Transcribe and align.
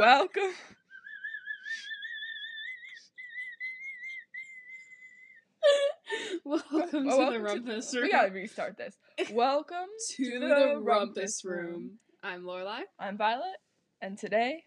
Welcome. 0.00 0.42
Welcome 6.42 6.90
to 6.90 7.04
welcome 7.04 7.34
the 7.34 7.40
Rumpus 7.40 7.94
Room. 7.94 8.04
We 8.04 8.10
gotta 8.10 8.30
restart 8.30 8.78
this. 8.78 8.96
Welcome 9.30 9.88
to 10.12 10.40
the 10.40 10.80
Rumpus 10.82 11.44
Room. 11.44 11.98
I'm 12.22 12.44
Loralei. 12.44 12.84
I'm 12.98 13.18
Violet, 13.18 13.58
and 14.00 14.16
today 14.16 14.64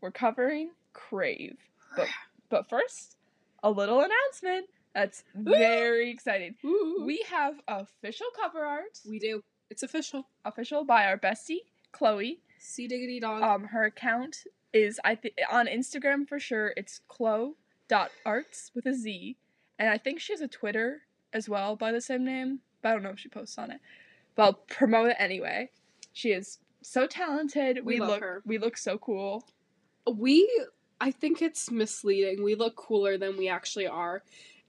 we're 0.00 0.12
covering 0.12 0.70
Crave. 0.92 1.58
But 1.96 2.06
but 2.48 2.68
first, 2.68 3.16
a 3.64 3.70
little 3.72 3.98
announcement 3.98 4.66
that's 4.94 5.24
very 5.34 6.12
exciting. 6.12 6.54
Ooh. 6.64 7.02
We 7.04 7.26
have 7.28 7.54
official 7.66 8.28
cover 8.40 8.64
art, 8.64 9.00
we 9.04 9.18
do. 9.18 9.42
It's 9.68 9.82
official. 9.82 10.28
official 10.44 10.84
by 10.84 11.06
our 11.06 11.18
bestie 11.18 11.62
Chloe. 11.90 12.38
See 12.58 12.86
diggity 12.86 13.18
dog. 13.18 13.42
Um, 13.42 13.64
her 13.64 13.84
account 13.84 14.44
is 14.82 15.00
I 15.04 15.14
think 15.14 15.34
on 15.50 15.66
Instagram 15.66 16.28
for 16.28 16.38
sure. 16.38 16.72
It's 16.76 17.00
chloe.arts 17.08 18.70
with 18.74 18.86
a 18.86 18.94
Z, 18.94 19.36
and 19.78 19.88
I 19.88 19.98
think 19.98 20.20
she 20.20 20.32
has 20.32 20.40
a 20.40 20.48
Twitter 20.48 21.02
as 21.32 21.48
well 21.48 21.76
by 21.76 21.92
the 21.92 22.00
same 22.00 22.24
name. 22.24 22.60
But 22.82 22.88
I 22.88 22.92
don't 22.92 23.02
know 23.02 23.10
if 23.10 23.18
she 23.18 23.28
posts 23.28 23.58
on 23.58 23.70
it. 23.70 23.80
But 24.34 24.42
I'll 24.42 24.52
promote 24.52 25.10
it 25.10 25.16
anyway. 25.18 25.70
She 26.12 26.30
is 26.30 26.58
so 26.82 27.06
talented. 27.06 27.84
We 27.84 27.98
love 27.98 28.08
look 28.08 28.20
her. 28.20 28.42
we 28.44 28.58
look 28.58 28.76
so 28.76 28.98
cool. 28.98 29.44
we 30.10 30.48
I 31.00 31.10
think 31.10 31.42
it's 31.42 31.70
misleading. 31.70 32.42
We 32.42 32.54
look 32.54 32.76
cooler 32.76 33.18
than 33.18 33.36
we 33.36 33.48
actually 33.48 33.86
are. 33.86 34.22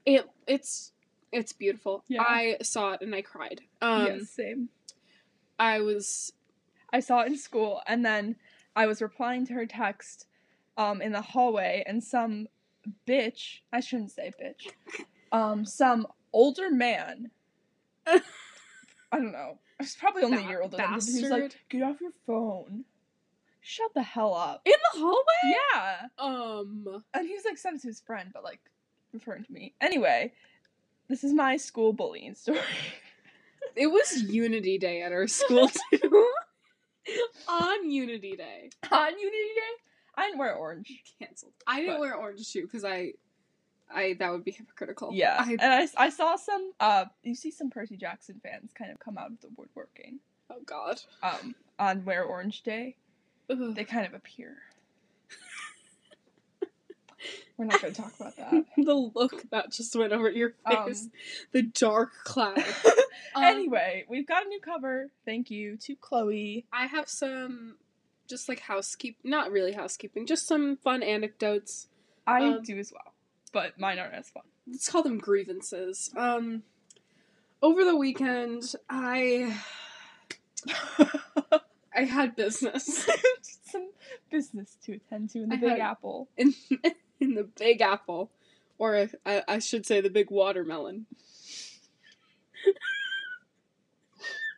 It 0.04 0.28
it's 0.46 0.92
it's 1.32 1.52
beautiful. 1.52 2.04
Yeah. 2.08 2.22
I 2.22 2.56
saw 2.62 2.92
it 2.92 3.00
and 3.02 3.14
I 3.14 3.22
cried. 3.22 3.60
Um 3.80 4.06
yes, 4.06 4.30
same. 4.30 4.68
I 5.58 5.80
was 5.80 6.32
I 6.92 7.00
saw 7.00 7.20
it 7.20 7.26
in 7.26 7.36
school, 7.36 7.82
and 7.86 8.04
then 8.04 8.36
I 8.78 8.86
was 8.86 9.02
replying 9.02 9.44
to 9.48 9.54
her 9.54 9.66
text 9.66 10.26
um, 10.76 11.02
in 11.02 11.10
the 11.10 11.20
hallway, 11.20 11.82
and 11.84 12.02
some 12.02 12.46
bitch, 13.08 13.58
I 13.72 13.80
shouldn't 13.80 14.12
say 14.12 14.32
bitch, 14.40 14.72
um, 15.32 15.64
some 15.64 16.06
older 16.32 16.70
man, 16.70 17.30
I 18.06 18.20
don't 19.12 19.32
know, 19.32 19.58
he's 19.80 19.96
probably 19.96 20.22
only 20.22 20.44
a 20.44 20.48
year 20.48 20.62
older 20.62 20.76
than 20.76 20.90
me, 20.92 20.96
but 20.96 21.04
he 21.04 21.22
was 21.22 21.30
like, 21.30 21.58
get 21.68 21.82
off 21.82 22.00
your 22.00 22.12
phone. 22.24 22.84
Shut 23.60 23.92
the 23.94 24.02
hell 24.02 24.32
up. 24.34 24.62
in 24.64 24.72
the 24.94 25.00
hallway. 25.00 25.56
Yeah. 25.74 26.06
Um 26.18 27.02
And 27.12 27.26
he 27.26 27.34
was 27.34 27.44
like, 27.44 27.58
sent 27.58 27.76
it 27.76 27.82
to 27.82 27.88
his 27.88 28.00
friend, 28.00 28.30
but 28.32 28.44
like, 28.44 28.60
referring 29.12 29.44
to 29.44 29.52
me. 29.52 29.74
Anyway, 29.80 30.32
this 31.08 31.24
is 31.24 31.32
my 31.32 31.56
school 31.56 31.92
bullying 31.92 32.34
story. 32.34 32.60
it 33.76 33.88
was 33.88 34.22
Unity 34.28 34.78
Day 34.78 35.02
at 35.02 35.12
our 35.12 35.26
school 35.26 35.68
too. 35.92 36.28
On 37.48 37.90
Unity 37.90 38.36
Day. 38.36 38.70
On 38.90 39.10
Unity 39.10 39.20
Day, 39.54 39.74
I 40.16 40.26
didn't 40.26 40.38
wear 40.38 40.54
orange. 40.54 41.02
Cancelled. 41.18 41.52
I 41.66 41.80
didn't 41.80 41.94
But- 41.94 42.00
wear 42.00 42.14
orange 42.14 42.52
too 42.52 42.62
because 42.62 42.84
I 42.84 43.12
I 43.92 44.14
that 44.18 44.30
would 44.30 44.44
be 44.44 44.50
hypocritical. 44.50 45.10
Yeah, 45.14 45.36
I, 45.38 45.52
and 45.52 45.62
I, 45.62 45.88
I 45.96 46.08
saw 46.10 46.36
some. 46.36 46.72
Uh, 46.78 47.06
you 47.22 47.34
see 47.34 47.50
some 47.50 47.70
Percy 47.70 47.96
Jackson 47.96 48.40
fans 48.42 48.70
kind 48.74 48.90
of 48.92 48.98
come 49.00 49.16
out 49.16 49.30
of 49.30 49.40
the 49.40 49.48
woodworking. 49.56 50.18
oh 50.50 50.60
god. 50.66 51.00
Um, 51.22 51.54
on 51.78 52.04
Wear 52.04 52.24
Orange 52.24 52.62
Day, 52.62 52.96
Ugh. 53.48 53.74
they 53.74 53.84
kind 53.84 54.06
of 54.06 54.12
appear. 54.14 54.56
We're 57.58 57.64
not 57.66 57.82
going 57.82 57.92
to 57.92 58.00
talk 58.02 58.12
about 58.18 58.36
that. 58.36 58.64
the 58.76 58.94
look 58.94 59.50
that 59.50 59.72
just 59.72 59.94
went 59.96 60.12
over 60.12 60.30
your 60.30 60.54
face. 60.66 61.02
Um, 61.04 61.10
the 61.52 61.62
dark 61.62 62.12
cloud. 62.24 62.64
Um, 63.34 63.44
anyway, 63.44 64.04
we've 64.08 64.26
got 64.26 64.46
a 64.46 64.48
new 64.48 64.58
cover. 64.60 65.10
Thank 65.26 65.50
you 65.50 65.76
to 65.82 65.94
Chloe. 65.96 66.64
I 66.72 66.86
have 66.86 67.08
some 67.08 67.76
just 68.28 68.48
like 68.48 68.60
housekeep 68.60 69.18
not 69.22 69.50
really 69.52 69.72
housekeeping, 69.72 70.24
just 70.24 70.46
some 70.46 70.76
fun 70.78 71.02
anecdotes. 71.02 71.88
I 72.26 72.42
Um, 72.44 72.62
do 72.62 72.78
as 72.78 72.90
well, 72.92 73.12
but 73.52 73.78
mine 73.78 73.98
aren't 73.98 74.14
as 74.14 74.30
fun. 74.30 74.44
Let's 74.66 74.88
call 74.90 75.02
them 75.02 75.18
grievances. 75.18 76.10
Um 76.16 76.62
over 77.60 77.84
the 77.84 77.96
weekend 77.96 78.72
I 78.88 79.54
I 81.94 82.04
had 82.04 82.34
business 82.34 83.06
some 83.64 83.90
business 84.30 84.76
to 84.84 84.92
attend 84.94 85.30
to 85.30 85.42
in 85.42 85.48
the 85.50 85.56
I 85.56 85.58
Big 85.58 85.70
had- 85.70 85.80
Apple. 85.80 86.28
in 86.36 86.54
in 87.20 87.34
the 87.34 87.44
Big 87.44 87.80
Apple, 87.80 88.30
or 88.78 89.08
I, 89.26 89.42
I 89.48 89.58
should 89.58 89.86
say 89.86 90.00
the 90.00 90.10
Big 90.10 90.30
Watermelon, 90.30 91.06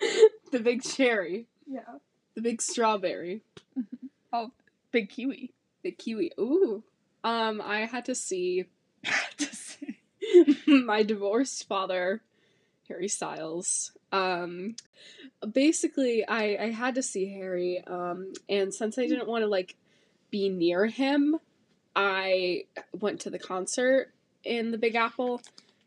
the 0.53 0.60
Big 0.60 0.82
Cherry, 0.82 1.47
Yeah. 1.66 1.98
the 2.34 2.43
Big 2.43 2.62
Strawberry, 2.62 3.43
Oh, 4.32 4.50
Big 4.93 5.09
Kiwi. 5.10 5.53
the 5.82 5.91
Kiwi. 5.93 6.32
Ooh, 6.38 6.82
um, 7.25 7.60
I 7.65 7.81
had 7.81 8.04
to 8.06 8.15
see 8.15 8.66
To 9.38 9.47
see. 9.54 9.97
my 10.66 11.03
divorced 11.03 11.66
father, 11.66 12.22
Harry 12.88 13.09
Styles. 13.09 13.92
Um, 14.12 14.77
basically, 15.53 16.27
I 16.27 16.56
I 16.60 16.71
had 16.71 16.94
to 16.97 17.03
see 17.03 17.27
Harry. 17.32 17.82
Um, 17.87 18.32
and 18.48 18.72
since 18.75 18.98
I 18.98 19.06
didn't 19.06 19.28
want 19.28 19.42
to 19.42 19.48
like 19.48 19.77
be 20.31 20.48
near 20.48 20.87
him, 20.87 21.38
I 21.95 22.65
went 22.99 23.21
to 23.23 23.31
the 23.31 23.39
concert 23.39 24.12
in 24.45 24.71
the 24.71 24.78
Big 24.78 24.95
Apple, 24.95 25.43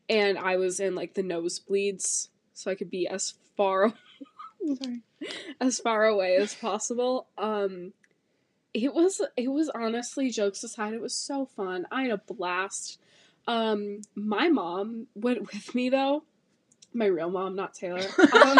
and 0.09 0.37
I 0.37 0.57
was 0.57 0.79
in 0.79 0.95
like 0.95 1.13
the 1.13 1.23
nosebleeds, 1.23 2.29
so 2.53 2.71
I 2.71 2.75
could 2.75 2.89
be 2.89 3.07
as 3.07 3.33
far 3.55 3.93
Sorry. 4.81 5.01
as 5.59 5.79
far 5.79 6.05
away 6.05 6.35
as 6.35 6.53
possible. 6.55 7.27
Um, 7.37 7.93
it 8.73 8.93
was 8.93 9.21
it 9.37 9.49
was 9.49 9.69
honestly 9.69 10.29
jokes 10.29 10.63
aside, 10.63 10.93
it 10.93 11.01
was 11.01 11.15
so 11.15 11.45
fun. 11.45 11.85
I 11.91 12.03
had 12.03 12.11
a 12.11 12.17
blast. 12.17 12.99
Um, 13.47 14.01
my 14.15 14.49
mom 14.49 15.07
went 15.15 15.41
with 15.53 15.75
me 15.75 15.89
though. 15.89 16.23
My 16.93 17.05
real 17.05 17.31
mom, 17.31 17.55
not 17.55 17.73
Taylor. 17.73 18.05
Um. 18.33 18.57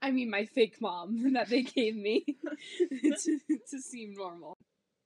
I 0.00 0.10
mean, 0.10 0.30
my 0.30 0.46
fake 0.46 0.80
mom 0.80 1.34
that 1.34 1.50
they 1.50 1.62
gave 1.62 1.94
me 1.94 2.24
to, 2.90 3.38
to 3.70 3.80
seem 3.80 4.14
normal. 4.14 4.56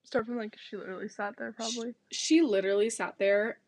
Start 0.06 0.26
from 0.26 0.36
like 0.36 0.56
she 0.56 0.76
literally 0.76 1.08
sat 1.08 1.34
there 1.36 1.50
probably. 1.50 1.94
She 2.12 2.40
literally 2.40 2.90
sat 2.90 3.16
there 3.18 3.58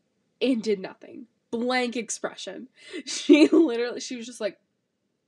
and 0.40 0.62
did 0.62 0.78
nothing. 0.78 1.26
Blank 1.50 1.96
expression. 1.96 2.68
She 3.06 3.48
literally, 3.48 4.00
she 4.00 4.16
was 4.16 4.24
just 4.24 4.40
like 4.40 4.58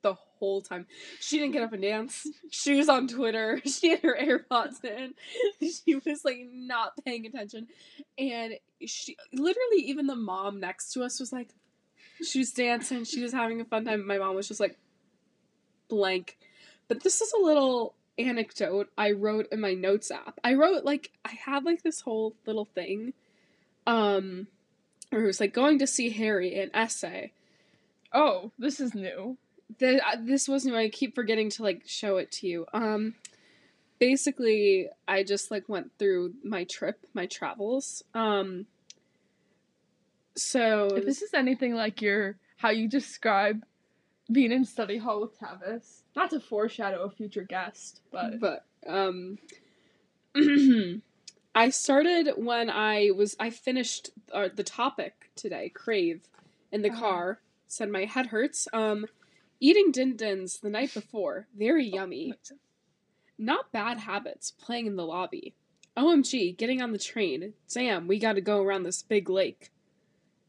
the 0.02 0.14
whole 0.14 0.62
time. 0.62 0.86
She 1.18 1.38
didn't 1.38 1.52
get 1.52 1.64
up 1.64 1.72
and 1.72 1.82
dance. 1.82 2.26
She 2.50 2.76
was 2.76 2.88
on 2.88 3.08
Twitter. 3.08 3.60
She 3.66 3.90
had 3.90 4.00
her 4.02 4.16
AirPods 4.20 4.84
in. 4.84 5.14
She 5.68 5.96
was 5.96 6.24
like 6.24 6.46
not 6.52 6.92
paying 7.04 7.26
attention. 7.26 7.66
And 8.16 8.54
she 8.86 9.16
literally, 9.32 9.82
even 9.82 10.06
the 10.06 10.14
mom 10.14 10.60
next 10.60 10.92
to 10.92 11.02
us 11.02 11.18
was 11.18 11.32
like, 11.32 11.48
she 12.22 12.38
was 12.38 12.52
dancing. 12.52 13.02
She 13.02 13.20
was 13.20 13.32
having 13.32 13.60
a 13.60 13.64
fun 13.64 13.84
time. 13.84 14.06
My 14.06 14.18
mom 14.18 14.36
was 14.36 14.46
just 14.46 14.60
like 14.60 14.78
blank. 15.88 16.38
But 16.86 17.02
this 17.02 17.20
is 17.20 17.32
a 17.32 17.42
little 17.42 17.94
anecdote 18.26 18.90
I 18.96 19.12
wrote 19.12 19.48
in 19.52 19.60
my 19.60 19.74
notes 19.74 20.10
app. 20.10 20.38
I 20.44 20.54
wrote 20.54 20.84
like 20.84 21.10
I 21.24 21.30
had 21.30 21.64
like 21.64 21.82
this 21.82 22.00
whole 22.00 22.34
little 22.46 22.64
thing, 22.64 23.12
um, 23.86 24.46
where 25.10 25.24
it 25.24 25.26
was 25.26 25.40
like 25.40 25.52
going 25.52 25.78
to 25.78 25.86
see 25.86 26.10
Harry 26.10 26.58
an 26.58 26.70
essay. 26.74 27.32
Oh, 28.12 28.52
this 28.58 28.80
is 28.80 28.94
new. 28.94 29.36
The, 29.78 30.04
uh, 30.04 30.16
this 30.20 30.48
was 30.48 30.64
new. 30.64 30.76
I 30.76 30.88
keep 30.88 31.14
forgetting 31.14 31.50
to 31.50 31.62
like 31.62 31.82
show 31.86 32.16
it 32.16 32.32
to 32.32 32.46
you. 32.46 32.66
Um, 32.72 33.14
basically, 33.98 34.88
I 35.06 35.22
just 35.22 35.50
like 35.50 35.68
went 35.68 35.92
through 35.98 36.34
my 36.42 36.64
trip, 36.64 37.06
my 37.14 37.26
travels. 37.26 38.02
Um, 38.14 38.66
so 40.36 40.88
If 40.96 41.04
this 41.04 41.22
is 41.22 41.34
anything 41.34 41.74
like 41.74 42.02
your 42.02 42.36
how 42.56 42.70
you 42.70 42.88
describe 42.88 43.64
being 44.32 44.52
in 44.52 44.64
study 44.64 44.96
hall 44.98 45.20
with 45.20 45.38
Tavis, 45.38 46.02
not 46.16 46.30
to 46.30 46.40
foreshadow 46.40 47.02
a 47.04 47.10
future 47.10 47.42
guest, 47.44 48.00
but 48.12 48.40
but 48.40 48.64
um 48.86 49.38
I 51.54 51.70
started 51.70 52.32
when 52.36 52.70
I 52.70 53.10
was 53.14 53.36
I 53.40 53.50
finished 53.50 54.10
uh, 54.32 54.48
the 54.54 54.62
topic 54.64 55.30
today, 55.36 55.68
crave, 55.70 56.28
in 56.72 56.82
the 56.82 56.90
Uh-huh. 56.90 57.00
car. 57.00 57.40
Said 57.66 57.88
my 57.90 58.04
head 58.04 58.26
hurts. 58.26 58.66
Um, 58.72 59.06
eating 59.60 59.92
din 59.92 60.16
dins 60.16 60.58
the 60.58 60.70
night 60.70 60.92
before, 60.94 61.46
very 61.56 61.86
yummy. 61.86 62.28
makes. 62.30 62.52
Not 63.38 63.72
bad 63.72 63.98
habits. 63.98 64.50
Playing 64.50 64.86
in 64.86 64.96
the 64.96 65.06
lobby. 65.06 65.54
OMG, 65.96 66.56
getting 66.56 66.80
on 66.82 66.92
the 66.92 66.98
train. 66.98 67.54
Damn, 67.72 68.06
we 68.06 68.18
got 68.18 68.34
to 68.34 68.40
go 68.40 68.62
around 68.62 68.82
this 68.84 69.02
big 69.02 69.28
lake. 69.30 69.70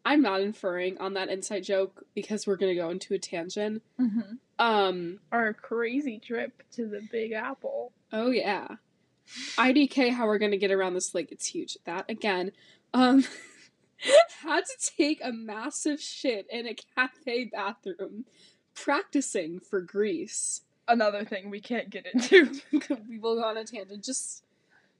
I'm 0.03 0.21
not 0.21 0.42
inferring 0.42 0.98
on 0.98 1.13
that 1.13 1.30
inside 1.30 1.63
joke 1.63 2.06
because 2.15 2.48
we're 2.48 2.56
gonna 2.57 2.75
go 2.75 2.89
into 2.89 3.13
a 3.13 3.19
tangent. 3.19 3.83
Mhm. 4.00 4.38
Um, 4.59 5.19
our 5.31 5.53
crazy 5.53 6.19
trip 6.19 6.63
to 6.74 6.88
the 6.88 7.01
Big 7.12 7.31
Apple. 7.33 7.92
Oh 8.12 8.30
yeah. 8.31 8.68
IDK 9.57 10.09
how 10.12 10.25
we're 10.25 10.39
gonna 10.39 10.57
get 10.57 10.71
around 10.71 10.94
this 10.95 11.13
lake, 11.15 11.31
it's 11.31 11.48
huge. 11.48 11.77
That 11.86 12.09
again. 12.09 12.51
Um 12.94 13.24
had 14.44 14.65
to 14.65 14.92
take 14.98 15.19
a 15.24 15.31
massive 15.31 16.01
shit 16.01 16.47
in 16.50 16.68
a 16.68 16.74
cafe 16.95 17.45
bathroom 17.45 18.25
practicing 18.74 19.59
for 19.59 19.81
Greece. 19.81 20.62
another 20.88 21.24
thing 21.24 21.50
we 21.50 21.62
can't 21.62 21.89
get 21.89 22.06
into. 22.07 22.59
we 23.07 23.19
will 23.19 23.36
go 23.36 23.44
on 23.44 23.57
a 23.57 23.63
tangent. 23.63 24.04
Just, 24.04 24.44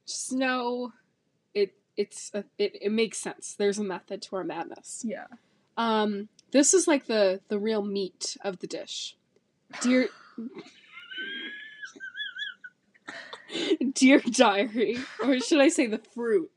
just 0.06 0.31
know, 0.31 0.94
it 1.54 1.74
it's 2.01 2.31
a, 2.33 2.44
it 2.57 2.77
it 2.81 2.92
makes 2.92 3.18
sense. 3.19 3.56
There's 3.57 3.80
a 3.80 3.83
method 3.83 4.21
to 4.24 4.36
our 4.36 4.44
madness. 4.44 5.03
yeah. 5.06 5.27
Um, 5.77 6.27
this 6.51 6.74
is 6.74 6.88
like 6.88 7.06
the 7.06 7.42
the 7.48 7.59
real 7.59 7.83
meat 7.83 8.38
of 8.44 8.59
the 8.59 8.68
dish. 8.68 9.15
Dear 9.81 10.09
Dear 13.94 14.19
diary, 14.19 14.98
or 15.21 15.39
should 15.39 15.59
I 15.59 15.69
say 15.69 15.86
the 15.88 15.98
fruit? 15.98 16.50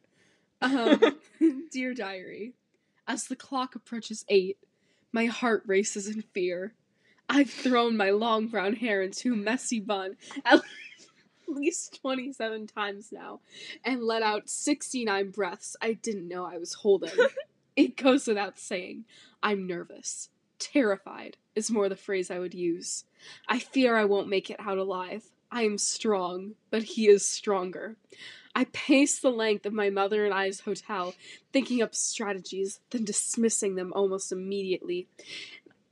Um, 0.63 1.19
dear 1.73 1.93
diary, 1.93 2.55
as 3.09 3.25
the 3.25 3.37
clock 3.37 3.75
approaches 3.75 4.25
eight, 4.29 4.59
my 5.13 5.27
heart 5.27 5.65
races 5.67 6.07
in 6.07 6.23
fear. 6.23 6.75
I've 7.29 7.51
thrown 7.51 7.97
my 7.97 8.11
long 8.11 8.49
brown 8.49 8.75
hair 8.75 9.03
into 9.03 9.33
a 9.33 9.37
messy 9.37 9.81
bun 9.81 10.17
at 10.45 10.61
least 11.49 12.01
27 12.01 12.67
times 12.67 13.11
now 13.13 13.41
and 13.85 14.03
let 14.03 14.23
out 14.23 14.49
69 14.49 15.31
breaths 15.31 15.77
I 15.81 15.95
didn't 15.95 16.29
know 16.29 16.45
I 16.45 16.59
was 16.59 16.75
holding. 16.75 17.13
it 17.77 17.97
goes 17.97 18.27
without 18.27 18.59
saying, 18.59 19.05
I'm 19.43 19.67
nervous. 19.67 20.31
Terrified 20.59 21.37
is 21.55 21.71
more 21.71 21.89
the 21.89 21.97
phrase 21.97 22.31
I 22.31 22.39
would 22.39 22.55
use. 22.55 23.05
I 23.49 23.59
fear 23.59 23.97
I 23.97 24.05
won't 24.05 24.29
make 24.29 24.51
it 24.51 24.61
out 24.61 24.79
alive. 24.79 25.25
I 25.51 25.63
am 25.63 25.79
strong, 25.79 26.55
but 26.71 26.83
he 26.83 27.09
is 27.09 27.29
stronger. 27.29 27.97
I 28.57 28.65
pace 28.67 29.21
the 29.21 29.31
length 29.31 29.67
of 29.67 29.73
my 29.73 29.91
mother 29.91 30.25
and 30.25 30.33
I's 30.33 30.61
hotel, 30.61 31.15
thinking 31.53 31.83
up 31.83 31.95
strategies, 31.95 32.81
then 32.91 33.05
dismissing 33.05 33.75
them 33.75 33.93
almost 33.95 34.31
immediately. 34.31 35.09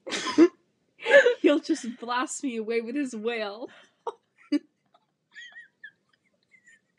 He'll 1.40 1.58
just 1.58 1.98
blast 1.98 2.44
me 2.44 2.56
away 2.56 2.81
with 2.81 2.94
his 2.94 3.16
wail. 3.16 3.69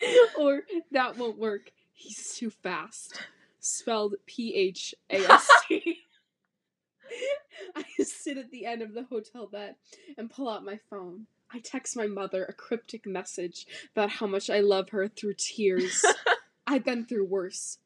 or 0.39 0.61
that 0.91 1.17
won't 1.17 1.37
work. 1.37 1.71
He's 1.93 2.35
too 2.35 2.49
fast. 2.49 3.19
Spelled 3.59 4.15
P 4.25 4.53
H 4.55 4.95
A 5.09 5.17
S 5.31 5.49
T. 5.67 5.99
I 7.75 7.83
sit 8.03 8.37
at 8.37 8.51
the 8.51 8.65
end 8.65 8.81
of 8.81 8.93
the 8.93 9.03
hotel 9.03 9.47
bed 9.47 9.75
and 10.17 10.29
pull 10.29 10.49
out 10.49 10.65
my 10.65 10.79
phone. 10.89 11.27
I 11.53 11.59
text 11.59 11.95
my 11.95 12.07
mother 12.07 12.43
a 12.43 12.53
cryptic 12.53 13.05
message 13.05 13.67
about 13.95 14.09
how 14.09 14.27
much 14.27 14.49
I 14.49 14.59
love 14.59 14.89
her 14.89 15.07
through 15.07 15.35
tears. 15.37 16.03
I've 16.67 16.83
been 16.83 17.05
through 17.05 17.25
worse. 17.25 17.77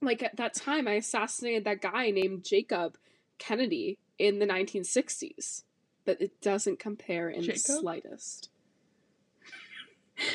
Like 0.00 0.22
at 0.22 0.36
that 0.36 0.54
time, 0.54 0.88
I 0.88 0.94
assassinated 0.94 1.64
that 1.64 1.82
guy 1.82 2.10
named 2.10 2.44
Jacob 2.44 2.96
Kennedy 3.38 3.98
in 4.18 4.38
the 4.38 4.46
1960s, 4.46 5.64
but 6.04 6.20
it 6.20 6.40
doesn't 6.40 6.78
compare 6.78 7.28
in 7.28 7.44
the 7.44 7.56
slightest. 7.56 8.48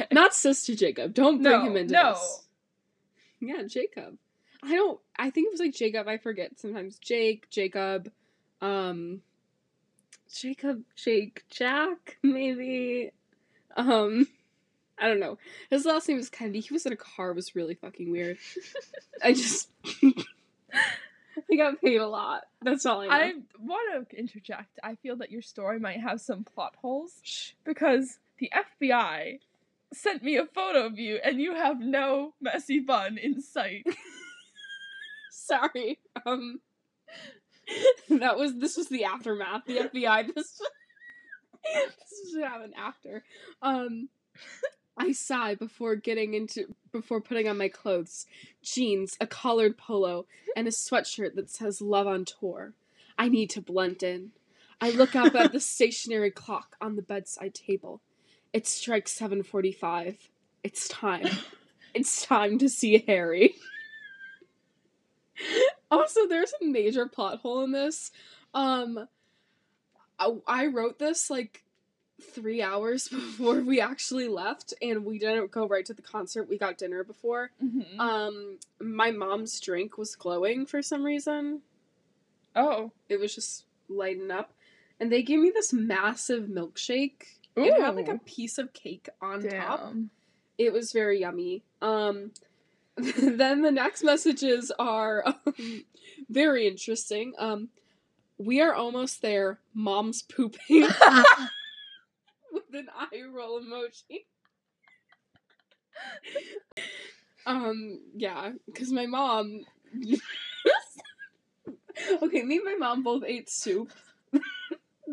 Not 0.11 0.33
Sister 0.33 0.75
Jacob. 0.75 1.13
Don't 1.13 1.41
bring 1.41 1.51
No, 1.53 1.65
him 1.65 1.77
into 1.77 1.93
no. 1.93 2.13
this. 2.13 2.43
Yeah, 3.41 3.63
Jacob. 3.67 4.17
I 4.63 4.75
don't. 4.75 4.99
I 5.17 5.29
think 5.29 5.47
it 5.47 5.51
was 5.51 5.59
like 5.61 5.73
Jacob. 5.73 6.07
I 6.07 6.17
forget 6.17 6.59
sometimes. 6.59 6.97
Jake, 6.99 7.49
Jacob, 7.49 8.11
um, 8.61 9.21
Jacob, 10.33 10.83
Jake, 10.95 11.43
Jack, 11.49 12.17
maybe. 12.23 13.11
Um, 13.77 14.27
I 14.97 15.07
don't 15.07 15.19
know. 15.21 15.37
His 15.69 15.85
last 15.85 16.07
name 16.09 16.17
was 16.17 16.29
Kennedy. 16.29 16.59
He 16.59 16.73
was 16.73 16.85
in 16.85 16.91
a 16.91 16.97
car. 16.97 17.31
It 17.31 17.35
was 17.35 17.55
really 17.55 17.75
fucking 17.75 18.11
weird. 18.11 18.37
I 19.23 19.33
just. 19.33 19.69
I 21.51 21.55
got 21.55 21.81
paid 21.81 22.01
a 22.01 22.07
lot. 22.07 22.41
That's 22.61 22.85
all 22.85 23.01
I 23.01 23.05
know. 23.05 23.11
I 23.13 23.33
want 23.59 24.09
to 24.09 24.17
interject. 24.17 24.77
I 24.83 24.95
feel 24.95 25.15
that 25.17 25.31
your 25.31 25.41
story 25.41 25.79
might 25.79 26.01
have 26.01 26.19
some 26.19 26.43
plot 26.43 26.75
holes 26.81 27.13
because 27.63 28.19
the 28.39 28.51
FBI 28.81 29.39
sent 29.93 30.23
me 30.23 30.37
a 30.37 30.45
photo 30.45 30.85
of 30.85 30.99
you 30.99 31.19
and 31.23 31.41
you 31.41 31.55
have 31.55 31.79
no 31.79 32.33
messy 32.41 32.79
bun 32.79 33.17
in 33.17 33.41
sight. 33.41 33.85
Sorry. 35.31 35.99
Um 36.25 36.59
that 38.09 38.37
was 38.37 38.55
this 38.57 38.77
was 38.77 38.87
the 38.87 39.03
aftermath. 39.05 39.65
The 39.65 39.77
FBI 39.77 40.33
this 40.33 40.61
this 41.73 42.31
should 42.31 42.43
happen 42.43 42.73
after. 42.77 43.23
Um 43.61 44.09
I 44.97 45.13
sigh 45.13 45.55
before 45.55 45.95
getting 45.95 46.33
into 46.33 46.75
before 46.91 47.21
putting 47.21 47.47
on 47.47 47.57
my 47.57 47.69
clothes. 47.69 48.25
Jeans, 48.61 49.15
a 49.21 49.27
collared 49.27 49.77
polo, 49.77 50.25
and 50.55 50.67
a 50.67 50.71
sweatshirt 50.71 51.35
that 51.35 51.49
says 51.49 51.81
love 51.81 52.05
on 52.05 52.25
tour. 52.25 52.73
I 53.17 53.29
need 53.29 53.49
to 53.51 53.61
blend 53.61 54.03
in. 54.03 54.31
I 54.81 54.91
look 54.91 55.15
up 55.15 55.35
at 55.35 55.51
the 55.51 55.59
stationary 55.61 56.31
clock 56.31 56.75
on 56.81 56.95
the 56.95 57.01
bedside 57.01 57.53
table. 57.53 58.01
It 58.53 58.67
strikes 58.67 59.17
7:45. 59.19 60.15
It's 60.63 60.87
time. 60.87 61.27
It's 61.91 62.23
time 62.23 62.59
to 62.59 62.69
see 62.69 63.03
Harry. 63.07 63.55
also, 65.91 66.27
there's 66.27 66.53
a 66.61 66.65
major 66.65 67.07
plot 67.07 67.39
hole 67.39 67.63
in 67.63 67.71
this. 67.71 68.11
Um, 68.53 69.07
I, 70.19 70.35
I 70.45 70.65
wrote 70.67 70.99
this 70.99 71.31
like 71.31 71.63
three 72.21 72.61
hours 72.61 73.07
before 73.07 73.61
we 73.61 73.81
actually 73.81 74.27
left, 74.27 74.75
and 74.83 75.03
we 75.03 75.17
didn't 75.17 75.49
go 75.49 75.67
right 75.67 75.83
to 75.87 75.95
the 75.95 76.03
concert. 76.03 76.47
We 76.47 76.59
got 76.59 76.77
dinner 76.77 77.03
before. 77.03 77.49
Mhm. 77.63 77.99
Um, 77.99 78.59
my 78.79 79.09
mom's 79.09 79.59
drink 79.59 79.97
was 79.97 80.15
glowing 80.15 80.67
for 80.67 80.83
some 80.83 81.03
reason. 81.03 81.63
oh. 82.55 82.91
It 83.09 83.19
was 83.19 83.33
just 83.33 83.65
lighting 83.87 84.29
up, 84.29 84.53
and 84.99 85.11
they 85.11 85.23
gave 85.23 85.39
me 85.39 85.49
this 85.49 85.73
massive 85.73 86.43
milkshake. 86.49 87.38
It 87.55 87.81
had 87.81 87.95
like 87.95 88.07
a 88.07 88.19
piece 88.19 88.57
of 88.57 88.73
cake 88.73 89.09
on 89.21 89.41
top. 89.43 89.93
It 90.57 90.73
was 90.73 90.91
very 90.91 91.19
yummy. 91.19 91.63
Um, 91.81 92.31
then 92.97 93.61
the 93.61 93.71
next 93.71 94.03
messages 94.03 94.71
are 94.77 95.23
um, 95.45 95.83
very 96.29 96.67
interesting. 96.67 97.33
Um, 97.37 97.69
we 98.37 98.61
are 98.61 98.73
almost 98.73 99.21
there. 99.21 99.59
Mom's 99.73 100.21
pooping 100.21 100.81
with 102.51 102.73
an 102.73 102.87
eye 102.97 103.23
roll 103.31 103.61
emoji. 103.61 104.25
um, 107.45 107.99
yeah, 108.15 108.51
because 108.65 108.91
my 108.91 109.05
mom. 109.05 109.65
okay, 112.21 112.43
me 112.43 112.57
and 112.57 112.65
my 112.65 112.75
mom 112.77 113.03
both 113.03 113.23
ate 113.25 113.49
soup. 113.49 113.91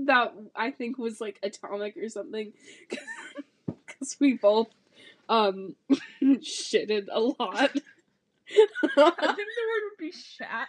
That 0.05 0.35
I 0.55 0.71
think 0.71 0.99
was 0.99 1.21
like 1.21 1.39
atomic 1.43 1.97
or 1.97 2.09
something. 2.09 2.53
Because 3.87 4.17
we 4.21 4.35
both 4.35 4.69
um 5.29 5.75
shitted 6.23 7.07
a 7.11 7.21
lot. 7.21 7.37
I 7.41 7.69
think 7.69 8.71
the 8.95 9.03
word 9.03 9.83
would 9.85 9.99
be 9.99 10.13
shat. 10.13 10.69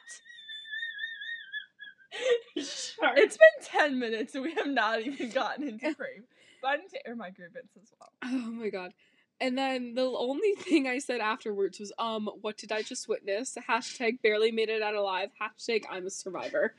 Sure. 2.56 3.14
It's 3.16 3.38
been 3.38 3.80
10 3.80 4.00
minutes 4.00 4.34
and 4.34 4.44
we 4.44 4.54
have 4.56 4.68
not 4.68 5.02
even 5.02 5.30
gotten 5.30 5.68
into 5.68 5.94
crave. 5.94 6.24
But 6.62 6.68
I 6.68 6.76
need 6.78 6.90
to 6.90 7.08
air 7.08 7.16
my 7.16 7.30
grievance 7.30 7.72
as 7.82 7.92
well. 8.00 8.10
Oh 8.24 8.52
my 8.52 8.70
god. 8.70 8.94
And 9.40 9.58
then 9.58 9.94
the 9.94 10.06
only 10.06 10.54
thing 10.58 10.88
I 10.88 10.98
said 10.98 11.20
afterwards 11.20 11.80
was, 11.80 11.92
um, 12.00 12.30
what 12.42 12.58
did 12.58 12.72
I 12.72 12.82
just 12.82 13.08
witness? 13.08 13.56
Hashtag 13.70 14.22
barely 14.24 14.52
made 14.52 14.70
it 14.70 14.82
out 14.82 14.96
alive. 14.96 15.30
Hashtag 15.40 15.84
I'm 15.92 16.08
a 16.08 16.10
survivor. 16.10 16.74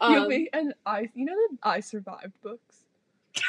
You'll 0.00 0.22
Um, 0.24 0.28
be 0.28 0.48
and 0.52 0.74
I 0.86 1.10
you 1.14 1.24
know 1.24 1.34
the 1.50 1.58
I 1.62 1.80
survived 1.80 2.32
books? 2.42 2.84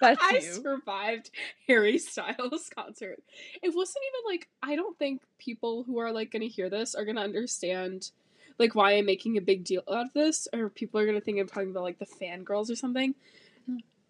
That's 0.00 0.20
I 0.22 0.34
you. 0.34 0.40
survived 0.62 1.30
Harry 1.66 1.96
Styles 1.98 2.68
concert. 2.76 3.22
It 3.62 3.74
wasn't 3.74 4.04
even 4.04 4.32
like 4.34 4.48
I 4.62 4.76
don't 4.76 4.98
think 4.98 5.22
people 5.38 5.84
who 5.84 5.98
are 5.98 6.12
like 6.12 6.30
gonna 6.30 6.44
hear 6.46 6.68
this 6.68 6.94
are 6.94 7.04
gonna 7.06 7.22
understand 7.22 8.10
like 8.58 8.74
why 8.74 8.92
I'm 8.92 9.06
making 9.06 9.36
a 9.38 9.40
big 9.40 9.64
deal 9.64 9.82
out 9.90 10.06
of 10.06 10.12
this, 10.12 10.48
or 10.52 10.68
people 10.68 11.00
are 11.00 11.06
gonna 11.06 11.20
think 11.20 11.38
I'm 11.38 11.46
talking 11.48 11.70
about 11.70 11.82
like 11.82 11.98
the 11.98 12.06
fangirls 12.06 12.70
or 12.70 12.76
something. 12.76 13.14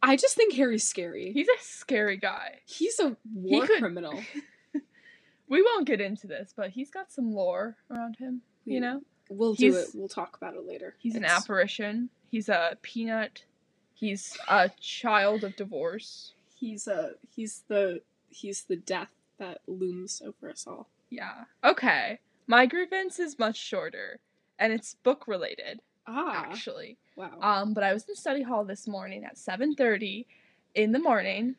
I 0.03 0.17
just 0.17 0.37
think 0.37 0.55
Harry's 0.55 0.87
scary. 0.87 1.33
He's 1.33 1.49
a 1.49 1.61
scary 1.63 2.17
guy. 2.17 2.57
He's 2.67 2.99
a 3.01 3.17
war 3.35 3.67
could- 3.67 3.79
criminal. 3.79 4.21
We 5.49 5.63
won't 5.63 5.87
get 5.87 6.01
into 6.01 6.27
this, 6.27 6.53
but 6.57 6.71
he's 6.71 6.91
got 6.91 7.13
some 7.13 7.31
lore 7.33 7.77
around 7.89 8.17
him. 8.17 8.43
You 8.65 8.75
Yeah. 8.75 8.81
know? 8.81 9.03
We'll 9.29 9.55
do 9.55 9.73
He's- 9.73 9.89
it. 9.89 9.95
We'll 9.99 10.09
talk 10.09 10.37
about 10.37 10.55
it 10.55 10.67
later. 10.67 10.95
He's 10.99 11.15
an 11.17 11.25
It's- 11.25 11.43
apparition. 11.43 12.11
He's 12.31 12.49
a 12.49 12.79
peanut. 12.83 13.45
He's 13.95 14.37
a 14.49 14.71
child 14.81 15.43
of 15.45 15.57
divorce. 15.57 16.35
He's 16.55 16.87
a 16.87 17.15
he's 17.35 17.63
the 17.69 18.03
he's 18.31 18.65
the 18.65 18.77
death 18.77 19.11
that 19.39 19.61
looms 19.67 20.21
over 20.25 20.51
us 20.51 20.67
all. 20.67 20.89
Yeah. 21.11 21.45
Okay. 21.65 22.21
My 22.47 22.67
grievance 22.67 23.19
is 23.19 23.39
much 23.39 23.57
shorter, 23.57 24.19
and 24.59 24.73
it's 24.73 24.95
book 25.03 25.27
related, 25.27 25.81
Ah, 26.07 26.45
actually. 26.45 26.97
wow. 27.17 27.39
Um, 27.41 27.75
but 27.75 27.83
I 27.85 27.93
was 27.93 28.05
in 28.09 28.15
study 28.15 28.43
hall 28.43 28.65
this 28.65 28.87
morning 28.87 29.25
at 29.25 29.37
seven 29.39 29.75
thirty 29.75 30.27
in 30.75 30.93
the 30.93 30.99
morning, 30.99 31.57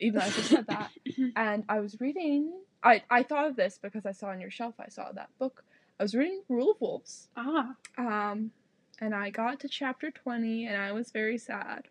even 0.00 0.18
though 0.20 0.26
I 0.26 0.30
just 0.30 0.48
said 0.48 0.66
that, 0.68 0.90
and 1.36 1.64
I 1.68 1.80
was 1.80 2.00
reading. 2.00 2.52
I 2.82 3.02
I 3.10 3.22
thought 3.24 3.46
of 3.46 3.56
this 3.56 3.78
because 3.80 4.06
I 4.06 4.12
saw 4.12 4.28
on 4.28 4.40
your 4.40 4.50
shelf. 4.50 4.74
I 4.78 4.88
saw 4.88 5.12
that 5.12 5.30
book. 5.38 5.64
I 5.98 6.04
was 6.04 6.14
reading 6.14 6.42
Rule 6.48 6.72
of 6.72 6.80
Wolves. 6.80 7.28
ah, 7.36 7.74
Um, 7.96 8.52
and 9.00 9.14
I 9.14 9.30
got 9.30 9.60
to 9.60 9.68
chapter 9.68 10.10
twenty, 10.10 10.66
and 10.66 10.76
I 10.76 10.92
was 10.92 11.10
very 11.10 11.38
sad. 11.38 11.88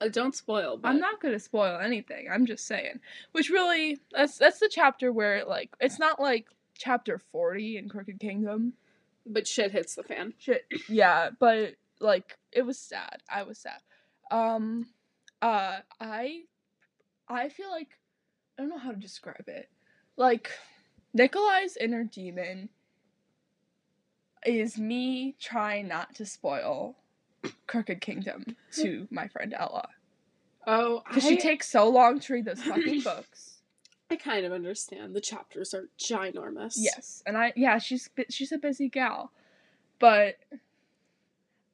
Uh, 0.00 0.08
don't 0.08 0.34
spoil. 0.34 0.76
But... 0.76 0.88
I'm 0.88 1.00
not 1.00 1.20
gonna 1.20 1.38
spoil 1.38 1.78
anything. 1.80 2.28
I'm 2.30 2.46
just 2.46 2.66
saying. 2.66 3.00
Which 3.32 3.50
really, 3.50 3.98
that's 4.12 4.38
that's 4.38 4.58
the 4.58 4.70
chapter 4.70 5.12
where 5.12 5.44
like 5.44 5.70
it's 5.80 5.98
not 5.98 6.20
like 6.20 6.46
chapter 6.76 7.18
forty 7.18 7.76
in 7.76 7.88
Crooked 7.88 8.18
Kingdom. 8.20 8.74
But 9.26 9.46
shit 9.46 9.72
hits 9.72 9.94
the 9.94 10.02
fan. 10.02 10.34
Shit. 10.38 10.66
Yeah, 10.88 11.30
but 11.38 11.74
like 12.00 12.38
it 12.52 12.62
was 12.62 12.78
sad. 12.78 13.22
I 13.28 13.42
was 13.42 13.58
sad. 13.58 13.80
Um, 14.30 14.86
uh, 15.42 15.78
I, 16.00 16.42
I 17.28 17.48
feel 17.48 17.70
like 17.70 17.98
I 18.58 18.62
don't 18.62 18.70
know 18.70 18.78
how 18.78 18.92
to 18.92 18.96
describe 18.96 19.44
it. 19.48 19.68
Like, 20.16 20.50
Nikolai's 21.14 21.76
inner 21.76 22.04
demon 22.04 22.68
is 24.46 24.78
me 24.78 25.36
trying 25.40 25.88
not 25.88 26.14
to 26.16 26.26
spoil 26.26 26.96
Crooked 27.66 28.00
Kingdom 28.00 28.44
to 28.72 29.06
my 29.10 29.28
friend 29.28 29.54
Ella. 29.58 29.88
Oh, 30.66 31.02
Because 31.08 31.22
she 31.24 31.36
takes 31.36 31.68
so 31.70 31.88
long 31.88 32.20
to 32.20 32.32
read 32.34 32.44
those 32.44 32.62
fucking 32.62 33.00
books. 33.04 33.58
I 34.10 34.16
kind 34.16 34.44
of 34.44 34.52
understand. 34.52 35.14
The 35.14 35.20
chapters 35.20 35.72
are 35.72 35.88
ginormous. 35.98 36.74
Yes, 36.76 37.22
and 37.26 37.36
I 37.38 37.52
yeah 37.56 37.78
she's 37.78 38.10
she's 38.28 38.50
a 38.52 38.58
busy 38.58 38.88
gal, 38.88 39.30
but 40.00 40.36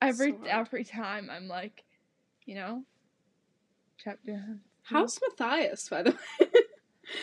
every 0.03 0.33
So 0.33 0.39
every 0.47 0.85
time 0.85 1.31
I'm 1.31 1.49
like, 1.49 1.85
you 2.45 2.55
know, 2.55 2.85
chapter. 3.97 4.59
How's 4.83 5.19
Matthias, 5.21 5.89
by 5.89 6.03
the 6.03 6.11
way? 6.41 6.49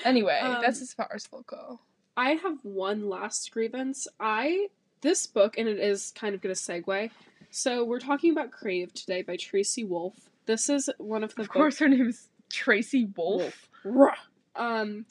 Anyway, 0.04 0.38
Um, 0.42 0.62
that's 0.62 0.82
as 0.82 0.94
far 0.94 1.10
as 1.14 1.28
we'll 1.32 1.44
go. 1.44 1.80
I 2.18 2.32
have 2.32 2.58
one 2.64 3.08
last 3.08 3.52
grievance. 3.52 4.08
I 4.20 4.68
this 5.04 5.28
book, 5.28 5.58
and 5.60 5.68
it 5.68 5.80
is 5.80 6.12
kind 6.16 6.34
of 6.34 6.42
gonna 6.42 6.56
segue. 6.56 7.12
So 7.52 7.86
we're 7.86 8.00
talking 8.00 8.32
about 8.32 8.50
Crave 8.50 8.92
today 8.96 9.22
by 9.22 9.36
Tracy 9.36 9.84
Wolff. 9.84 10.16
This 10.48 10.70
is 10.70 10.90
one 10.98 11.24
of 11.24 11.36
the 11.36 11.44
Of 11.44 11.50
course, 11.50 11.78
her 11.78 11.88
name 11.88 12.08
is 12.08 12.28
Tracy 12.52 13.08
Wolff. 13.16 13.70
Wolf. 13.86 14.16
Um, 14.56 15.06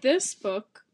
this 0.00 0.34
book, 0.34 0.84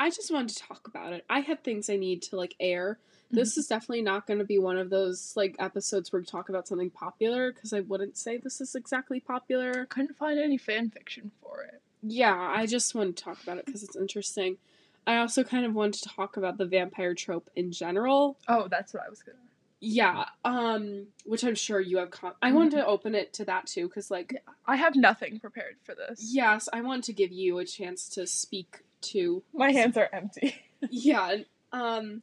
I 0.00 0.10
just 0.10 0.32
wanted 0.32 0.56
to 0.56 0.62
talk 0.62 0.88
about 0.88 1.12
it. 1.12 1.24
I 1.30 1.40
have 1.40 1.60
things 1.60 1.88
I 1.88 1.96
need 1.96 2.22
to 2.22 2.36
like 2.36 2.56
air. 2.58 2.98
This 3.30 3.56
is 3.56 3.66
definitely 3.66 4.02
not 4.02 4.26
going 4.26 4.40
to 4.40 4.44
be 4.44 4.58
one 4.58 4.76
of 4.76 4.90
those 4.90 5.32
like 5.36 5.56
episodes 5.58 6.12
where 6.12 6.20
we 6.20 6.26
talk 6.26 6.50
about 6.50 6.68
something 6.68 6.90
popular 6.90 7.52
because 7.52 7.72
I 7.72 7.80
wouldn't 7.80 8.18
say 8.18 8.36
this 8.36 8.60
is 8.60 8.74
exactly 8.74 9.20
popular. 9.20 9.86
Couldn't 9.86 10.16
find 10.16 10.38
any 10.38 10.58
fan 10.58 10.90
fiction 10.90 11.30
for 11.40 11.62
it. 11.62 11.80
Yeah, 12.02 12.36
I 12.36 12.66
just 12.66 12.94
wanted 12.94 13.16
to 13.16 13.24
talk 13.24 13.42
about 13.42 13.58
it 13.58 13.66
because 13.66 13.82
it's 13.82 13.96
interesting. 13.96 14.58
I 15.06 15.18
also 15.18 15.42
kind 15.44 15.66
of 15.66 15.74
wanted 15.74 16.02
to 16.02 16.08
talk 16.10 16.36
about 16.36 16.58
the 16.58 16.64
vampire 16.66 17.14
trope 17.14 17.50
in 17.56 17.72
general. 17.72 18.38
Oh, 18.48 18.68
that's 18.68 18.94
what 18.94 19.02
I 19.04 19.08
was 19.10 19.22
gonna. 19.22 19.38
Yeah, 19.84 20.26
um, 20.44 21.08
which 21.24 21.42
I'm 21.42 21.56
sure 21.56 21.80
you 21.80 21.96
have. 21.98 22.12
Con- 22.12 22.34
I 22.40 22.52
wanted 22.52 22.76
to 22.76 22.86
open 22.86 23.16
it 23.16 23.32
to 23.34 23.44
that 23.46 23.66
too 23.66 23.88
because, 23.88 24.12
like, 24.12 24.36
I 24.64 24.76
have 24.76 24.94
nothing 24.94 25.40
prepared 25.40 25.74
for 25.82 25.96
this. 25.96 26.30
yes, 26.32 26.68
I 26.72 26.82
want 26.82 27.02
to 27.04 27.12
give 27.12 27.32
you 27.32 27.58
a 27.58 27.64
chance 27.64 28.08
to 28.10 28.26
speak 28.26 28.84
to. 29.00 29.42
My 29.52 29.72
hands 29.72 29.96
are 29.96 30.08
empty. 30.12 30.54
Yeah, 30.90 31.36
um, 31.72 32.22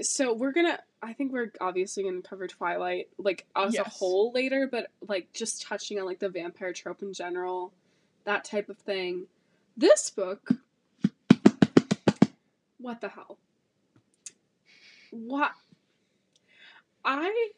so 0.00 0.32
we're 0.32 0.52
gonna. 0.52 0.78
I 1.02 1.12
think 1.12 1.30
we're 1.32 1.52
obviously 1.60 2.04
gonna 2.04 2.22
cover 2.22 2.46
Twilight 2.46 3.08
like 3.18 3.44
as 3.54 3.74
a 3.76 3.84
whole 3.84 4.32
later, 4.32 4.66
but 4.70 4.86
like 5.06 5.30
just 5.34 5.60
touching 5.62 5.98
on 5.98 6.06
like 6.06 6.18
the 6.18 6.28
vampire 6.30 6.72
trope 6.72 7.02
in 7.02 7.12
general, 7.12 7.72
that 8.24 8.44
type 8.44 8.68
of 8.70 8.78
thing. 8.78 9.26
This 9.76 10.08
book. 10.10 10.52
What 12.78 13.00
the 13.00 13.08
hell? 13.08 13.38
What? 15.10 15.52
I 17.04 17.50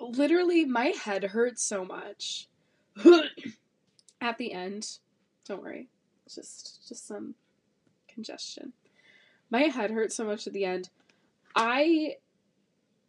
literally 0.00 0.64
my 0.64 0.86
head 0.86 1.24
hurts 1.24 1.62
so 1.62 1.84
much 1.84 2.48
at 4.20 4.38
the 4.38 4.52
end. 4.52 4.98
Don't 5.46 5.62
worry, 5.62 5.88
just 6.32 6.88
just 6.88 7.06
some 7.06 7.34
congestion. 8.08 8.72
My 9.50 9.62
head 9.62 9.90
hurts 9.90 10.16
so 10.16 10.24
much 10.24 10.46
at 10.46 10.52
the 10.52 10.64
end. 10.64 10.88
I 11.54 12.16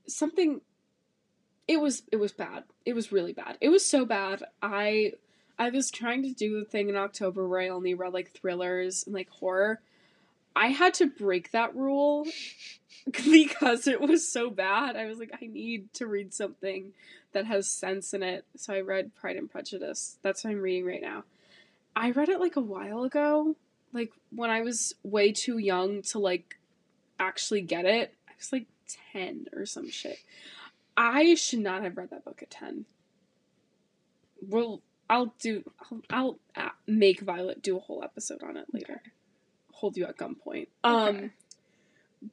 something. 0.07 0.61
It 1.67 1.79
was 1.79 2.03
it 2.11 2.17
was 2.17 2.31
bad. 2.31 2.63
It 2.85 2.93
was 2.93 3.11
really 3.11 3.33
bad. 3.33 3.57
It 3.61 3.69
was 3.69 3.85
so 3.85 4.05
bad. 4.05 4.43
I 4.61 5.13
I 5.57 5.69
was 5.69 5.89
trying 5.89 6.23
to 6.23 6.33
do 6.33 6.59
the 6.59 6.65
thing 6.65 6.89
in 6.89 6.95
October 6.95 7.47
where 7.47 7.61
I 7.61 7.69
only 7.69 7.93
read 7.93 8.13
like 8.13 8.31
thrillers 8.31 9.03
and 9.05 9.15
like 9.15 9.29
horror. 9.29 9.81
I 10.55 10.67
had 10.67 10.93
to 10.95 11.07
break 11.07 11.51
that 11.51 11.75
rule 11.75 12.25
because 13.05 13.87
it 13.87 14.01
was 14.01 14.27
so 14.27 14.49
bad. 14.49 14.95
I 14.95 15.05
was 15.05 15.19
like, 15.19 15.31
I 15.41 15.47
need 15.47 15.93
to 15.95 16.07
read 16.07 16.33
something 16.33 16.93
that 17.33 17.45
has 17.45 17.69
sense 17.69 18.13
in 18.13 18.23
it. 18.23 18.45
So 18.55 18.73
I 18.73 18.81
read 18.81 19.13
Pride 19.15 19.35
and 19.35 19.51
Prejudice. 19.51 20.17
That's 20.21 20.43
what 20.43 20.51
I'm 20.51 20.61
reading 20.61 20.85
right 20.85 21.01
now. 21.01 21.23
I 21.95 22.11
read 22.11 22.29
it 22.29 22.39
like 22.39 22.55
a 22.55 22.61
while 22.61 23.03
ago, 23.03 23.55
like 23.93 24.11
when 24.31 24.49
I 24.49 24.61
was 24.61 24.95
way 25.03 25.31
too 25.31 25.57
young 25.57 26.01
to 26.03 26.19
like 26.19 26.57
actually 27.19 27.61
get 27.61 27.85
it. 27.85 28.13
I 28.27 28.31
was 28.37 28.51
like 28.51 28.67
10 29.13 29.47
or 29.53 29.65
some 29.65 29.89
shit. 29.89 30.19
I 30.97 31.35
should 31.35 31.59
not 31.59 31.83
have 31.83 31.97
read 31.97 32.09
that 32.11 32.25
book 32.25 32.41
at 32.41 32.49
10. 32.49 32.85
Well, 34.47 34.81
I'll 35.09 35.33
do 35.39 35.63
I'll, 35.79 36.01
I'll 36.09 36.39
uh, 36.55 36.69
make 36.87 37.21
Violet 37.21 37.61
do 37.61 37.77
a 37.77 37.81
whole 37.81 38.03
episode 38.03 38.43
on 38.43 38.57
it 38.57 38.65
later. 38.73 39.01
Hold 39.85 39.97
you 39.97 40.05
at 40.05 40.17
gunpoint. 40.17 40.65
Um 40.83 41.15
Okay. 41.15 41.29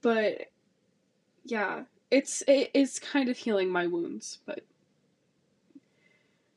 but 0.00 0.40
yeah, 1.44 1.82
it's 2.10 2.42
it 2.48 2.70
is 2.72 2.98
kind 2.98 3.28
of 3.28 3.36
healing 3.36 3.68
my 3.68 3.86
wounds, 3.86 4.38
but 4.46 4.64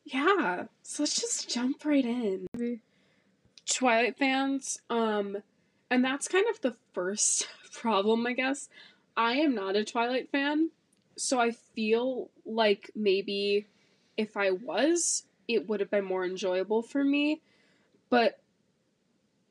yeah, 0.05 0.67
so 0.83 1.03
let's 1.03 1.19
just 1.19 1.49
jump 1.49 1.83
right 1.83 2.05
in. 2.05 2.47
Twilight 3.69 4.17
fans, 4.17 4.79
um, 4.89 5.35
and 5.91 6.01
that's 6.01 6.29
kind 6.29 6.45
of 6.49 6.61
the 6.61 6.77
first 6.93 7.49
problem, 7.73 8.25
I 8.25 8.31
guess. 8.31 8.69
I 9.17 9.33
am 9.33 9.53
not 9.53 9.75
a 9.75 9.83
Twilight 9.83 10.31
fan, 10.31 10.69
so 11.17 11.41
I 11.41 11.51
feel 11.51 12.29
like 12.45 12.89
maybe 12.95 13.67
if 14.15 14.37
I 14.37 14.51
was, 14.51 15.23
it 15.49 15.67
would 15.67 15.81
have 15.81 15.91
been 15.91 16.05
more 16.05 16.23
enjoyable 16.23 16.81
for 16.81 17.03
me, 17.03 17.41
but 18.09 18.39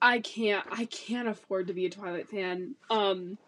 I 0.05 0.21
can't 0.21 0.67
I 0.71 0.85
can't 0.85 1.29
afford 1.29 1.69
to 1.69 1.73
be 1.73 1.87
a 1.87 1.91
Twilight 1.91 2.29
fan. 2.29 2.75
Um 2.91 3.39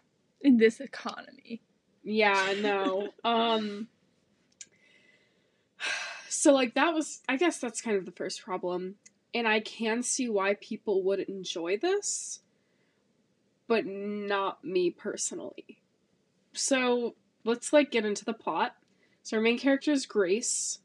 In 0.41 0.57
this 0.57 0.79
economy. 0.79 1.61
yeah, 2.03 2.55
no. 2.59 3.09
um 3.23 3.87
so 6.27 6.53
like 6.53 6.73
that 6.73 6.95
was 6.95 7.21
I 7.29 7.37
guess 7.37 7.59
that's 7.59 7.79
kind 7.79 7.95
of 7.95 8.05
the 8.05 8.11
first 8.11 8.41
problem. 8.41 8.95
And 9.35 9.47
I 9.47 9.59
can 9.59 10.01
see 10.01 10.29
why 10.29 10.55
people 10.55 11.03
would 11.03 11.19
enjoy 11.19 11.77
this, 11.77 12.39
but 13.67 13.85
not 13.85 14.63
me 14.63 14.89
personally. 14.89 15.77
So 16.53 17.13
let's 17.43 17.71
like 17.71 17.91
get 17.91 18.03
into 18.03 18.25
the 18.25 18.33
plot. 18.33 18.75
So 19.21 19.37
our 19.37 19.43
main 19.43 19.59
character 19.59 19.91
is 19.91 20.07
Grace. 20.07 20.79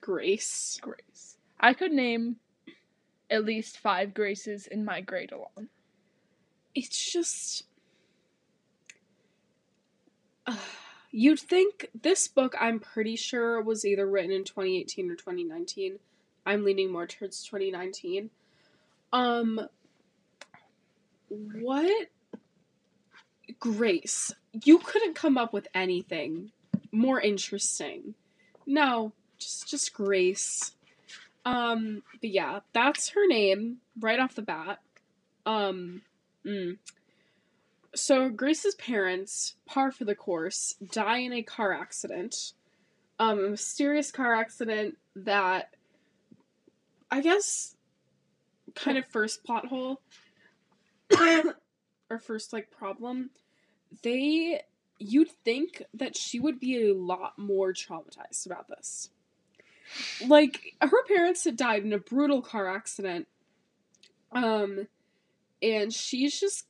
Grace. 0.00 0.80
Grace. 0.82 1.36
I 1.60 1.74
could 1.74 1.92
name 1.92 2.36
at 3.30 3.44
least 3.44 3.78
five 3.78 4.12
Graces 4.12 4.66
in 4.66 4.84
my 4.84 5.00
grade 5.00 5.32
alone. 5.32 5.68
it's 6.74 7.12
just 7.12 7.64
uh, 10.46 10.56
you'd 11.10 11.40
think 11.40 11.88
this 12.00 12.28
book 12.28 12.54
i'm 12.60 12.78
pretty 12.78 13.16
sure 13.16 13.60
was 13.60 13.84
either 13.84 14.06
written 14.06 14.30
in 14.30 14.44
2018 14.44 15.10
or 15.10 15.16
2019 15.16 15.98
i'm 16.46 16.64
leaning 16.64 16.92
more 16.92 17.06
towards 17.06 17.42
2019 17.44 18.30
um 19.12 19.60
what? 21.28 22.08
Grace 23.58 24.32
you 24.64 24.78
couldn't 24.78 25.14
come 25.14 25.38
up 25.38 25.52
with 25.52 25.68
anything 25.74 26.50
more 26.92 27.20
interesting. 27.20 28.14
No 28.66 29.12
just 29.38 29.68
just 29.68 29.92
grace 29.92 30.72
um 31.44 32.02
but 32.20 32.30
yeah 32.30 32.60
that's 32.72 33.10
her 33.10 33.26
name 33.26 33.78
right 33.98 34.20
off 34.20 34.34
the 34.34 34.42
bat 34.42 34.78
um 35.46 36.02
Mm. 36.46 36.78
So 37.94 38.28
Grace's 38.28 38.74
parents, 38.76 39.56
par 39.66 39.90
for 39.90 40.04
the 40.04 40.14
course, 40.14 40.74
die 40.92 41.18
in 41.18 41.32
a 41.32 41.42
car 41.42 41.72
accident. 41.72 42.52
Um, 43.18 43.38
a 43.38 43.50
mysterious 43.50 44.10
car 44.10 44.34
accident 44.34 44.96
that 45.14 45.74
I 47.10 47.20
guess 47.20 47.76
kind 48.74 48.96
of 48.96 49.04
first 49.06 49.44
plot 49.44 49.66
hole 49.66 50.00
or 52.10 52.18
first 52.18 52.52
like 52.52 52.70
problem. 52.70 53.30
They 54.02 54.62
you'd 54.98 55.30
think 55.44 55.82
that 55.94 56.16
she 56.16 56.38
would 56.38 56.60
be 56.60 56.90
a 56.90 56.94
lot 56.94 57.38
more 57.38 57.72
traumatized 57.72 58.46
about 58.46 58.68
this. 58.68 59.10
Like 60.26 60.74
her 60.80 61.04
parents 61.06 61.44
had 61.44 61.56
died 61.56 61.84
in 61.84 61.92
a 61.92 61.98
brutal 61.98 62.42
car 62.42 62.68
accident. 62.74 63.26
Um 64.32 64.88
and 65.62 65.92
she's 65.92 66.38
just 66.38 66.66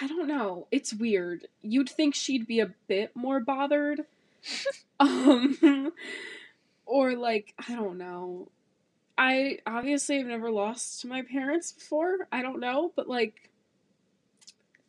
I 0.00 0.06
don't 0.06 0.28
know. 0.28 0.66
It's 0.70 0.94
weird. 0.94 1.48
You'd 1.62 1.88
think 1.90 2.14
she'd 2.14 2.46
be 2.46 2.60
a 2.60 2.72
bit 2.86 3.10
more 3.16 3.40
bothered, 3.40 4.02
um, 5.00 5.92
or 6.86 7.14
like 7.16 7.54
I 7.68 7.74
don't 7.74 7.98
know. 7.98 8.50
I 9.18 9.58
obviously 9.66 10.18
have 10.18 10.26
never 10.26 10.50
lost 10.50 11.04
my 11.04 11.22
parents 11.22 11.72
before. 11.72 12.28
I 12.32 12.40
don't 12.40 12.60
know, 12.60 12.92
but 12.96 13.08
like 13.08 13.50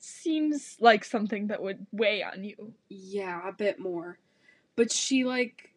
Seems 0.04 0.78
like 0.80 1.04
something 1.06 1.48
that 1.48 1.62
would 1.62 1.86
weigh 1.92 2.24
on 2.24 2.44
you. 2.44 2.74
yeah, 2.90 3.48
a 3.48 3.52
bit 3.54 3.80
more. 3.80 4.18
But 4.76 4.92
she 4.92 5.26
like 5.26 5.71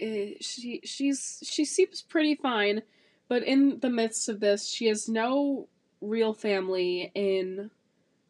eh, 0.00 0.34
she 0.40 0.80
she's 0.84 1.42
she 1.44 1.64
seems 1.64 2.02
pretty 2.02 2.34
fine, 2.34 2.82
but 3.28 3.42
in 3.42 3.80
the 3.80 3.90
midst 3.90 4.28
of 4.28 4.40
this, 4.40 4.68
she 4.68 4.86
has 4.86 5.08
no 5.08 5.68
real 6.00 6.32
family 6.32 7.10
in 7.14 7.70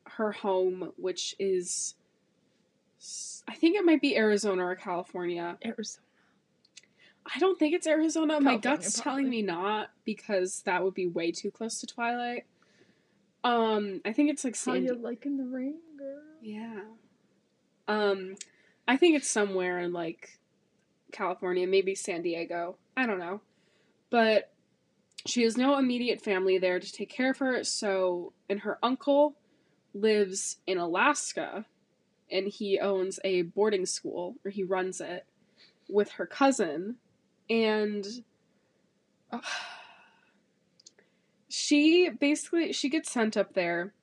her 0.04 0.32
home, 0.32 0.92
which 0.96 1.34
is 1.38 1.94
I 3.46 3.54
think 3.54 3.76
it 3.76 3.84
might 3.84 4.00
be 4.00 4.16
Arizona 4.16 4.64
or 4.66 4.74
California. 4.74 5.56
Arizona. 5.64 6.04
I 7.34 7.38
don't 7.38 7.58
think 7.58 7.74
it's 7.74 7.86
Arizona. 7.86 8.40
My 8.40 8.56
California, 8.56 8.60
gut's 8.60 9.00
telling 9.00 9.28
me 9.28 9.42
not 9.42 9.90
because 10.04 10.62
that 10.62 10.82
would 10.82 10.94
be 10.94 11.06
way 11.06 11.30
too 11.30 11.50
close 11.50 11.80
to 11.80 11.86
Twilight. 11.86 12.46
Um, 13.44 14.00
I 14.04 14.12
think 14.12 14.30
it's 14.30 14.44
like 14.44 14.54
How 14.56 14.72
San. 14.74 14.84
you 14.84 14.94
liking 14.94 15.36
the 15.36 15.44
ring, 15.44 15.76
girl? 15.98 16.22
yeah. 16.42 16.80
Um, 17.86 18.36
I 18.86 18.96
think 18.96 19.16
it's 19.16 19.30
somewhere 19.30 19.78
in 19.78 19.92
like 19.92 20.38
California, 21.12 21.66
maybe 21.66 21.94
San 21.94 22.22
Diego. 22.22 22.76
I 22.96 23.06
don't 23.06 23.18
know, 23.18 23.40
but 24.10 24.52
she 25.26 25.42
has 25.42 25.56
no 25.56 25.78
immediate 25.78 26.20
family 26.20 26.58
there 26.58 26.80
to 26.80 26.92
take 26.92 27.10
care 27.10 27.30
of 27.30 27.38
her. 27.38 27.64
So, 27.64 28.32
and 28.48 28.60
her 28.60 28.78
uncle 28.82 29.36
lives 29.94 30.58
in 30.66 30.78
Alaska, 30.78 31.66
and 32.30 32.48
he 32.48 32.78
owns 32.78 33.18
a 33.24 33.42
boarding 33.42 33.86
school, 33.86 34.36
or 34.44 34.50
he 34.50 34.64
runs 34.64 35.00
it 35.00 35.26
with 35.88 36.12
her 36.12 36.26
cousin, 36.26 36.96
and 37.48 38.06
uh, 39.32 39.40
she 41.48 42.10
basically 42.10 42.72
she 42.72 42.88
gets 42.88 43.10
sent 43.10 43.36
up 43.36 43.54
there 43.54 43.94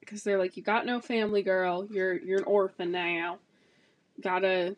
because 0.00 0.24
they're 0.24 0.38
like, 0.38 0.56
you 0.56 0.62
got 0.62 0.86
no 0.86 1.00
family, 1.00 1.42
girl. 1.42 1.86
You're 1.90 2.18
you're 2.18 2.38
an 2.38 2.44
orphan 2.44 2.90
now. 2.90 3.38
Gotta 4.20 4.76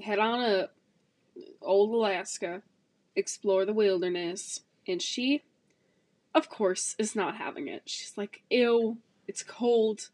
head 0.00 0.18
on 0.18 0.40
up, 0.40 0.74
old 1.62 1.90
Alaska, 1.94 2.62
explore 3.16 3.64
the 3.64 3.72
wilderness, 3.72 4.60
and 4.86 5.00
she, 5.02 5.42
of 6.34 6.48
course, 6.48 6.94
is 6.98 7.14
not 7.16 7.36
having 7.36 7.68
it. 7.68 7.82
She's 7.86 8.16
like, 8.16 8.42
ew, 8.50 8.98
it's 9.26 9.42
cold. 9.42 10.10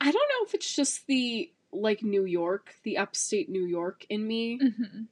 I 0.00 0.04
don't 0.10 0.14
know 0.14 0.46
if 0.46 0.54
it's 0.54 0.74
just 0.74 1.06
the 1.06 1.50
like 1.72 2.02
New 2.02 2.24
York, 2.24 2.74
the 2.84 2.98
upstate 2.98 3.48
New 3.48 3.64
York 3.64 4.04
in 4.08 4.26
me. 4.26 4.58
Mm-hmm. 4.62 5.02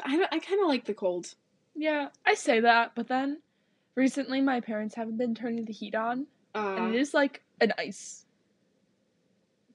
I, 0.00 0.24
I 0.30 0.38
kind 0.38 0.60
of 0.62 0.68
like 0.68 0.84
the 0.84 0.94
cold. 0.94 1.34
Yeah, 1.74 2.08
I 2.26 2.34
say 2.34 2.60
that, 2.60 2.92
but 2.94 3.08
then 3.08 3.38
recently 3.94 4.40
my 4.40 4.60
parents 4.60 4.94
haven't 4.94 5.16
been 5.18 5.34
turning 5.34 5.64
the 5.64 5.72
heat 5.72 5.94
on, 5.94 6.26
Uh, 6.54 6.76
and 6.78 6.94
it 6.94 7.00
is 7.00 7.14
like 7.14 7.42
an 7.60 7.72
ice. 7.78 8.24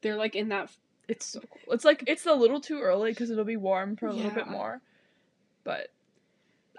they're 0.01 0.15
like 0.17 0.36
in 0.36 0.50
that. 0.50 0.70
It's 1.07 1.25
so 1.25 1.39
cool. 1.39 1.74
It's 1.74 1.86
like 1.86 2.03
it's 2.07 2.25
a 2.25 2.33
little 2.33 2.62
too 2.62 2.79
early 2.81 3.12
because 3.12 3.29
it'll 3.29 3.43
be 3.43 3.57
warm 3.57 3.95
for 3.95 4.07
a 4.07 4.13
little 4.13 4.31
bit 4.31 4.48
more, 4.48 4.81
but 5.63 5.88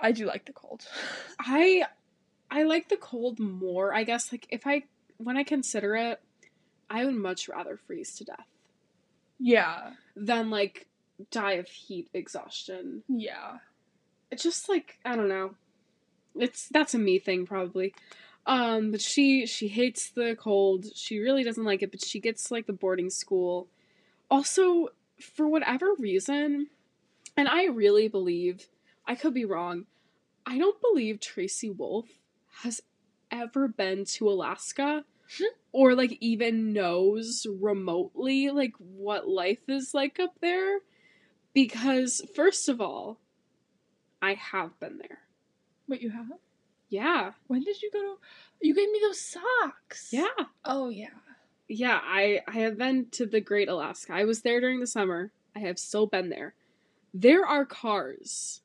I 0.01 0.13
do 0.13 0.27
like 0.27 0.47
the 0.47 0.53
cold. 0.53 0.87
I 1.39 1.85
I 2.51 2.63
like 2.63 2.89
the 2.89 2.97
cold 2.97 3.39
more. 3.39 3.95
I 3.95 4.05
guess 4.05 4.33
like 4.33 4.47
if 4.51 4.67
I 4.67 4.85
when 5.19 5.37
I 5.37 5.45
consider 5.45 5.95
it, 5.95 6.21
I 6.89 7.05
would 7.05 7.15
much 7.15 7.49
rather 7.49 7.77
freeze 7.77 8.15
to 8.17 8.25
death 8.25 8.47
yeah, 9.39 9.91
than 10.17 10.51
like 10.51 10.87
die 11.31 11.53
of 11.53 11.69
heat 11.69 12.09
exhaustion. 12.15 13.03
yeah. 13.09 13.59
It's 14.31 14.43
just 14.43 14.69
like 14.69 14.99
I 15.05 15.15
don't 15.15 15.29
know. 15.29 15.55
It's 16.35 16.69
that's 16.69 16.95
a 16.95 16.99
me 16.99 17.19
thing 17.19 17.47
probably. 17.47 17.95
Um, 18.47 18.91
but 18.91 19.01
she 19.01 19.47
she 19.47 19.69
hates 19.69 20.11
the 20.11 20.37
cold. 20.39 20.87
She 20.95 21.19
really 21.19 21.45
doesn't 21.45 21.65
like 21.65 21.83
it, 21.83 21.91
but 21.91 22.05
she 22.05 22.21
gets 22.21 22.51
like 22.51 22.67
the 22.67 22.73
boarding 22.73 23.11
school. 23.11 23.69
Also, 24.31 24.89
for 25.21 25.47
whatever 25.49 25.95
reason, 25.99 26.69
and 27.37 27.49
I 27.49 27.67
really 27.67 28.09
believe 28.09 28.69
I 29.07 29.15
could 29.15 29.35
be 29.35 29.45
wrong. 29.45 29.87
I 30.47 30.59
don't 30.59 30.81
believe 30.81 31.21
Tracy 31.21 31.71
Wolff 31.71 32.07
has 32.63 32.81
ever 33.31 33.69
been 33.69 34.05
to 34.05 34.29
Alaska 34.29 35.05
Hmm. 35.39 35.45
or 35.73 35.95
like 35.95 36.19
even 36.21 36.75
knows 36.75 37.47
remotely 37.51 38.51
like 38.51 38.75
what 38.79 39.27
life 39.27 39.63
is 39.69 39.95
like 39.95 40.21
up 40.21 40.35
there 40.43 40.81
because 41.55 42.21
first 42.37 42.69
of 42.69 42.81
all, 42.81 43.21
I 44.21 44.35
have 44.35 44.79
been 44.81 44.99
there. 44.99 45.21
Wait, 45.89 46.03
you 46.03 46.11
have? 46.11 46.27
Yeah. 46.91 47.33
When 47.47 47.63
did 47.63 47.81
you 47.81 47.91
go 47.91 48.01
to? 48.01 48.17
You 48.61 48.75
gave 48.75 48.91
me 48.91 49.01
those 49.03 49.21
socks. 49.21 50.11
Yeah. 50.13 50.27
Oh 50.65 50.91
yeah. 50.91 51.09
Yeah, 51.69 52.01
I 52.03 52.41
I 52.47 52.53
have 52.53 52.77
been 52.79 53.07
to 53.13 53.27
the 53.27 53.41
Great 53.41 53.69
Alaska. 53.69 54.13
I 54.13 54.25
was 54.25 54.43
there 54.43 54.61
during 54.61 54.81
the 54.81 54.87
summer. 54.87 55.31
I 55.57 55.61
have 55.61 55.79
still 55.79 56.07
been 56.07 56.29
there. 56.29 56.55
There 57.13 57.47
are 57.47 57.65
cars. 57.65 58.61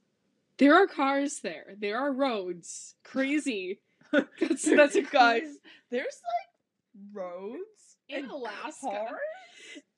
There 0.58 0.76
are 0.76 0.88
cars 0.88 1.40
there. 1.40 1.76
There 1.80 1.98
are 1.98 2.12
roads. 2.12 2.96
Crazy. 3.04 3.80
That's 4.12 4.66
that's 4.66 4.96
a 4.96 5.04
guys. 5.04 5.58
There's 5.92 6.22
like 6.24 7.14
roads 7.14 7.98
In 8.10 8.24
and 8.24 8.32
Alaska. 8.32 8.88
cars? 8.88 9.20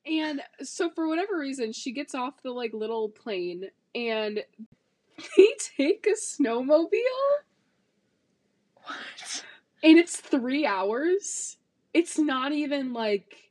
And 0.04 0.42
so 0.62 0.90
for 0.90 1.08
whatever 1.08 1.38
reason, 1.38 1.72
she 1.72 1.92
gets 1.92 2.14
off 2.14 2.42
the 2.42 2.50
like 2.50 2.74
little 2.74 3.08
plane 3.08 3.70
and 3.94 4.44
they 5.36 5.48
take 5.76 6.06
a 6.06 6.14
snowmobile 6.14 6.90
What? 8.84 9.44
and 9.82 9.98
it's 9.98 10.16
3 10.16 10.66
hours. 10.66 11.56
It's 11.94 12.18
not 12.18 12.52
even 12.52 12.92
like 12.92 13.50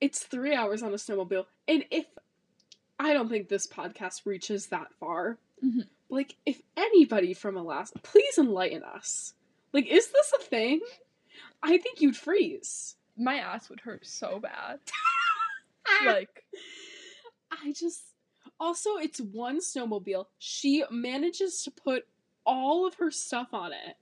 it's 0.00 0.22
3 0.22 0.54
hours 0.54 0.82
on 0.82 0.92
a 0.92 0.96
snowmobile. 0.96 1.46
And 1.66 1.84
if 1.90 2.06
I 3.00 3.12
don't 3.12 3.28
think 3.28 3.48
this 3.48 3.66
podcast 3.66 4.26
reaches 4.26 4.66
that 4.66 4.92
far. 4.94 5.38
Mhm. 5.64 5.88
Like 6.08 6.36
if 6.46 6.60
anybody 6.76 7.34
from 7.34 7.56
Alaska, 7.56 7.98
please 8.00 8.38
enlighten 8.38 8.82
us. 8.82 9.34
Like 9.72 9.86
is 9.86 10.08
this 10.10 10.32
a 10.38 10.42
thing? 10.42 10.80
I 11.62 11.78
think 11.78 12.00
you'd 12.00 12.16
freeze. 12.16 12.96
My 13.16 13.36
ass 13.36 13.68
would 13.68 13.80
hurt 13.80 14.06
so 14.06 14.38
bad. 14.40 14.80
like 16.06 16.44
I 17.50 17.72
just 17.72 18.02
also 18.60 18.96
it's 18.96 19.20
one 19.20 19.58
snowmobile. 19.58 20.26
She 20.38 20.84
manages 20.90 21.62
to 21.64 21.70
put 21.70 22.06
all 22.44 22.86
of 22.86 22.94
her 22.94 23.10
stuff 23.10 23.48
on 23.52 23.72
it. 23.72 23.96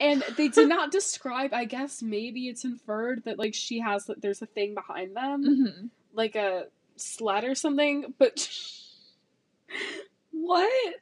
And 0.00 0.24
they 0.36 0.48
did 0.56 0.68
not 0.68 0.90
describe, 0.90 1.52
I 1.52 1.66
guess 1.66 2.02
maybe 2.02 2.48
it's 2.48 2.64
inferred 2.64 3.24
that 3.24 3.38
like 3.38 3.54
she 3.54 3.80
has 3.80 4.06
that 4.06 4.22
there's 4.22 4.42
a 4.42 4.46
thing 4.46 4.74
behind 4.74 5.14
them, 5.14 5.44
mhm. 5.44 5.88
like 6.14 6.34
a 6.34 6.66
sled 6.96 7.44
or 7.44 7.54
something, 7.54 8.14
but 8.18 8.48
what? 10.32 10.94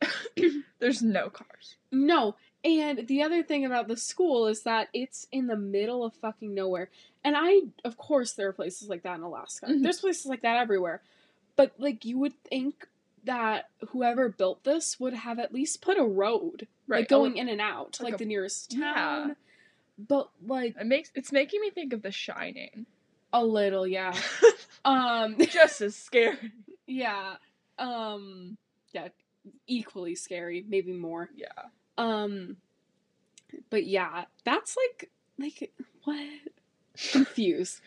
there's 0.78 1.02
no 1.02 1.28
cars. 1.30 1.76
No. 1.92 2.36
And 2.64 3.06
the 3.06 3.22
other 3.22 3.42
thing 3.42 3.64
about 3.64 3.86
the 3.86 3.96
school 3.96 4.46
is 4.48 4.62
that 4.62 4.88
it's 4.92 5.28
in 5.30 5.46
the 5.46 5.56
middle 5.56 6.04
of 6.04 6.14
fucking 6.14 6.52
nowhere. 6.52 6.90
And 7.22 7.36
I, 7.38 7.60
of 7.84 7.96
course, 7.96 8.32
there 8.32 8.48
are 8.48 8.52
places 8.52 8.88
like 8.88 9.02
that 9.04 9.16
in 9.16 9.22
Alaska. 9.22 9.66
Mhm. 9.66 9.82
There's 9.82 10.00
places 10.00 10.26
like 10.26 10.42
that 10.42 10.56
everywhere. 10.56 11.02
But, 11.54 11.72
like, 11.78 12.04
you 12.04 12.18
would 12.18 12.34
think 12.42 12.88
that 13.26 13.68
whoever 13.90 14.28
built 14.28 14.64
this 14.64 14.98
would 14.98 15.14
have 15.14 15.38
at 15.38 15.52
least 15.54 15.82
put 15.82 15.98
a 15.98 16.04
road, 16.04 16.66
Right. 16.88 17.00
like, 17.00 17.08
going 17.08 17.36
in 17.36 17.48
and 17.48 17.60
out, 17.60 17.98
like 18.00 18.12
like, 18.12 18.14
a- 18.14 18.18
the 18.18 18.24
nearest 18.24 18.72
Yeah. 18.74 18.94
town. 18.94 19.36
But, 19.98 20.30
like, 20.46 20.76
It 20.80 20.86
makes 20.86 21.10
it's 21.14 21.32
making 21.32 21.60
me 21.60 21.70
think 21.70 21.92
of 21.92 22.02
The 22.02 22.10
Shining. 22.12 22.86
a 23.32 23.44
little, 23.44 23.86
yeah. 23.86 24.14
Um, 24.84 25.36
Just 25.40 25.80
as 25.80 25.96
scary. 25.96 26.52
yeah. 26.86 27.36
Um, 27.78 28.56
yeah, 28.92 29.08
equally 29.66 30.14
scary, 30.14 30.64
maybe 30.68 30.92
more. 30.92 31.28
Yeah. 31.34 31.48
Um 31.98 32.56
but 33.70 33.84
yeah, 33.86 34.24
that's 34.44 34.76
like 34.76 35.10
like 35.38 35.72
what? 36.04 36.26
Confused. 37.12 37.80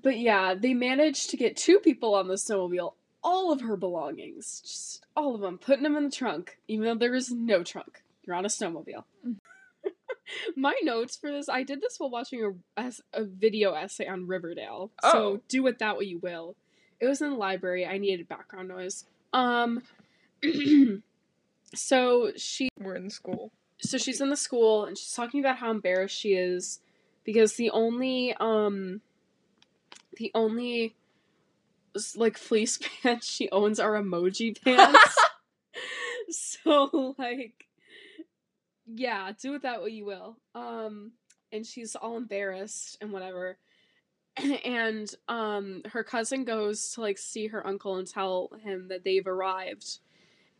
But 0.00 0.18
yeah, 0.18 0.54
they 0.54 0.74
managed 0.74 1.30
to 1.30 1.36
get 1.36 1.56
two 1.56 1.78
people 1.78 2.14
on 2.14 2.28
the 2.28 2.34
snowmobile, 2.34 2.94
all 3.22 3.52
of 3.52 3.60
her 3.62 3.76
belongings, 3.76 4.60
just 4.62 5.04
all 5.16 5.34
of 5.34 5.40
them, 5.40 5.58
putting 5.58 5.82
them 5.82 5.96
in 5.96 6.04
the 6.04 6.10
trunk, 6.10 6.58
even 6.68 6.86
though 6.86 6.94
there 6.94 7.14
is 7.14 7.30
no 7.30 7.62
trunk. 7.62 8.02
You're 8.24 8.36
on 8.36 8.44
a 8.44 8.48
snowmobile. 8.48 9.04
Mm. 9.26 9.36
My 10.56 10.74
notes 10.82 11.16
for 11.16 11.30
this, 11.30 11.48
I 11.48 11.62
did 11.62 11.80
this 11.80 11.98
while 11.98 12.10
watching 12.10 12.54
a, 12.76 12.92
a 13.12 13.24
video 13.24 13.72
essay 13.74 14.06
on 14.06 14.26
Riverdale. 14.26 14.90
Oh. 15.02 15.12
So 15.12 15.40
do 15.48 15.62
with 15.62 15.78
that 15.78 15.96
what 15.96 16.06
you 16.06 16.18
will. 16.18 16.54
It 17.00 17.06
was 17.06 17.20
in 17.20 17.30
the 17.30 17.36
library. 17.36 17.86
I 17.86 17.98
needed 17.98 18.28
background 18.28 18.68
noise. 18.68 19.04
Um 19.32 19.82
so 21.74 22.32
she 22.36 22.68
We're 22.78 22.96
in 22.96 23.10
school. 23.10 23.52
so 23.80 23.98
she's 23.98 24.20
in 24.20 24.30
the 24.30 24.36
school 24.36 24.84
and 24.84 24.96
she's 24.96 25.12
talking 25.12 25.40
about 25.40 25.58
how 25.58 25.70
embarrassed 25.70 26.16
she 26.16 26.34
is 26.34 26.80
because 27.24 27.54
the 27.54 27.70
only 27.70 28.34
um 28.40 29.00
the 30.16 30.30
only 30.34 30.94
like 32.16 32.36
fleece 32.38 32.78
pants 33.02 33.26
she 33.26 33.48
owns 33.50 33.80
our 33.80 34.00
emoji 34.00 34.56
pants. 34.64 35.16
so 36.30 37.14
like 37.18 37.66
yeah, 38.92 39.30
do 39.40 39.52
with 39.52 39.62
that 39.62 39.80
what 39.80 39.92
you 39.92 40.04
will. 40.04 40.36
Um 40.54 41.12
and 41.52 41.66
she's 41.66 41.96
all 41.96 42.16
embarrassed 42.16 42.96
and 43.00 43.12
whatever. 43.12 43.56
and 44.64 45.12
um 45.28 45.82
her 45.92 46.02
cousin 46.04 46.44
goes 46.44 46.92
to 46.92 47.00
like 47.00 47.18
see 47.18 47.48
her 47.48 47.66
uncle 47.66 47.96
and 47.96 48.06
tell 48.06 48.50
him 48.62 48.88
that 48.88 49.04
they've 49.04 49.26
arrived. 49.26 49.98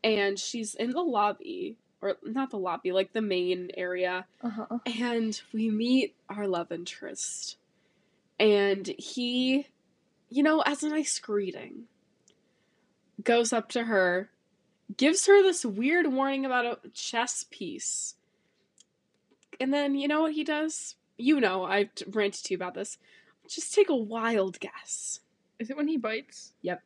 And 0.03 0.39
she's 0.39 0.75
in 0.75 0.91
the 0.91 1.03
lobby 1.03 1.77
or 2.03 2.17
not 2.25 2.51
the 2.51 2.57
lobby, 2.59 2.93
like 2.93 3.13
the 3.13 3.21
main 3.21 3.71
area 3.77 4.25
Uh-huh. 4.43 4.79
and 4.87 5.41
we 5.53 5.69
meet 5.71 6.15
our 6.29 6.47
love 6.49 6.73
interest. 6.73 7.57
And 8.39 8.87
he, 8.99 9.67
you 10.31 10.43
know, 10.43 10.63
as 10.65 10.83
a 10.83 10.89
nice 10.89 11.19
greeting, 11.19 11.85
goes 13.23 13.53
up 13.53 13.69
to 13.71 13.85
her, 13.85 14.31
gives 14.97 15.27
her 15.27 15.43
this 15.43 15.65
weird 15.65 16.07
warning 16.13 16.47
about 16.47 16.65
a 16.67 16.89
chess 16.95 17.45
piece. 17.51 18.15
And 19.61 19.75
then, 19.75 19.95
you 19.95 20.09
know 20.09 20.23
what 20.23 20.33
he 20.33 20.45
does? 20.45 20.97
You 21.19 21.41
know, 21.41 21.65
I've 21.65 21.91
ranted 22.13 22.45
to 22.45 22.55
you 22.55 22.57
about 22.57 22.75
this. 22.75 22.97
Just 23.49 23.75
take 23.75 23.89
a 23.91 23.95
wild 23.97 24.59
guess. 24.61 25.21
Is 25.59 25.69
it 25.69 25.77
when 25.77 25.89
he 25.89 25.99
bites? 25.99 26.53
Yep. 26.63 26.83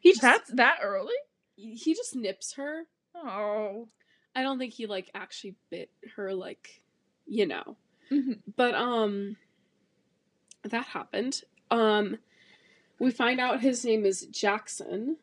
He 0.00 0.10
just, 0.10 0.22
That's 0.22 0.50
that 0.52 0.78
early? 0.82 1.14
he 1.56 1.94
just 1.94 2.14
nips 2.14 2.52
her. 2.54 2.82
Oh. 3.14 3.88
I 4.36 4.42
don't 4.42 4.58
think 4.58 4.72
he, 4.74 4.86
like, 4.86 5.10
actually 5.14 5.54
bit 5.70 5.90
her, 6.16 6.34
like, 6.34 6.80
you 7.26 7.46
know. 7.46 7.76
Mhm. 8.10 8.40
But 8.56 8.74
um 8.74 9.36
that 10.64 10.84
happened. 10.84 11.42
Um 11.70 12.18
we 13.04 13.10
find 13.10 13.38
out 13.40 13.60
his 13.60 13.84
name 13.84 14.04
is 14.06 14.22
Jackson 14.26 15.16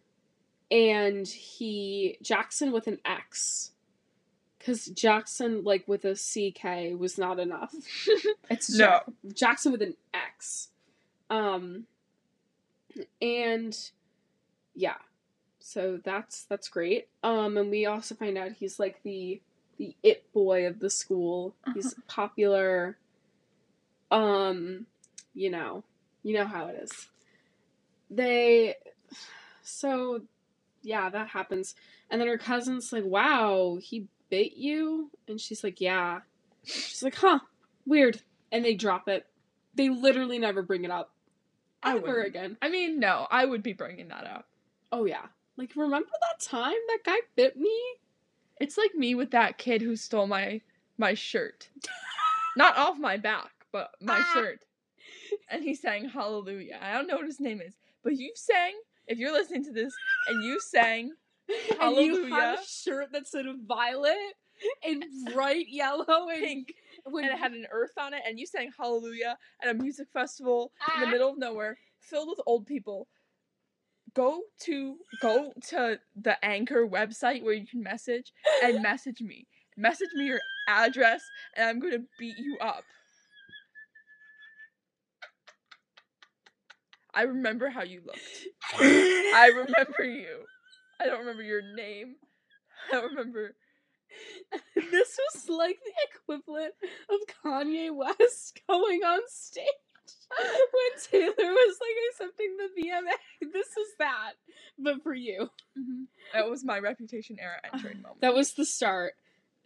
and 0.70 1.28
he 1.28 2.18
Jackson 2.22 2.72
with 2.72 2.88
an 2.88 3.00
X 3.04 3.72
cuz 4.60 4.86
Jackson 4.86 5.64
like 5.64 5.88
with 5.88 6.06
a 6.06 6.14
CK 6.16 6.98
was 6.98 7.18
not 7.18 7.40
enough. 7.40 7.74
It's 8.50 8.70
No. 8.70 8.86
Jack- 8.86 9.06
Jackson 9.34 9.72
with 9.72 9.82
an 9.82 9.96
X. 10.14 10.70
Um 11.30 11.88
and 13.22 13.78
yeah. 14.76 14.98
So 15.60 16.00
that's 16.04 16.44
that's 16.44 16.70
great. 16.70 17.08
Um 17.24 17.58
and 17.58 17.72
we 17.72 17.86
also 17.86 18.14
find 18.16 18.38
out 18.38 18.52
he's 18.54 18.80
like 18.80 19.02
the 19.04 19.42
the 19.78 19.96
it 20.04 20.32
boy 20.34 20.68
of 20.68 20.80
the 20.80 20.90
school. 20.90 21.56
He's 21.74 21.96
popular. 22.08 22.98
Um, 24.12 24.86
you 25.34 25.50
know, 25.50 25.84
you 26.22 26.34
know 26.36 26.46
how 26.46 26.68
it 26.68 26.76
is. 26.84 27.08
They 28.12 28.76
so 29.64 30.22
yeah, 30.84 31.10
that 31.10 31.30
happens. 31.30 31.76
And 32.10 32.20
then 32.20 32.28
her 32.28 32.38
cousin's 32.38 32.92
like, 32.92 33.06
"Wow, 33.06 33.78
he 33.82 34.08
bit 34.30 34.54
you?" 34.54 35.10
And 35.28 35.40
she's 35.40 35.64
like, 35.64 35.80
"Yeah." 35.80 36.20
She's 36.64 37.02
like, 37.02 37.16
"Huh, 37.16 37.40
weird." 37.86 38.22
And 38.52 38.66
they 38.66 38.76
drop 38.76 39.08
it. 39.08 39.26
They 39.74 39.90
literally 39.90 40.38
never 40.40 40.62
bring 40.62 40.84
it 40.84 40.92
up 40.92 41.14
I 41.82 41.96
ever 41.96 42.22
again. 42.22 42.58
I 42.62 42.70
mean, 42.70 43.00
no, 43.00 43.26
I 43.32 43.46
would 43.46 43.64
be 43.64 43.74
bringing 43.74 44.10
that 44.10 44.28
up. 44.28 44.48
Oh 44.92 45.06
yeah. 45.06 45.26
Like 45.56 45.72
remember 45.76 46.10
that 46.10 46.44
time 46.44 46.74
that 46.88 47.00
guy 47.06 47.18
bit 47.36 47.56
me? 47.58 47.80
It's 48.60 48.78
like 48.78 48.94
me 48.94 49.16
with 49.16 49.32
that 49.32 49.58
kid 49.58 49.82
who 49.82 49.96
stole 49.96 50.28
my 50.28 50.62
my 50.98 51.14
shirt. 51.14 51.70
Not 52.58 52.78
off 52.78 52.98
my 53.00 53.16
back, 53.18 53.52
but 53.72 53.92
my 54.02 54.20
Ah. 54.20 54.32
shirt. 54.34 54.60
And 55.50 55.64
he 55.64 55.74
sang 55.76 56.10
Hallelujah. 56.10 56.78
I 56.82 56.94
don't 56.94 57.08
know 57.08 57.16
what 57.16 57.26
his 57.26 57.40
name 57.40 57.62
is, 57.62 57.74
but 58.04 58.14
you 58.18 58.32
sang, 58.36 58.74
if 59.08 59.18
you're 59.18 59.32
listening 59.34 59.64
to 59.66 59.72
this, 59.72 59.94
and 60.28 60.44
you 60.44 60.60
sang 60.60 61.12
And 61.82 61.96
you 61.98 62.26
had 62.26 62.60
a 62.60 62.64
shirt 62.66 63.12
that 63.12 63.28
said 63.28 63.46
violet 63.68 64.16
and 64.86 65.04
bright 65.34 65.66
yellow 65.70 66.30
and 66.30 66.40
pink 66.42 66.74
when 67.06 67.26
and 67.26 67.34
it 67.34 67.40
had 67.40 67.52
an 67.52 67.66
earth 67.72 67.92
on 68.00 68.14
it, 68.14 68.22
and 68.28 68.40
you 68.40 68.46
sang 68.46 68.72
Hallelujah 68.78 69.38
at 69.62 69.70
a 69.70 69.74
music 69.74 70.08
festival 70.14 70.72
in 70.96 71.02
the 71.02 71.08
Ah. 71.08 71.12
middle 71.12 71.30
of 71.30 71.38
nowhere, 71.38 71.78
filled 72.00 72.30
with 72.30 72.40
old 72.46 72.66
people. 72.68 73.08
Go 74.14 74.42
to 74.62 74.98
go 75.22 75.54
to 75.70 76.00
the 76.16 76.44
Anchor 76.46 76.88
website 76.88 77.44
where 77.44 77.54
you 77.54 77.66
can 77.66 77.82
message 77.82 78.32
and 78.64 78.82
message 78.84 79.22
me. 79.22 79.48
Message 79.78 80.10
me 80.14 80.26
your 80.26 80.42
address, 80.68 81.22
and 81.56 81.68
I'm 81.68 81.80
gonna 81.80 82.04
beat 82.20 82.38
you 82.38 82.58
up. 82.60 82.84
I 87.14 87.24
remember 87.24 87.70
how 87.70 87.84
you 87.84 88.02
looked. 88.06 88.20
I 88.80 89.52
remember 89.54 90.04
you. 90.04 90.46
I 91.00 91.06
don't 91.06 91.20
remember 91.20 91.44
your 91.44 91.62
name. 91.76 92.16
I 92.90 92.96
don't 92.96 93.10
remember. 93.12 93.56
this 94.76 95.18
was 95.34 95.50
like 95.50 95.80
the 95.86 95.94
equivalent 96.14 96.74
of 97.10 97.20
Kanye 97.44 97.96
West 97.96 98.60
going 98.68 99.02
on 99.04 99.22
stage 99.28 99.66
when 100.38 101.10
Taylor 101.10 101.52
was 101.52 101.78
like 101.80 102.26
accepting 102.28 102.58
the 102.58 102.82
VMA. 102.82 103.52
This 103.54 103.68
is 103.68 103.88
that, 104.00 104.34
but 104.78 105.02
for 105.04 105.14
you. 105.14 105.50
That 106.34 106.50
was 106.50 106.64
my 106.64 106.80
reputation 106.80 107.38
era 107.40 107.60
entering 107.74 107.98
moment. 108.02 108.22
That 108.22 108.34
was 108.34 108.54
the 108.54 108.66
start. 108.66 109.14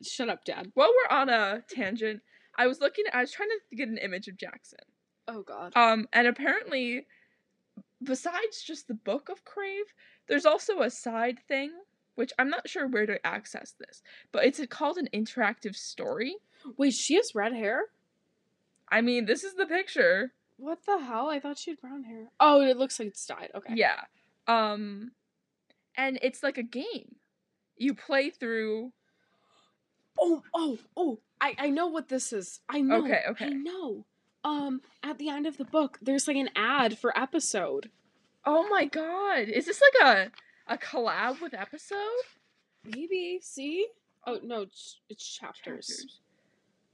Shut 0.03 0.29
up, 0.29 0.43
Dad. 0.45 0.71
While 0.73 0.89
we're 0.89 1.15
on 1.15 1.29
a 1.29 1.63
tangent, 1.69 2.21
I 2.58 2.67
was 2.67 2.79
looking. 2.79 3.05
I 3.13 3.21
was 3.21 3.31
trying 3.31 3.49
to 3.49 3.75
get 3.75 3.88
an 3.88 3.97
image 3.97 4.27
of 4.27 4.38
Jackson. 4.38 4.79
Oh 5.27 5.41
God. 5.41 5.75
Um, 5.75 6.08
and 6.13 6.27
apparently, 6.27 7.05
besides 8.06 8.62
just 8.63 8.88
the 8.88 8.94
book 8.94 9.30
of 9.30 9.46
Crave, 9.46 9.94
there's 10.28 10.46
also 10.46 10.82
a 10.82 10.89
side 10.89 11.39
thing, 11.48 11.72
which 12.15 12.32
I'm 12.39 12.50
not 12.50 12.70
sure 12.70 12.88
where 12.88 13.06
to 13.06 13.26
access 13.26 13.74
this, 13.80 14.02
but 14.32 14.46
it's 14.46 14.62
called 14.70 14.98
an 14.98 15.10
interactive 15.13 15.76
story. 15.76 16.36
Wait, 16.78 16.94
she 16.94 17.15
has 17.15 17.36
red 17.36 17.54
hair. 17.54 17.86
I 18.89 19.02
mean, 19.02 19.26
this 19.26 19.44
is 19.44 19.56
the 19.56 19.65
picture. 19.65 20.34
What 20.58 20.86
the 20.86 21.00
hell? 21.00 21.30
I 21.30 21.39
thought 21.39 21.58
she 21.58 21.72
had 21.72 21.82
brown 21.82 22.04
hair. 22.04 22.32
Oh, 22.39 22.62
it 22.62 22.78
looks 22.78 23.00
like 23.00 23.10
it's 23.10 23.26
dyed. 23.26 23.52
Okay. 23.54 23.74
Yeah. 23.76 24.02
Um, 24.48 25.12
and 25.98 26.20
it's 26.22 26.44
like 26.44 26.58
a 26.58 26.63
game. 26.63 27.15
You 27.78 27.94
play 27.94 28.30
through. 28.30 28.94
Oh, 30.18 30.44
oh, 30.54 30.78
oh! 30.96 31.20
I 31.41 31.56
I 31.58 31.70
know 31.70 31.88
what 31.88 32.08
this 32.08 32.32
is. 32.32 32.62
I 32.70 32.80
know. 32.80 33.04
Okay, 33.04 33.24
okay. 33.32 33.48
I 33.48 33.50
know. 33.50 34.06
Um, 34.45 34.81
at 35.01 35.17
the 35.17 35.27
end 35.27 35.47
of 35.47 35.58
the 35.58 35.65
book, 35.65 35.97
there's 36.03 36.27
like 36.27 36.38
an 36.38 36.51
ad 36.55 36.99
for 36.99 37.17
episode. 37.17 37.89
Oh 38.45 38.69
my 38.69 38.86
god! 38.86 39.49
Is 39.49 39.65
this 39.65 39.81
like 39.81 40.08
a 40.08 40.73
a 40.73 40.77
collab 40.77 41.41
with 41.41 41.55
episode? 41.55 41.97
Maybe. 42.84 43.39
See? 43.41 43.88
Oh 44.27 44.39
no, 44.43 44.62
it's, 44.62 44.99
it's 45.10 45.27
chapters. 45.27 45.88
Chapters. 45.88 46.19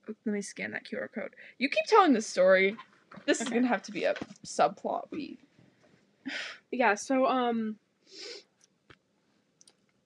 Oh, 0.10 0.14
Let 0.26 0.34
me 0.34 0.42
scan 0.42 0.72
that 0.72 0.86
QR 0.86 1.12
code. 1.14 1.36
You 1.58 1.68
keep 1.68 1.84
telling 1.88 2.14
the 2.14 2.22
story. 2.22 2.78
This 3.26 3.42
is 3.42 3.50
gonna 3.50 3.68
have 3.68 3.84
to 3.84 3.92
be 3.92 4.06
a 4.06 4.16
subplot. 4.46 5.08
We 5.12 5.38
Yeah. 6.72 6.96
So 6.96 7.26
um. 7.26 7.76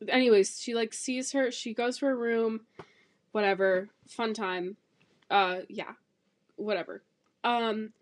Anyways, 0.10 0.60
she 0.60 0.74
like 0.74 0.96
sees 0.96 1.32
her. 1.34 1.52
She 1.52 1.76
goes 1.76 2.00
to 2.00 2.08
her 2.08 2.18
room. 2.18 2.62
Whatever. 3.34 3.90
Fun 4.08 4.34
time. 4.34 4.78
Uh, 5.30 5.60
yeah. 5.70 5.92
Whatever. 6.56 7.04
Um. 7.46 7.94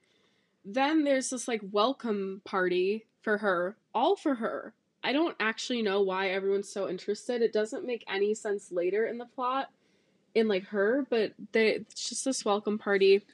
Then 0.65 1.03
there's 1.03 1.29
this 1.29 1.45
like 1.45 1.62
welcome 1.71 2.41
party 2.45 3.06
for 3.21 3.39
her, 3.39 3.75
all 3.93 4.15
for 4.15 4.36
her. 4.36 4.73
I 5.03 5.12
don't 5.12 5.36
actually 5.38 5.82
know 5.82 6.01
why 6.01 6.29
everyone's 6.29 6.71
so 6.71 6.88
interested. 6.88 7.41
It 7.41 7.51
doesn't 7.51 7.86
make 7.86 8.06
any 8.10 8.34
sense 8.34 8.71
later 8.71 9.06
in 9.06 9.17
the 9.17 9.25
plot, 9.25 9.69
in 10.34 10.47
like 10.47 10.67
her, 10.67 11.06
but 11.10 11.34
they 11.51 11.71
it's 11.71 12.08
just 12.08 12.23
this 12.23 12.45
welcome 12.45 12.77
party, 12.77 13.25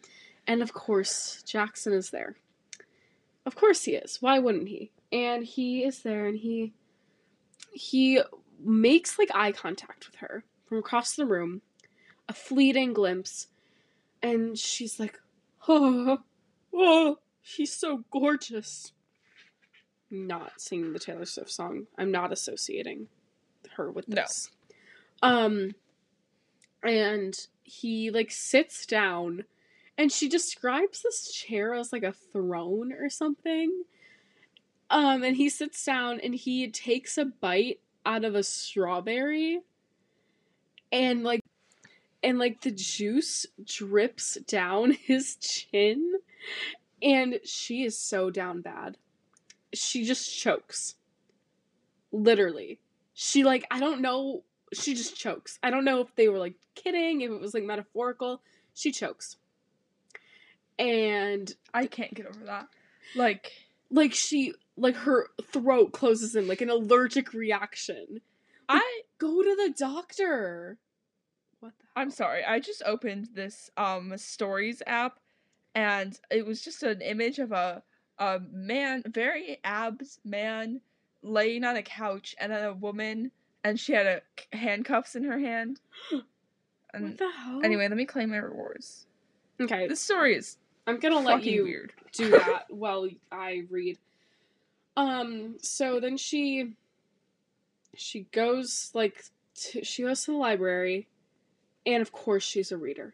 and 0.47 0.63
of 0.63 0.73
course 0.73 1.43
Jackson 1.43 1.93
is 1.93 2.09
there. 2.09 2.35
Of 3.45 3.55
course 3.55 3.83
he 3.83 3.91
is. 3.91 4.17
Why 4.21 4.39
wouldn't 4.39 4.67
he? 4.67 4.89
And 5.11 5.45
he 5.45 5.83
is 5.83 6.01
there, 6.01 6.25
and 6.25 6.39
he 6.39 6.73
he 7.71 8.21
makes 8.59 9.19
like 9.19 9.29
eye 9.35 9.51
contact 9.51 10.07
with 10.07 10.15
her 10.15 10.43
from 10.65 10.79
across 10.79 11.15
the 11.15 11.27
room, 11.27 11.61
a 12.27 12.33
fleeting 12.33 12.93
glimpse, 12.93 13.49
and 14.23 14.57
she's 14.57 14.99
like, 14.99 15.19
"Oh, 15.67 16.19
oh, 16.73 17.17
she's 17.41 17.73
so 17.73 18.03
gorgeous." 18.11 18.93
Not 20.11 20.59
singing 20.59 20.93
the 20.93 20.99
Taylor 20.99 21.25
Swift 21.25 21.51
song. 21.51 21.85
I'm 21.97 22.11
not 22.11 22.31
associating 22.31 23.07
her 23.75 23.91
with 23.91 24.07
this. 24.07 24.15
No. 24.15 24.21
this. 24.23 24.49
Um, 25.21 25.75
and 26.83 27.47
he 27.63 28.09
like 28.09 28.31
sits 28.31 28.85
down, 28.85 29.45
and 29.97 30.11
she 30.11 30.27
describes 30.29 31.01
this 31.01 31.31
chair 31.31 31.73
as 31.73 31.93
like 31.93 32.03
a 32.03 32.13
throne 32.13 32.93
or 32.93 33.09
something. 33.09 33.83
Um, 34.89 35.23
and 35.23 35.35
he 35.37 35.49
sits 35.49 35.85
down 35.85 36.19
and 36.19 36.33
he 36.33 36.69
takes 36.71 37.17
a 37.17 37.25
bite 37.25 37.79
out 38.05 38.25
of 38.25 38.33
a 38.33 38.43
strawberry, 38.43 39.59
and 40.91 41.23
like, 41.23 41.41
and 42.23 42.37
like 42.37 42.61
the 42.61 42.71
juice 42.71 43.45
drips 43.63 44.35
down 44.47 44.91
his 45.03 45.35
chin, 45.37 46.15
And 47.01 47.39
she 47.45 47.83
is 47.83 47.97
so 47.97 48.29
down 48.29 48.61
bad. 48.61 48.97
She 49.73 50.03
just 50.03 50.37
chokes. 50.37 50.95
Literally. 52.11 52.79
She 53.13 53.43
like 53.43 53.65
I 53.71 53.79
don't 53.79 54.01
know, 54.01 54.43
she 54.73 54.93
just 54.93 55.15
chokes. 55.15 55.59
I 55.61 55.69
don't 55.69 55.85
know 55.85 56.01
if 56.01 56.15
they 56.15 56.29
were 56.29 56.39
like 56.39 56.55
kidding, 56.75 57.21
if 57.21 57.31
it 57.31 57.41
was 57.41 57.53
like 57.53 57.63
metaphorical. 57.63 58.41
She 58.73 58.91
chokes. 58.91 59.37
And 60.77 61.53
I 61.73 61.87
can't 61.87 62.13
get 62.13 62.25
over 62.25 62.45
that. 62.45 62.67
Like, 63.15 63.51
like 63.91 64.13
she 64.13 64.53
like 64.77 64.95
her 64.95 65.27
throat 65.51 65.91
closes 65.91 66.35
in 66.35 66.47
like 66.47 66.61
an 66.61 66.69
allergic 66.69 67.33
reaction. 67.33 68.21
I 68.69 69.01
Go 69.19 69.43
to 69.43 69.55
the 69.55 69.73
doctor. 69.77 70.77
What 71.59 71.73
the 71.79 71.85
I'm 71.95 72.09
sorry. 72.11 72.43
I 72.43 72.59
just 72.59 72.81
opened 72.85 73.29
this 73.33 73.69
um 73.77 74.17
stories 74.17 74.81
app 74.87 75.19
and 75.75 76.19
it 76.31 76.45
was 76.45 76.61
just 76.61 76.83
an 76.83 77.01
image 77.01 77.39
of 77.39 77.51
a 77.51 77.83
a 78.17 78.39
man, 78.51 79.03
very 79.07 79.59
abs 79.63 80.19
man 80.25 80.81
laying 81.21 81.63
on 81.63 81.75
a 81.77 81.83
couch 81.83 82.35
and 82.39 82.51
then 82.51 82.65
a 82.65 82.73
woman 82.73 83.31
and 83.63 83.79
she 83.79 83.93
had 83.93 84.05
a 84.05 84.21
handcuffs 84.55 85.15
in 85.15 85.23
her 85.23 85.39
hand. 85.39 85.79
What 86.91 87.19
the 87.19 87.29
hell? 87.29 87.61
anyway, 87.63 87.87
let 87.87 87.95
me 87.97 88.05
claim 88.05 88.31
my 88.31 88.37
rewards. 88.37 89.05
Okay, 89.61 89.87
This 89.87 90.01
story 90.01 90.35
is 90.35 90.57
I'm 90.87 90.99
gonna 90.99 91.19
let 91.19 91.43
you 91.43 91.63
weird. 91.63 91.93
do 92.13 92.31
that 92.31 92.65
while 92.69 93.07
I 93.31 93.65
read. 93.69 93.99
Um, 94.97 95.57
so 95.61 95.99
then 95.99 96.17
she 96.17 96.73
she 97.95 98.21
goes 98.31 98.89
like 98.95 99.23
to, 99.55 99.83
she 99.83 100.01
goes 100.01 100.23
to 100.25 100.31
the 100.31 100.37
library 100.37 101.07
and 101.85 102.01
of 102.01 102.11
course 102.11 102.43
she's 102.43 102.71
a 102.71 102.77
reader. 102.77 103.13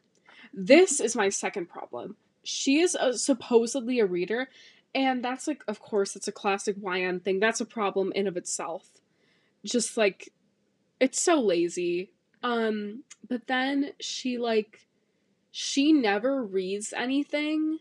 This 0.54 1.00
is 1.00 1.16
my 1.16 1.30
second 1.30 1.68
problem. 1.70 2.16
She 2.44 2.80
is 2.80 2.96
a, 3.00 3.18
supposedly 3.18 4.00
a 4.00 4.06
reader 4.06 4.50
and 4.94 5.24
that's 5.24 5.48
like 5.48 5.64
of 5.68 5.80
course 5.80 6.16
it's 6.16 6.28
a 6.28 6.32
classic 6.32 6.78
YN 6.82 7.20
thing. 7.20 7.40
That's 7.40 7.62
a 7.62 7.66
problem 7.66 8.12
in 8.16 8.28
of 8.28 8.38
itself. 8.38 8.88
Just 9.66 9.98
like 9.98 10.32
it's 11.00 11.22
so 11.22 11.42
lazy. 11.42 12.12
Um 12.44 13.04
but 13.28 13.48
then 13.48 13.92
she 14.00 14.38
like 14.38 14.88
she 15.52 15.94
never 15.94 16.44
reads 16.44 16.94
anything 16.94 17.80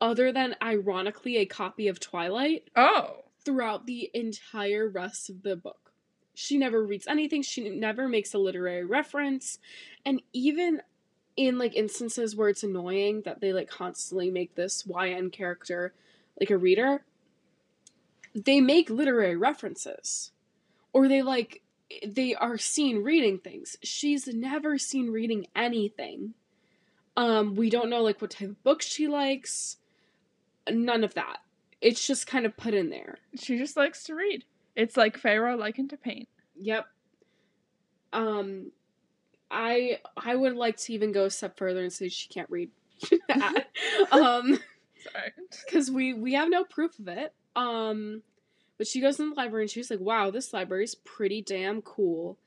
other 0.00 0.32
than 0.32 0.54
ironically 0.62 1.36
a 1.38 1.46
copy 1.46 1.88
of 1.88 2.00
Twilight 2.00 2.68
Oh. 2.76 3.24
throughout 3.44 3.86
the 3.86 4.10
entire 4.12 4.88
rest 4.88 5.30
of 5.30 5.42
the 5.42 5.56
book. 5.56 5.85
She 6.38 6.58
never 6.58 6.84
reads 6.84 7.06
anything, 7.06 7.40
she 7.40 7.66
never 7.70 8.08
makes 8.08 8.34
a 8.34 8.38
literary 8.38 8.84
reference, 8.84 9.58
and 10.04 10.20
even 10.34 10.82
in 11.34 11.58
like 11.58 11.74
instances 11.74 12.36
where 12.36 12.50
it's 12.50 12.62
annoying 12.62 13.22
that 13.24 13.40
they 13.40 13.54
like 13.54 13.70
constantly 13.70 14.30
make 14.30 14.54
this 14.54 14.84
YN 14.86 15.30
character 15.30 15.94
like 16.38 16.50
a 16.50 16.58
reader, 16.58 17.04
they 18.34 18.60
make 18.60 18.90
literary 18.90 19.34
references. 19.34 20.32
Or 20.92 21.08
they 21.08 21.22
like 21.22 21.62
they 22.06 22.34
are 22.34 22.58
seen 22.58 23.02
reading 23.02 23.38
things. 23.38 23.78
She's 23.82 24.26
never 24.26 24.76
seen 24.76 25.10
reading 25.10 25.46
anything. 25.56 26.34
Um, 27.16 27.54
we 27.54 27.70
don't 27.70 27.88
know 27.88 28.02
like 28.02 28.20
what 28.20 28.32
type 28.32 28.50
of 28.50 28.62
books 28.62 28.84
she 28.84 29.08
likes. 29.08 29.78
None 30.68 31.02
of 31.02 31.14
that. 31.14 31.38
It's 31.80 32.06
just 32.06 32.26
kind 32.26 32.44
of 32.44 32.58
put 32.58 32.74
in 32.74 32.90
there. 32.90 33.20
She 33.38 33.56
just 33.56 33.74
likes 33.74 34.04
to 34.04 34.14
read. 34.14 34.44
It's 34.76 34.96
like 34.96 35.16
Pharaoh 35.16 35.56
liking 35.56 35.88
to 35.88 35.96
paint. 35.96 36.28
Yep. 36.60 36.86
Um, 38.12 38.72
I 39.50 40.00
I 40.16 40.34
would 40.34 40.54
like 40.54 40.76
to 40.78 40.92
even 40.92 41.12
go 41.12 41.24
a 41.24 41.30
step 41.30 41.56
further 41.56 41.80
and 41.82 41.92
say 41.92 42.08
she 42.08 42.28
can't 42.28 42.50
read. 42.50 42.70
um, 44.12 44.58
Sorry. 45.02 45.32
because 45.64 45.90
we 45.90 46.12
we 46.12 46.34
have 46.34 46.50
no 46.50 46.64
proof 46.64 46.98
of 46.98 47.08
it. 47.08 47.32
Um, 47.56 48.22
but 48.78 48.86
she 48.86 49.00
goes 49.00 49.18
in 49.18 49.30
the 49.30 49.36
library 49.36 49.64
and 49.64 49.70
she's 49.70 49.90
like, 49.90 50.00
"Wow, 50.00 50.30
this 50.30 50.52
library 50.52 50.84
is 50.84 50.94
pretty 50.94 51.40
damn 51.42 51.80
cool." 51.82 52.38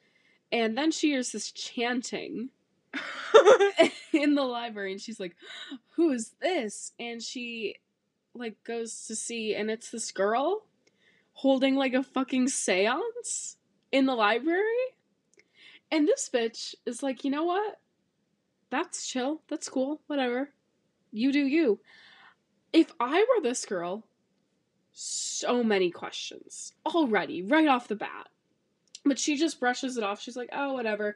And 0.52 0.78
then 0.78 0.92
she 0.92 1.10
hears 1.10 1.32
this 1.32 1.52
chanting 1.52 2.50
in 4.14 4.36
the 4.36 4.44
library, 4.44 4.92
and 4.92 5.02
she's 5.02 5.20
like, 5.20 5.36
"Who 5.96 6.12
is 6.12 6.36
this?" 6.42 6.92
And 7.00 7.22
she 7.24 7.78
like 8.36 8.64
goes 8.64 9.08
to 9.08 9.16
see, 9.16 9.56
and 9.56 9.72
it's 9.72 9.90
this 9.90 10.12
girl 10.12 10.64
holding 11.40 11.74
like 11.74 11.94
a 11.94 12.04
fucking 12.04 12.48
séance 12.48 13.56
in 13.94 14.06
the 14.06 14.14
library. 14.14 14.62
And 15.90 16.06
this 16.06 16.30
bitch 16.34 16.76
is 16.86 17.02
like, 17.02 17.24
you 17.24 17.32
know 17.32 17.46
what? 17.46 17.80
That's 18.70 19.08
chill. 19.08 19.42
That's 19.48 19.70
cool. 19.70 20.02
Whatever. 20.08 20.50
You 21.14 21.32
do 21.32 21.40
you. 21.40 21.80
If 22.74 22.92
I 23.00 23.22
were 23.22 23.42
this 23.42 23.64
girl, 23.66 24.04
so 24.92 25.64
many 25.64 25.92
questions 25.92 26.74
already, 26.86 27.42
right 27.42 27.70
off 27.70 27.88
the 27.88 27.96
bat. 27.96 28.28
But 29.06 29.18
she 29.18 29.38
just 29.38 29.62
brushes 29.62 29.96
it 29.96 30.04
off. 30.04 30.22
She's 30.22 30.36
like, 30.36 30.50
oh, 30.52 30.74
whatever. 30.74 31.16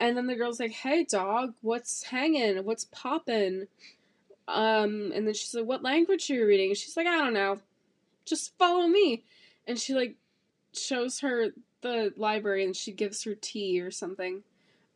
And 0.00 0.16
then 0.16 0.26
the 0.26 0.34
girl's 0.34 0.58
like, 0.58 0.72
hey, 0.72 1.04
dog, 1.04 1.54
what's 1.60 2.02
hanging? 2.02 2.64
What's 2.64 2.86
popping? 2.86 3.68
Um, 4.48 5.12
and 5.14 5.28
then 5.28 5.34
she's 5.34 5.54
like, 5.54 5.64
what 5.64 5.84
language 5.84 6.28
are 6.28 6.34
you 6.34 6.46
reading? 6.46 6.74
She's 6.74 6.96
like, 6.96 7.06
I 7.06 7.18
don't 7.18 7.34
know. 7.34 7.60
Just 8.24 8.58
follow 8.58 8.88
me. 8.88 9.22
And 9.66 9.78
she, 9.78 9.94
like, 9.94 10.16
shows 10.72 11.20
her 11.20 11.48
the 11.82 12.12
library 12.16 12.64
and 12.64 12.76
she 12.76 12.92
gives 12.92 13.24
her 13.24 13.34
tea 13.34 13.80
or 13.80 13.90
something. 13.90 14.42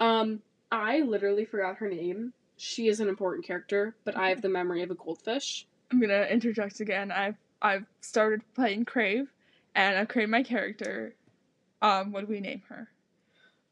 Um, 0.00 0.42
I 0.70 1.00
literally 1.00 1.44
forgot 1.44 1.76
her 1.76 1.88
name. 1.88 2.32
She 2.56 2.88
is 2.88 3.00
an 3.00 3.08
important 3.08 3.46
character, 3.46 3.94
but 4.04 4.16
I 4.16 4.28
have 4.28 4.42
the 4.42 4.48
memory 4.48 4.82
of 4.82 4.90
a 4.90 4.94
goldfish. 4.94 5.66
I'm 5.90 6.00
gonna 6.00 6.24
interject 6.24 6.80
again. 6.80 7.10
I've 7.10 7.36
I've 7.62 7.86
started 8.00 8.42
playing 8.54 8.84
Crave, 8.84 9.32
and 9.74 9.96
I've 9.96 10.08
created 10.08 10.30
my 10.30 10.42
character. 10.42 11.14
Um, 11.82 12.12
what 12.12 12.22
do 12.22 12.26
we 12.32 12.40
name 12.40 12.62
her? 12.68 12.88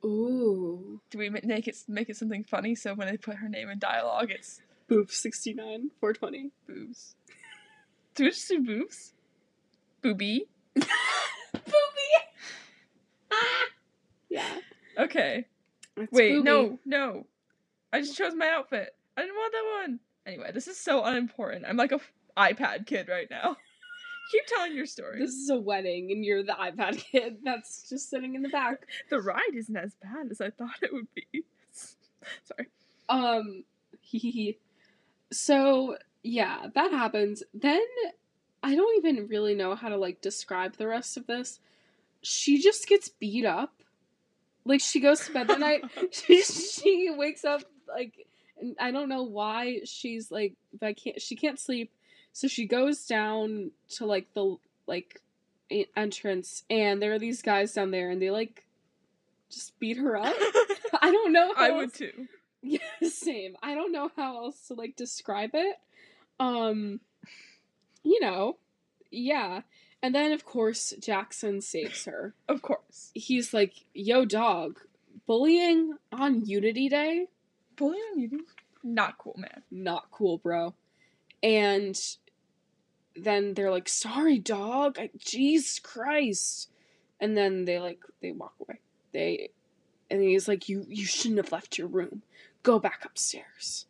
Ooh. 0.05 1.01
Do 1.11 1.19
we 1.19 1.31
make 1.31 1.69
it 1.69 1.77
make 1.89 2.09
it 2.11 2.17
something 2.17 2.45
funny 2.45 2.75
so 2.75 2.95
when 2.95 3.09
they 3.09 3.17
put 3.17 3.37
her 3.37 3.49
name 3.49 3.69
in 3.69 3.79
dialogue, 3.79 4.31
it's 4.31 4.61
Boof 4.89 5.13
69, 5.15 5.91
420. 6.01 6.51
boobs? 6.67 7.15
Do 8.15 8.25
we 8.25 8.31
just 8.31 8.49
do 8.49 8.61
boobs? 8.61 9.15
Booby. 10.03 10.47
Booby! 10.75 10.89
ah! 13.33 13.65
Yeah. 14.29 14.59
Okay. 14.99 15.47
It's 15.97 16.13
Wait, 16.13 16.33
Booby. 16.37 16.43
no, 16.45 16.79
no. 16.87 17.27
I 17.93 18.01
just 18.01 18.17
chose 18.17 18.35
my 18.35 18.49
outfit. 18.49 18.95
I 19.17 19.23
didn't 19.23 19.37
want 19.37 19.53
that 19.53 19.81
one. 19.83 20.01
Anyway, 20.27 20.51
this 20.53 20.69
is 20.69 20.79
so 20.79 21.05
unimportant. 21.05 21.65
I'm 21.69 21.77
like 21.77 21.93
a 21.93 21.97
f- 21.97 22.13
iPad 22.37 22.87
kid 22.87 23.09
right 23.09 23.29
now. 23.31 23.57
Keep 24.33 24.47
telling 24.47 24.75
your 24.75 24.87
story. 24.87 25.19
This 25.19 25.33
is 25.35 25.51
a 25.51 25.59
wedding 25.59 26.11
and 26.13 26.25
you're 26.25 26.43
the 26.43 26.53
iPad 26.53 26.97
kid 26.97 27.39
that's 27.45 27.89
just 27.91 28.09
sitting 28.09 28.35
in 28.35 28.43
the 28.43 28.49
back. 28.49 28.87
the 29.11 29.21
ride 29.21 29.55
isn't 29.55 29.77
as 29.77 29.95
bad 30.03 30.31
as 30.31 30.41
I 30.41 30.51
thought 30.51 30.77
it 30.81 30.93
would 30.93 31.09
be. 31.15 31.45
Sorry. 32.45 32.69
Um, 33.09 33.65
hee. 34.01 34.59
So, 35.33 35.97
yeah, 36.23 36.69
that 36.75 36.93
happens. 36.93 37.43
Then, 37.53 37.83
I 38.63 38.75
don't 38.75 38.97
even 39.05 39.27
really 39.29 39.55
know 39.55 39.75
how 39.75 39.89
to, 39.89 39.97
like, 39.97 40.21
describe 40.21 40.77
the 40.77 40.87
rest 40.87 41.17
of 41.17 41.27
this. 41.27 41.59
She 42.23 42.61
just 42.61 42.87
gets 42.89 43.09
beat 43.09 43.45
up. 43.45 43.73
Like, 44.65 44.81
she 44.81 45.01
goes 45.01 45.27
to 45.27 45.33
bed 45.33 45.49
that 45.49 45.61
night. 45.61 45.83
She, 46.13 46.43
she 46.43 47.11
wakes 47.11 47.45
up, 47.45 47.63
like, 47.89 48.27
and 48.61 48.77
I 48.79 48.91
don't 48.93 49.09
know 49.09 49.25
why 49.25 49.81
she's, 49.85 50.31
like, 50.31 50.55
but 50.79 50.87
I 50.87 50.93
can't, 50.93 51.21
she 51.21 51.35
can't 51.37 51.59
sleep. 51.59 51.91
So 52.33 52.47
she 52.49 52.67
goes 52.67 53.07
down 53.07 53.73
to, 53.97 54.07
like, 54.07 54.33
the, 54.35 54.57
like, 54.87 55.21
entrance, 55.97 56.63
and 56.71 57.03
there 57.03 57.13
are 57.15 57.19
these 57.19 57.43
guys 57.43 57.73
down 57.75 57.91
there, 57.91 58.11
and 58.11 58.23
they, 58.23 58.31
like, 58.31 58.65
just 59.51 59.79
beat 59.81 59.97
her 59.99 60.17
up. 60.17 60.35
I 61.03 61.11
don't 61.11 61.33
know. 61.33 61.53
how 61.55 61.63
I 61.65 61.69
else- 61.71 61.77
would 61.79 61.95
too. 61.95 62.29
yeah, 62.63 62.79
same. 63.03 63.57
I 63.63 63.75
don't 63.75 63.93
know 63.93 64.11
how 64.17 64.45
else 64.45 64.69
to 64.69 64.75
like 64.75 64.97
describe 64.97 65.51
it. 65.55 65.77
Um 66.41 67.01
you 68.03 68.21
know, 68.21 68.59
yeah. 69.11 69.63
And 70.03 70.15
then 70.15 70.33
of 70.33 70.45
course 70.45 70.95
Jackson 71.01 71.61
saves 71.61 72.05
her. 72.07 72.35
Of 72.49 72.63
course. 72.63 73.11
He's 73.15 73.55
like, 73.55 73.85
"Yo 73.95 74.25
dog, 74.25 74.81
bullying 75.27 75.97
on 76.13 76.45
Unity 76.45 76.89
Day? 76.89 77.27
Bullying 77.77 78.03
on 78.13 78.21
YouTube? 78.21 78.47
Not 78.83 79.19
cool, 79.19 79.37
man. 79.39 79.63
Not 79.71 80.11
cool, 80.11 80.39
bro." 80.39 80.75
And 81.43 81.99
then 83.15 83.55
they're 83.55 83.71
like, 83.71 83.89
"Sorry, 83.89 84.39
dog. 84.39 84.99
I, 84.99 85.11
Jesus 85.19 85.79
Christ." 85.79 86.71
And 87.21 87.37
then 87.37 87.65
they 87.65 87.79
like 87.79 88.01
they 88.21 88.33
walk 88.33 88.55
away. 88.61 88.81
They 89.13 89.51
and 90.11 90.21
he's 90.21 90.49
like, 90.49 90.69
"You 90.69 90.85
you 90.89 91.07
shouldn't 91.07 91.39
have 91.39 91.53
left 91.53 91.79
your 91.79 91.89
room. 91.89 92.23
Go 92.63 92.79
back 92.79 93.05
upstairs." 93.05 93.87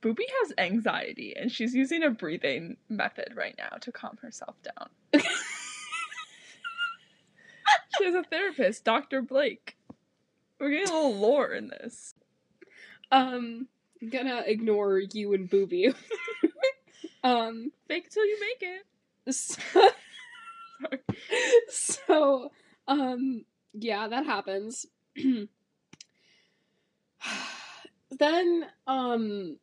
Booby 0.00 0.24
has 0.40 0.52
anxiety, 0.58 1.34
and 1.36 1.52
she's 1.52 1.74
using 1.74 2.02
a 2.02 2.10
breathing 2.10 2.76
method 2.88 3.34
right 3.36 3.54
now 3.58 3.76
to 3.80 3.92
calm 3.92 4.18
herself 4.22 4.56
down. 4.62 4.88
she 7.98 8.04
has 8.04 8.14
a 8.14 8.22
therapist, 8.22 8.84
Dr. 8.84 9.22
Blake. 9.22 9.76
We're 10.58 10.70
getting 10.70 10.88
a 10.88 10.92
little 10.94 11.16
lore 11.16 11.52
in 11.52 11.68
this. 11.68 12.14
Um, 13.12 13.68
I'm 14.00 14.08
gonna 14.08 14.42
ignore 14.46 14.98
you 14.98 15.34
and 15.34 15.50
Booby. 15.50 15.92
Um, 17.22 17.72
Fake 17.86 18.06
it 18.06 18.12
till 18.12 18.24
you 18.24 18.38
make 18.40 18.62
it. 18.62 18.86
so, 19.34 19.60
so 21.68 22.50
um, 22.88 23.44
yeah, 23.74 24.08
that 24.08 24.24
happens. 24.24 24.86
then 28.18 28.66
um, 28.86 29.58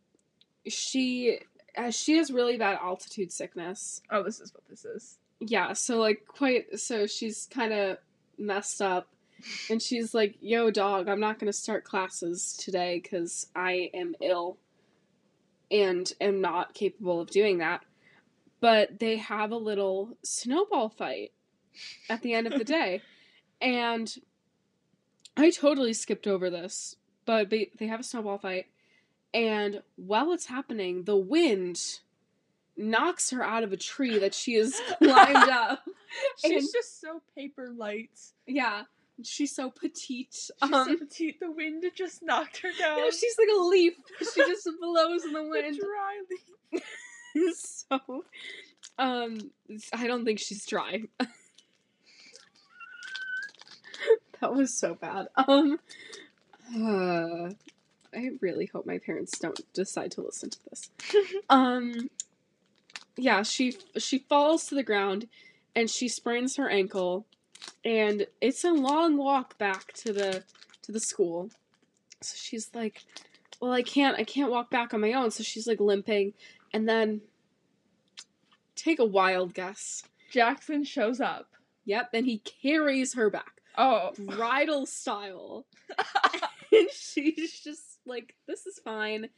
she 0.69 1.39
uh, 1.77 1.91
she 1.91 2.17
has 2.17 2.31
really 2.31 2.57
bad 2.57 2.79
altitude 2.81 3.31
sickness. 3.31 4.01
Oh, 4.09 4.23
this 4.23 4.39
is 4.39 4.53
what 4.53 4.67
this 4.67 4.85
is. 4.85 5.17
Yeah, 5.39 5.73
so 5.73 5.97
like 5.97 6.25
quite 6.27 6.79
so 6.79 7.05
she's 7.05 7.47
kind 7.51 7.71
of 7.73 7.97
messed 8.37 8.81
up 8.81 9.07
and 9.69 9.81
she's 9.81 10.13
like, 10.13 10.35
"Yo 10.41 10.71
dog, 10.71 11.07
I'm 11.07 11.19
not 11.19 11.39
going 11.39 11.51
to 11.51 11.57
start 11.57 11.83
classes 11.83 12.57
today 12.57 12.99
cuz 12.99 13.47
I 13.55 13.91
am 13.93 14.15
ill 14.21 14.57
and 15.69 16.11
am 16.19 16.41
not 16.41 16.73
capable 16.73 17.21
of 17.21 17.29
doing 17.29 17.59
that." 17.59 17.85
But 18.59 18.97
they 18.99 19.17
have 19.17 19.51
a 19.51 19.57
little 19.57 20.17
snowball 20.23 20.89
fight 20.89 21.31
at 22.09 22.23
the 22.23 22.33
end 22.33 22.47
of 22.47 22.57
the 22.57 22.65
day. 22.65 23.01
And 23.59 24.15
I 25.35 25.49
totally 25.49 25.93
skipped 25.93 26.27
over 26.27 26.51
this, 26.51 26.95
but 27.25 27.49
they, 27.49 27.71
they 27.79 27.87
have 27.87 27.99
a 27.99 28.03
snowball 28.03 28.37
fight 28.37 28.67
and 29.33 29.81
while 29.95 30.31
it's 30.33 30.45
happening, 30.45 31.03
the 31.03 31.15
wind 31.17 31.81
knocks 32.75 33.29
her 33.31 33.43
out 33.43 33.63
of 33.63 33.73
a 33.73 33.77
tree 33.77 34.19
that 34.19 34.33
she 34.33 34.53
has 34.55 34.79
climbed 34.99 35.49
up. 35.49 35.83
She's 36.43 36.63
And- 36.65 36.73
just 36.73 37.01
so 37.01 37.21
paper 37.35 37.69
light. 37.75 38.11
Yeah, 38.45 38.83
she's 39.23 39.53
so 39.53 39.69
petite. 39.69 40.27
She's 40.31 40.51
Um, 40.61 40.71
so 40.71 40.95
petite. 40.97 41.39
The 41.39 41.51
wind 41.51 41.83
just 41.95 42.23
knocked 42.23 42.57
her 42.59 42.69
down. 42.79 42.97
yeah, 42.99 43.09
she's 43.09 43.35
like 43.37 43.49
a 43.55 43.61
leaf. 43.61 43.93
She 44.19 44.41
just 44.47 44.69
blows 44.79 45.25
in 45.25 45.33
the 45.33 45.41
The 45.43 45.49
wind. 45.49 45.77
dry 45.79 46.21
leaf. 46.31 47.55
so, 47.57 48.23
um, 48.97 49.51
I 49.93 50.07
don't 50.07 50.23
think 50.23 50.39
she's 50.39 50.65
dry. 50.65 51.03
that 54.39 54.53
was 54.53 54.73
so 54.73 54.95
bad. 54.95 55.27
Um, 55.35 55.79
uh, 56.75 57.49
I 58.13 58.31
really 58.41 58.67
hope 58.67 58.85
my 58.85 58.97
parents 58.97 59.37
don't 59.39 59.61
decide 59.73 60.11
to 60.11 60.21
listen 60.21 60.49
to 60.49 60.59
this. 60.69 60.89
um, 61.49 62.09
yeah, 63.15 63.43
she 63.43 63.77
she 63.97 64.19
falls 64.19 64.67
to 64.67 64.75
the 64.75 64.83
ground, 64.83 65.27
and 65.75 65.89
she 65.89 66.07
sprains 66.07 66.55
her 66.57 66.69
ankle, 66.69 67.25
and 67.83 68.27
it's 68.41 68.63
a 68.63 68.71
long 68.71 69.17
walk 69.17 69.57
back 69.57 69.93
to 69.93 70.13
the 70.13 70.43
to 70.83 70.91
the 70.91 70.99
school. 70.99 71.49
So 72.21 72.35
she's 72.37 72.69
like, 72.73 73.03
"Well, 73.61 73.71
I 73.71 73.83
can't 73.83 74.17
I 74.17 74.23
can't 74.23 74.51
walk 74.51 74.69
back 74.69 74.93
on 74.93 75.01
my 75.01 75.13
own." 75.13 75.31
So 75.31 75.43
she's 75.43 75.67
like 75.67 75.79
limping, 75.79 76.33
and 76.73 76.87
then 76.87 77.21
take 78.75 78.99
a 78.99 79.05
wild 79.05 79.53
guess. 79.53 80.03
Jackson 80.31 80.83
shows 80.83 81.21
up. 81.21 81.47
Yep, 81.85 82.09
and 82.13 82.25
he 82.25 82.39
carries 82.39 83.13
her 83.13 83.29
back, 83.29 83.61
Oh, 83.77 84.11
bridal 84.17 84.85
style. 84.85 85.65
and 86.71 86.89
she's 86.91 87.59
just 87.59 87.86
like, 88.07 88.35
this 88.47 88.65
is 88.65 88.79
fine. 88.79 89.29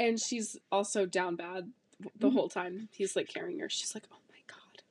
And 0.00 0.18
she's 0.20 0.56
also 0.70 1.06
down 1.06 1.36
bad 1.36 1.70
the 2.18 2.30
Mhm. 2.30 2.32
whole 2.32 2.48
time. 2.48 2.88
He's 2.92 3.14
like 3.14 3.28
carrying 3.28 3.58
her. 3.60 3.68
She's 3.68 3.94
like, 3.94 4.04
oh 4.12 4.16
my 4.30 4.38
god. 4.46 4.82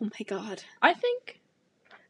Oh 0.00 0.04
my 0.06 0.24
god. 0.26 0.62
I 0.82 0.94
think. 0.94 1.40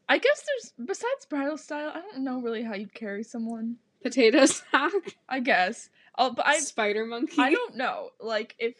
I 0.07 0.17
guess 0.17 0.43
there's 0.45 0.87
besides 0.87 1.25
bridal 1.29 1.57
style. 1.57 1.91
I 1.93 2.01
don't 2.01 2.19
know 2.23 2.39
really 2.41 2.63
how 2.63 2.75
you'd 2.75 2.93
carry 2.93 3.23
someone. 3.23 3.77
Potato 4.03 4.45
sack. 4.45 4.91
I 5.29 5.39
guess. 5.39 5.89
Oh, 6.17 6.31
but 6.31 6.45
I 6.47 6.59
Spider 6.59 7.05
monkey. 7.05 7.35
I 7.41 7.51
don't 7.51 7.75
know. 7.75 8.11
Like 8.19 8.55
if 8.59 8.75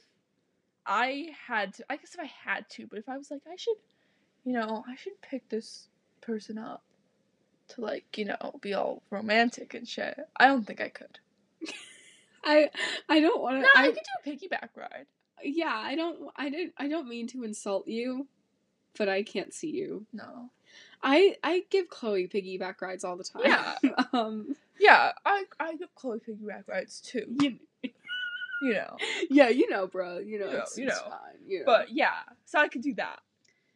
I 0.86 1.30
had 1.48 1.74
to, 1.76 1.86
I 1.90 1.98
guess 1.98 2.14
if 2.14 2.20
I 2.20 2.32
had 2.46 2.70
to, 2.72 2.86
but 2.88 3.00
if 3.00 3.10
I 3.10 3.18
was 3.18 3.32
like, 3.32 3.42
I 3.52 3.56
should, 3.56 3.78
you 4.44 4.54
know, 4.54 4.84
I 4.88 4.96
should 4.96 5.20
pick 5.22 5.50
this 5.50 5.88
person 6.22 6.58
up 6.58 6.84
to 7.70 7.82
like, 7.82 8.18
you 8.18 8.26
know, 8.26 8.60
be 8.62 8.74
all 8.76 9.02
romantic 9.10 9.74
and 9.74 9.88
shit. 9.88 10.16
I 10.38 10.46
don't 10.48 10.66
think 10.66 10.80
I 10.82 10.90
could. 10.90 11.18
I 12.44 12.70
I 13.10 13.20
don't 13.20 13.42
want 13.42 13.58
No, 13.58 13.64
to. 13.64 13.70
I 13.76 13.82
I 13.84 13.92
could 13.92 13.96
do 13.96 14.32
a 14.32 14.36
piggyback 14.36 14.70
ride. 14.76 15.06
yeah. 15.44 15.74
I 15.74 15.96
don't. 15.96 16.30
I 16.36 16.50
didn't. 16.50 16.74
I 16.78 16.88
don't 16.88 17.08
mean 17.08 17.28
to 17.30 17.44
insult 17.44 17.88
you, 17.88 18.28
but 18.98 19.10
I 19.10 19.24
can't 19.24 19.54
see 19.54 19.72
you. 19.72 20.06
No. 20.14 20.50
I 21.02 21.36
I 21.44 21.64
give 21.70 21.90
Chloe 21.90 22.28
piggyback 22.28 22.82
rides 22.82 23.04
all 23.04 23.18
the 23.18 23.24
time. 23.24 23.42
Yeah. 23.46 23.76
um. 24.14 24.56
Yeah, 24.80 25.14
I 25.26 25.46
I 25.60 25.76
give 25.76 25.94
Chloe 25.96 26.20
piggyback 26.20 26.68
rides 26.68 27.02
too. 27.02 27.26
You, 27.42 27.60
You 28.62 28.74
know. 28.74 28.98
yeah. 29.30 29.50
You 29.50 29.70
know, 29.70 29.86
bro. 29.88 30.18
You 30.20 30.40
know. 30.40 30.46
You 30.48 30.52
know, 30.54 30.60
it's, 30.60 30.78
you 30.78 30.86
know. 30.86 30.96
fine. 31.10 31.40
You 31.46 31.60
know. 31.60 31.66
But 31.66 31.92
yeah, 31.92 32.14
so 32.46 32.60
I 32.60 32.68
could 32.68 32.82
do 32.82 32.94
that. 32.96 33.20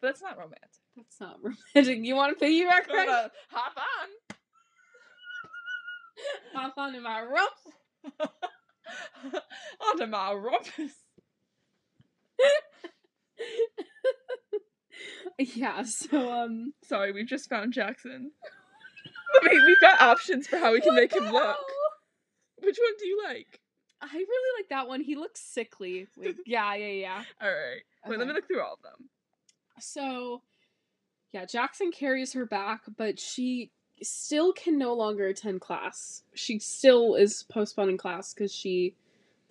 But 0.02 0.08
that's 0.08 0.22
not 0.22 0.38
romantic. 0.38 0.70
that's 0.96 1.20
not 1.20 1.38
romantic. 1.76 2.06
You 2.06 2.16
want 2.16 2.38
a 2.38 2.40
piggyback 2.40 2.88
ride? 2.88 3.30
hop 3.50 3.78
on. 3.78 4.36
Hop 6.54 6.74
on 6.78 6.96
in 6.96 7.04
my 7.04 7.22
rump. 7.24 7.52
Onto 9.82 10.06
my 10.08 10.34
rumpus. 10.34 10.94
yeah. 15.38 15.84
So 15.84 16.32
um. 16.32 16.74
Sorry, 16.84 17.12
we've 17.12 17.28
just 17.28 17.50
found 17.50 17.74
Jackson. 17.74 18.32
I 19.42 19.50
mean, 19.50 19.66
we've 19.66 19.80
got 19.82 20.02
options 20.02 20.48
for 20.48 20.58
how 20.58 20.74
we 20.74 20.82
can 20.82 20.94
what 20.94 21.02
make 21.02 21.14
him 21.14 21.32
look. 21.32 21.58
Which 22.62 22.78
one 22.78 22.94
do 23.00 23.08
you 23.08 23.22
like? 23.26 23.60
I 24.02 24.08
really 24.14 24.62
like 24.62 24.70
that 24.70 24.88
one. 24.88 25.02
He 25.02 25.16
looks 25.16 25.42
sickly. 25.42 26.08
Like, 26.18 26.38
yeah, 26.46 26.74
yeah, 26.76 26.88
yeah. 26.88 27.24
All 27.42 27.48
right. 27.48 27.82
Wait, 28.08 28.20
let 28.20 28.28
me 28.28 28.34
look 28.34 28.48
through 28.48 28.62
all 28.62 28.74
of 28.74 28.82
them. 28.82 29.10
So, 29.80 30.42
yeah, 31.34 31.46
Jackson 31.46 31.92
carries 31.92 32.34
her 32.34 32.46
back, 32.46 32.82
but 32.98 33.20
she 33.20 33.72
still 34.02 34.54
can 34.54 34.78
no 34.78 34.94
longer 34.94 35.28
attend 35.28 35.62
class. 35.62 36.24
She 36.34 36.60
still 36.60 37.16
is 37.16 37.44
postponing 37.44 37.98
class 37.98 38.34
because 38.34 38.54
she 38.54 38.96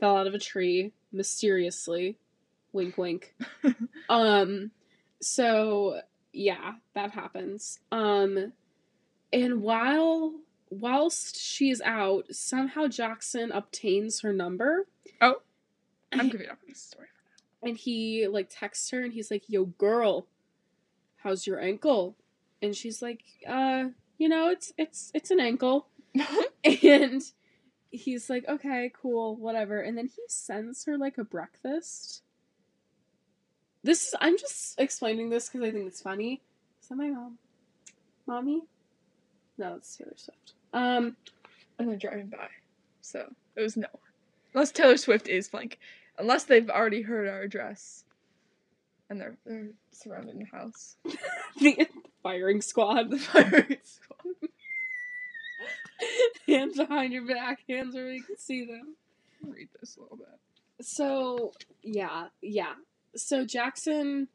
fell 0.00 0.16
out 0.16 0.26
of 0.26 0.34
a 0.34 0.38
tree 0.38 0.92
mysteriously. 1.12 2.18
Wink, 2.72 2.98
wink. 2.98 3.34
um, 4.08 4.70
so 5.20 6.00
yeah, 6.32 6.74
that 6.94 7.10
happens. 7.12 7.80
Um, 7.90 8.52
and 9.32 9.62
while 9.62 10.34
whilst 10.70 11.40
she's 11.40 11.80
out, 11.80 12.26
somehow 12.30 12.88
Jackson 12.88 13.50
obtains 13.52 14.20
her 14.20 14.32
number. 14.32 14.86
Oh. 15.20 15.42
I'm 16.12 16.28
giving 16.30 16.48
up 16.48 16.58
on 16.62 16.68
this 16.68 16.80
story 16.80 17.08
and 17.62 17.76
he 17.76 18.26
like 18.28 18.48
texts 18.50 18.90
her 18.90 19.02
and 19.02 19.12
he's 19.12 19.30
like 19.30 19.48
yo 19.48 19.64
girl 19.64 20.26
how's 21.18 21.46
your 21.46 21.60
ankle 21.60 22.16
and 22.62 22.76
she's 22.76 23.02
like 23.02 23.22
uh 23.48 23.84
you 24.18 24.28
know 24.28 24.48
it's 24.50 24.72
it's 24.76 25.10
it's 25.14 25.30
an 25.30 25.40
ankle. 25.40 25.86
And 26.64 27.22
he's 27.90 28.28
like 28.28 28.46
okay 28.48 28.92
cool 29.00 29.36
whatever. 29.36 29.80
And 29.80 29.96
then 29.96 30.06
he 30.06 30.22
sends 30.28 30.84
her 30.84 30.98
like 30.98 31.16
a 31.16 31.24
breakfast. 31.24 32.22
This 33.82 34.08
is 34.08 34.14
i'm 34.20 34.36
just 34.36 34.78
explaining 34.78 35.30
this 35.30 35.48
because 35.48 35.66
i 35.66 35.70
think 35.70 35.86
it's 35.86 36.02
funny. 36.02 36.42
Is 36.82 36.88
that 36.88 36.96
my 36.96 37.08
mom? 37.08 37.38
Mommy? 38.26 38.62
No 39.56 39.76
it's 39.76 39.96
taylor 39.96 40.12
swift. 40.16 40.52
Um 40.74 41.16
and 41.78 41.88
they're 41.88 41.96
driving 41.96 42.26
by. 42.26 42.48
So 43.00 43.32
it 43.56 43.62
was 43.62 43.76
no. 43.76 43.86
Unless 44.54 44.72
Taylor 44.72 44.96
Swift 44.96 45.28
is 45.28 45.52
like, 45.54 45.78
unless 46.18 46.44
they've 46.44 46.68
already 46.68 47.02
heard 47.02 47.28
our 47.28 47.42
address, 47.42 48.04
and 49.10 49.20
they're 49.20 49.36
they're 49.44 49.70
surrounding 49.92 50.38
the 50.38 50.56
house. 50.56 50.96
the 51.60 51.86
firing 52.22 52.60
squad 52.60 53.10
The 53.10 53.18
firing 53.18 53.78
squad. 53.82 54.34
hands 56.46 56.76
behind 56.76 57.12
your 57.12 57.26
back 57.26 57.60
hands 57.68 57.94
where 57.94 58.10
you 58.10 58.22
can 58.22 58.38
see 58.38 58.64
them 58.64 58.94
Read 59.42 59.68
this 59.80 59.96
a 59.96 60.00
little 60.00 60.16
bit. 60.16 60.26
So 60.80 61.52
yeah, 61.82 62.26
yeah. 62.42 62.74
So 63.16 63.44
Jackson 63.44 64.28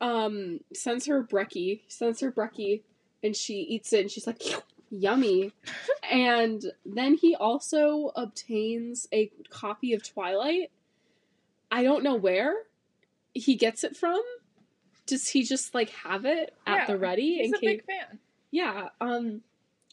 um 0.00 0.60
sends 0.72 1.06
her 1.06 1.22
brekkie, 1.22 1.82
sends 1.88 2.20
her 2.20 2.32
brekkie, 2.32 2.82
and 3.22 3.36
she 3.36 3.54
eats 3.54 3.92
it 3.92 4.00
and 4.00 4.10
she's 4.10 4.26
like 4.26 4.42
yummy. 4.90 5.52
and 6.10 6.64
then 6.84 7.14
he 7.14 7.34
also 7.34 8.12
obtains 8.16 9.08
a 9.12 9.30
copy 9.50 9.92
of 9.92 10.02
Twilight. 10.02 10.70
I 11.70 11.82
don't 11.82 12.04
know 12.04 12.14
where 12.14 12.54
he 13.34 13.54
gets 13.56 13.84
it 13.84 13.96
from. 13.96 14.20
Does 15.06 15.28
he 15.28 15.42
just 15.42 15.74
like 15.74 15.90
have 15.90 16.24
it 16.24 16.54
at 16.66 16.76
Yeah, 16.76 16.86
the 16.86 16.96
ready 16.98 17.36
He's 17.36 17.48
in 17.48 17.54
a 17.54 17.58
case 17.58 17.68
big 17.68 17.84
fan. 17.86 18.18
yeah, 18.50 18.88
um, 19.00 19.42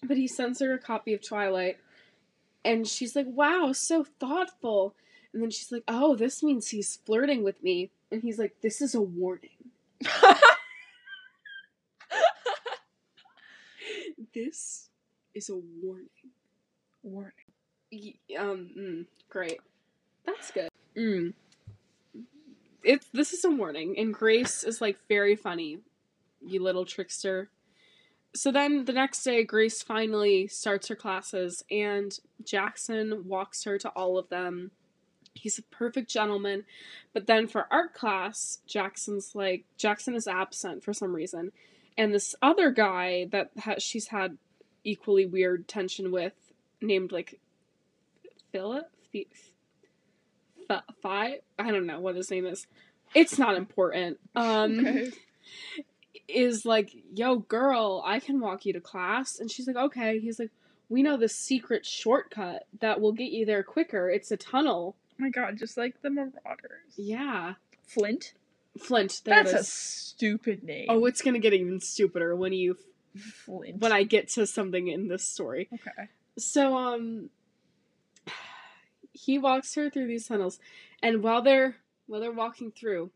but 0.03 0.15
he 0.17 0.27
sends 0.27 0.59
her 0.61 0.73
a 0.73 0.79
copy 0.79 1.13
of 1.13 1.21
Twilight, 1.21 1.77
and 2.63 2.87
she's 2.87 3.15
like, 3.15 3.27
"Wow, 3.27 3.71
so 3.73 4.05
thoughtful." 4.19 4.95
And 5.33 5.41
then 5.41 5.49
she's 5.49 5.71
like, 5.71 5.83
"Oh, 5.87 6.15
this 6.15 6.41
means 6.43 6.69
he's 6.69 6.97
flirting 7.05 7.43
with 7.43 7.61
me." 7.63 7.91
And 8.11 8.21
he's 8.21 8.39
like, 8.39 8.55
"This 8.61 8.81
is 8.81 8.95
a 8.95 9.01
warning. 9.01 9.49
This 14.33 14.89
is 15.33 15.49
a 15.49 15.55
warning." 15.81 16.07
Warning. 17.03 17.33
Um, 18.37 18.69
mm, 18.77 19.05
great. 19.29 19.59
That's 20.25 20.51
good. 20.51 20.69
Mm. 20.95 21.33
It's 22.83 23.07
this 23.13 23.33
is 23.33 23.43
a 23.45 23.49
warning, 23.49 23.95
and 23.97 24.13
Grace 24.13 24.63
is 24.63 24.81
like 24.81 24.97
very 25.07 25.35
funny, 25.35 25.79
you 26.41 26.61
little 26.61 26.85
trickster. 26.85 27.49
So 28.33 28.51
then 28.51 28.85
the 28.85 28.93
next 28.93 29.23
day, 29.23 29.43
Grace 29.43 29.81
finally 29.81 30.47
starts 30.47 30.87
her 30.87 30.95
classes, 30.95 31.63
and 31.69 32.17
Jackson 32.43 33.27
walks 33.27 33.63
her 33.65 33.77
to 33.79 33.89
all 33.89 34.17
of 34.17 34.29
them. 34.29 34.71
He's 35.33 35.59
a 35.59 35.63
perfect 35.63 36.09
gentleman, 36.09 36.65
but 37.13 37.27
then 37.27 37.47
for 37.47 37.67
art 37.71 37.93
class, 37.93 38.59
Jackson's 38.65 39.35
like 39.35 39.65
Jackson 39.77 40.15
is 40.15 40.27
absent 40.27 40.83
for 40.83 40.93
some 40.93 41.13
reason, 41.13 41.51
and 41.97 42.13
this 42.13 42.35
other 42.41 42.71
guy 42.71 43.27
that 43.31 43.51
ha- 43.59 43.75
she's 43.79 44.07
had 44.07 44.37
equally 44.83 45.25
weird 45.25 45.67
tension 45.67 46.11
with, 46.11 46.33
named 46.81 47.11
like 47.11 47.39
Philip, 48.51 48.89
Fi, 51.01 51.39
I 51.59 51.71
don't 51.71 51.85
know 51.85 51.99
what 51.99 52.15
his 52.15 52.29
name 52.31 52.45
is. 52.45 52.67
It's 53.13 53.37
not 53.37 53.55
important. 53.55 54.19
Um, 54.35 54.79
Okay. 54.79 55.11
is 56.27 56.65
like, 56.65 56.91
yo, 57.13 57.37
girl, 57.37 58.01
I 58.05 58.19
can 58.19 58.39
walk 58.39 58.65
you 58.65 58.73
to 58.73 58.81
class. 58.81 59.39
And 59.39 59.51
she's 59.51 59.67
like, 59.67 59.75
okay. 59.75 60.19
He's 60.19 60.39
like, 60.39 60.51
we 60.89 61.03
know 61.03 61.17
the 61.17 61.29
secret 61.29 61.85
shortcut 61.85 62.67
that 62.79 62.99
will 63.01 63.11
get 63.13 63.31
you 63.31 63.45
there 63.45 63.63
quicker. 63.63 64.09
It's 64.09 64.31
a 64.31 64.37
tunnel. 64.37 64.95
Oh 65.11 65.15
my 65.17 65.29
god, 65.29 65.57
just 65.57 65.77
like 65.77 66.01
the 66.01 66.09
Marauders. 66.09 66.93
Yeah. 66.97 67.53
Flint? 67.87 68.33
Flint. 68.79 69.21
That's 69.25 69.53
a 69.53 69.63
stupid 69.63 70.63
name. 70.63 70.87
Oh, 70.89 71.05
it's 71.05 71.21
gonna 71.21 71.39
get 71.39 71.53
even 71.53 71.79
stupider 71.79 72.35
when 72.35 72.53
you 72.53 72.77
Flint. 73.17 73.79
when 73.81 73.91
I 73.91 74.03
get 74.03 74.29
to 74.29 74.47
something 74.47 74.87
in 74.87 75.07
this 75.09 75.23
story. 75.23 75.69
Okay. 75.73 76.09
So 76.37 76.75
um 76.77 77.29
he 79.13 79.37
walks 79.37 79.75
her 79.75 79.89
through 79.89 80.07
these 80.07 80.27
tunnels 80.27 80.59
and 81.01 81.23
while 81.23 81.41
they're 81.41 81.75
while 82.07 82.19
they're 82.19 82.31
walking 82.31 82.71
through 82.71 83.11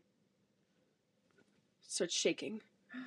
starts 1.86 2.14
shaking. 2.14 2.60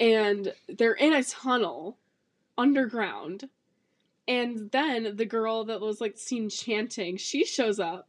and 0.00 0.52
they're 0.68 0.94
in 0.94 1.12
a 1.12 1.22
tunnel 1.22 1.96
underground 2.58 3.48
and 4.26 4.70
then 4.72 5.16
the 5.16 5.24
girl 5.24 5.64
that 5.64 5.80
was 5.80 6.00
like 6.00 6.18
seen 6.18 6.48
chanting 6.48 7.16
she 7.16 7.44
shows 7.44 7.78
up. 7.78 8.08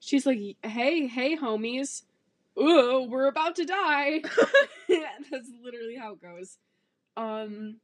She's 0.00 0.26
like 0.26 0.56
hey 0.62 1.06
hey 1.06 1.36
homies. 1.36 2.02
Ooh, 2.58 3.06
we're 3.08 3.26
about 3.26 3.56
to 3.56 3.64
die. 3.64 4.22
That's 4.88 5.50
literally 5.62 5.96
how 5.96 6.12
it 6.14 6.22
goes. 6.22 6.58
Um 7.16 7.76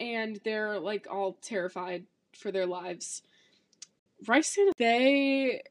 and 0.00 0.40
they're 0.44 0.78
like 0.78 1.06
all 1.10 1.38
terrified 1.42 2.04
for 2.32 2.52
their 2.52 2.66
lives 2.66 3.22
rice 4.26 4.56
and 4.56 4.72
they 4.76 5.62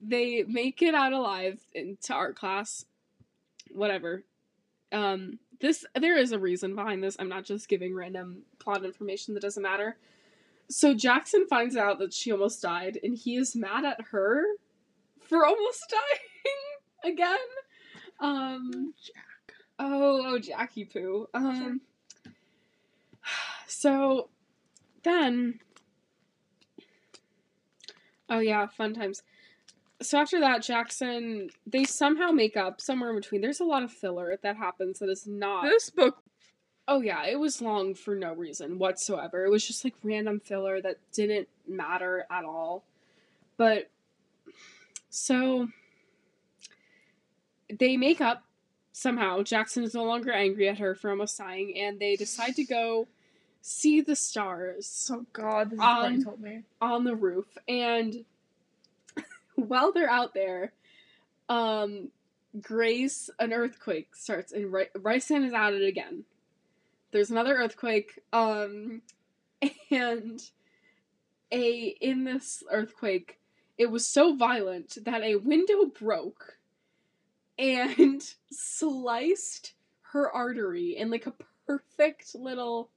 they 0.00 0.44
make 0.48 0.82
it 0.82 0.94
out 0.94 1.12
alive 1.12 1.60
into 1.74 2.12
art 2.12 2.36
class 2.36 2.84
whatever. 3.70 4.24
Um 4.90 5.38
this 5.60 5.84
there 5.94 6.16
is 6.16 6.32
a 6.32 6.38
reason 6.38 6.74
behind 6.74 7.02
this. 7.02 7.16
I'm 7.18 7.28
not 7.28 7.44
just 7.44 7.68
giving 7.68 7.94
random 7.94 8.42
plot 8.58 8.84
information 8.84 9.34
that 9.34 9.40
doesn't 9.40 9.62
matter. 9.62 9.96
So 10.68 10.94
jackson 10.94 11.46
finds 11.48 11.76
out 11.76 11.98
that 12.00 12.12
she 12.12 12.32
almost 12.32 12.62
died 12.62 12.98
and 13.02 13.16
he 13.16 13.36
is 13.36 13.54
mad 13.54 13.84
at 13.84 14.00
her 14.10 14.44
for 15.20 15.46
almost 15.46 15.84
dying 17.04 17.14
again. 17.14 17.38
Um 18.20 18.94
Jack. 19.02 19.54
oh 19.78 20.22
oh 20.26 20.38
jackie 20.38 20.84
poo. 20.84 21.28
Um 21.34 21.80
so 23.66 24.28
then 25.04 25.60
oh 28.32 28.40
yeah 28.40 28.66
fun 28.66 28.94
times. 28.94 29.22
So 30.00 30.18
after 30.18 30.40
that 30.40 30.62
jackson 30.62 31.50
they 31.66 31.84
somehow 31.84 32.30
make 32.30 32.56
up 32.56 32.80
somewhere 32.80 33.10
in 33.10 33.16
between. 33.16 33.40
There's 33.40 33.60
a 33.60 33.64
lot 33.64 33.84
of 33.84 33.92
filler 33.92 34.36
that 34.42 34.56
happens 34.56 34.98
that 34.98 35.08
is 35.08 35.26
not 35.26 35.64
This 35.64 35.90
book 35.90 36.22
oh 36.88 37.00
yeah 37.00 37.24
it 37.26 37.38
was 37.38 37.62
long 37.62 37.94
for 37.94 38.16
no 38.16 38.34
reason 38.34 38.78
whatsoever. 38.78 39.44
It 39.44 39.50
was 39.50 39.66
just 39.66 39.84
like 39.84 39.94
random 40.02 40.40
filler 40.40 40.80
that 40.80 40.96
didn't 41.12 41.48
matter 41.68 42.26
at 42.30 42.44
all. 42.44 42.82
But 43.56 43.90
so 45.10 45.68
they 47.78 47.96
make 47.96 48.20
up 48.20 48.44
somehow. 48.92 49.42
Jackson 49.42 49.84
is 49.84 49.94
no 49.94 50.04
longer 50.04 50.32
angry 50.32 50.68
at 50.68 50.78
her 50.78 50.94
for 50.94 51.10
almost 51.10 51.38
dying 51.38 51.78
and 51.78 52.00
they 52.00 52.16
decide 52.16 52.56
to 52.56 52.64
go 52.64 53.06
see 53.62 54.00
the 54.00 54.16
stars 54.16 55.08
Oh 55.12 55.24
god, 55.32 55.70
this 55.70 55.78
is 55.78 55.80
what 55.80 56.04
Um, 56.04 56.14
you 56.14 56.24
told 56.24 56.40
me. 56.40 56.62
on 56.80 57.04
the 57.04 57.14
roof 57.16 57.46
and 57.68 58.24
while 59.56 59.92
they're 59.92 60.10
out 60.10 60.34
there 60.34 60.72
um 61.48 62.08
grace 62.60 63.30
an 63.38 63.52
earthquake 63.52 64.14
starts 64.14 64.52
and 64.52 64.72
Ry- 64.72 64.90
Rysan 64.96 65.46
is 65.46 65.52
at 65.54 65.72
it 65.72 65.86
again 65.86 66.24
there's 67.12 67.30
another 67.30 67.54
earthquake 67.54 68.18
um 68.32 69.00
and 69.90 70.42
a 71.50 71.70
in 72.00 72.24
this 72.24 72.62
earthquake 72.70 73.38
it 73.78 73.90
was 73.90 74.06
so 74.06 74.36
violent 74.36 74.98
that 75.04 75.22
a 75.22 75.36
window 75.36 75.86
broke 75.86 76.58
and 77.58 78.22
sliced 78.50 79.74
her 80.12 80.30
artery 80.30 80.96
in 80.96 81.10
like 81.10 81.26
a 81.26 81.34
perfect 81.66 82.34
little. 82.34 82.90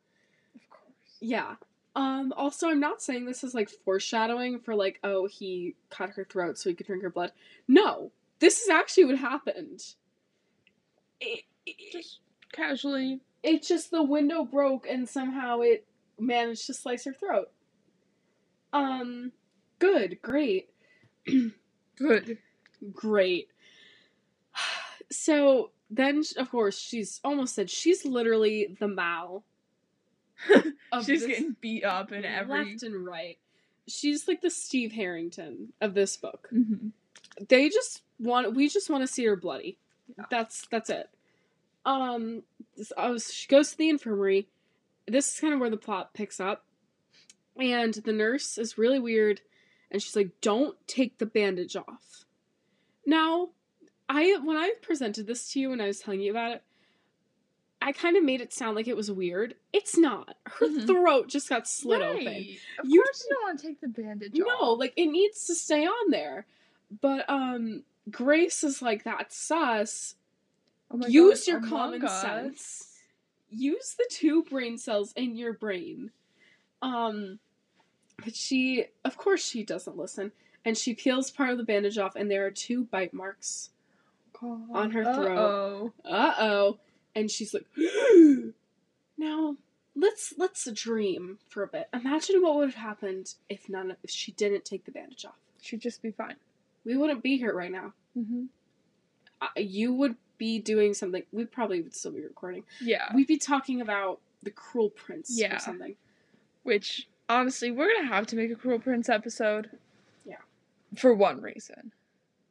Yeah. 1.21 1.55
Um, 1.95 2.33
also, 2.35 2.67
I'm 2.69 2.79
not 2.81 3.01
saying 3.01 3.25
this 3.25 3.43
is 3.43 3.53
like 3.53 3.69
foreshadowing 3.69 4.59
for 4.59 4.75
like, 4.75 4.99
oh, 5.03 5.27
he 5.27 5.75
cut 5.89 6.09
her 6.11 6.25
throat 6.25 6.57
so 6.57 6.69
he 6.69 6.75
could 6.75 6.87
drink 6.87 7.03
her 7.03 7.09
blood. 7.09 7.31
No, 7.67 8.11
this 8.39 8.61
is 8.61 8.69
actually 8.69 9.05
what 9.05 9.17
happened. 9.17 9.81
It, 11.21 11.43
it, 11.65 11.75
Just 11.93 12.19
casually. 12.51 13.21
it 13.43 13.63
just 13.63 13.91
the 13.91 14.03
window 14.03 14.43
broke 14.43 14.85
and 14.89 15.07
somehow 15.07 15.61
it 15.61 15.85
managed 16.19 16.65
to 16.67 16.73
slice 16.73 17.05
her 17.05 17.13
throat. 17.13 17.49
Um, 18.73 19.31
good, 19.79 20.21
great, 20.21 20.69
Good. 21.97 22.37
great. 22.93 23.49
So 25.11 25.69
then, 25.91 26.23
of 26.35 26.49
course, 26.49 26.79
she's 26.79 27.21
almost 27.23 27.53
said 27.53 27.69
she's 27.69 28.05
literally 28.05 28.75
the 28.79 28.87
Mal. 28.87 29.43
She's 31.05 31.25
getting 31.25 31.55
beat 31.61 31.83
up 31.83 32.11
and 32.11 32.25
every. 32.25 32.71
left 32.71 32.83
and 32.83 33.05
right. 33.05 33.37
She's 33.87 34.27
like 34.27 34.41
the 34.41 34.49
Steve 34.49 34.91
Harrington 34.93 35.73
of 35.81 35.93
this 35.93 36.17
book. 36.17 36.49
Mhm. 36.53 36.91
They 37.47 37.69
just 37.69 38.01
want 38.19 38.53
we 38.55 38.67
just 38.69 38.89
want 38.89 39.01
to 39.03 39.07
see 39.07 39.25
her 39.25 39.35
bloody. 39.35 39.77
Yeah. 40.17 40.25
That's 40.29 40.65
that's 40.71 40.89
it. 40.89 41.09
Um, 41.85 42.41
I 42.97 43.09
was, 43.11 43.31
she 43.31 43.47
goes 43.47 43.71
to 43.71 43.77
the 43.77 43.89
infirmary. 43.89 44.47
This 45.07 45.33
is 45.33 45.39
kind 45.39 45.53
of 45.53 45.59
where 45.59 45.69
the 45.69 45.77
plot 45.77 46.13
picks 46.15 46.39
up, 46.39 46.65
and 47.59 47.93
the 47.93 48.11
nurse 48.11 48.57
is 48.57 48.77
really 48.77 48.99
weird, 48.99 49.41
and 49.91 50.01
she's 50.01 50.15
like, 50.15 50.31
"Don't 50.41 50.75
take 50.87 51.19
the 51.19 51.27
bandage 51.27 51.75
off." 51.75 52.25
Now, 53.05 53.49
I 54.09 54.37
when 54.43 54.57
I 54.57 54.73
presented 54.81 55.27
this 55.27 55.51
to 55.51 55.59
you 55.59 55.71
and 55.71 55.81
I 55.81 55.87
was 55.87 55.99
telling 55.99 56.21
you 56.21 56.31
about 56.31 56.53
it, 56.53 56.63
I 57.87 57.91
kind 57.91 58.17
of 58.17 58.23
made 58.23 58.41
it 58.41 58.51
sound 58.51 58.75
like 58.75 58.87
it 58.87 58.97
was 58.97 59.11
weird. 59.11 59.53
It's 59.71 59.95
not. 59.95 60.35
Her 60.47 60.67
Mhm. 60.67 60.87
throat 60.87 61.27
just 61.27 61.47
got 61.47 61.67
slit 61.67 62.01
open. 62.01 62.27
Of 62.79 62.85
You- 62.89 63.03
course 63.03 63.23
you 63.29 63.35
don't 63.35 63.43
want 63.43 63.59
to 63.59 63.67
take 63.67 63.79
the 63.79 63.87
bandage 63.87 64.33
No, 64.33 64.47
off. 64.47 64.59
No, 64.61 64.73
like 64.73 64.93
it 64.97 65.05
needs 65.05 65.45
to 65.45 65.53
stay 65.55 65.85
on 65.85 66.09
there. 66.09 66.47
But 66.99 67.29
um 67.29 67.83
Grace 68.09 68.63
is 68.63 68.81
like 68.81 69.03
that's 69.03 69.37
sus. 69.37 70.15
Oh 70.89 70.97
my 70.97 71.07
Use 71.07 71.45
God, 71.45 71.51
your 71.51 71.61
common 71.61 72.03
Us. 72.03 72.21
sense. 72.21 72.99
Use 73.51 73.93
the 73.93 74.07
two 74.09 74.41
brain 74.43 74.79
cells 74.79 75.13
in 75.13 75.35
your 75.35 75.53
brain. 75.53 76.11
Um 76.81 77.39
but 78.23 78.35
she 78.35 78.85
of 79.03 79.15
course 79.15 79.45
she 79.47 79.63
doesn't 79.63 79.95
listen. 79.95 80.31
And 80.63 80.75
she 80.75 80.95
peels 80.95 81.29
part 81.29 81.51
of 81.51 81.59
the 81.59 81.63
bandage 81.63 81.99
off 81.99 82.15
and 82.15 82.31
there 82.31 82.47
are 82.47 82.51
two 82.51 82.85
bite 82.85 83.13
marks. 83.13 83.69
God. 84.33 84.67
On 84.71 84.89
her 84.91 85.03
throat. 85.03 85.93
Uh 86.03 86.33
oh. 86.39 86.79
And 87.15 87.31
she's 87.31 87.53
like 87.53 87.65
Now 89.17 89.55
let's 89.95 90.33
let's 90.37 90.69
dream 90.71 91.39
for 91.47 91.63
a 91.63 91.67
bit. 91.67 91.87
Imagine 91.93 92.41
what 92.41 92.55
would 92.55 92.65
have 92.69 92.75
happened 92.75 93.33
if 93.49 93.69
none 93.69 93.91
of, 93.91 93.97
if 94.03 94.09
she 94.09 94.31
didn't 94.33 94.65
take 94.65 94.85
the 94.85 94.91
bandage 94.91 95.25
off. 95.25 95.37
She'd 95.61 95.81
just 95.81 96.01
be 96.01 96.11
fine. 96.11 96.35
we 96.83 96.97
wouldn't 96.97 97.23
be 97.23 97.37
here 97.37 97.53
right 97.53 97.71
now. 97.71 97.93
Mm-hmm. 98.17 98.43
Uh, 99.41 99.47
you 99.57 99.93
would 99.93 100.15
be 100.37 100.59
doing 100.59 100.93
something. 100.93 101.23
We 101.31 101.45
probably 101.45 101.81
would 101.81 101.95
still 101.95 102.11
be 102.11 102.21
recording. 102.21 102.63
Yeah. 102.81 103.13
We'd 103.15 103.27
be 103.27 103.37
talking 103.37 103.81
about 103.81 104.19
the 104.43 104.51
Cruel 104.51 104.89
Prince 104.89 105.31
Yeah. 105.33 105.55
or 105.55 105.59
something. 105.59 105.95
Which, 106.63 107.07
honestly, 107.29 107.71
we're 107.71 107.93
gonna 107.95 108.07
have 108.07 108.27
to 108.27 108.35
make 108.35 108.51
a 108.51 108.55
Cruel 108.55 108.79
Prince 108.79 109.07
episode. 109.09 109.69
Yeah. 110.25 110.37
For 110.95 111.13
one 111.13 111.41
reason. 111.41 111.91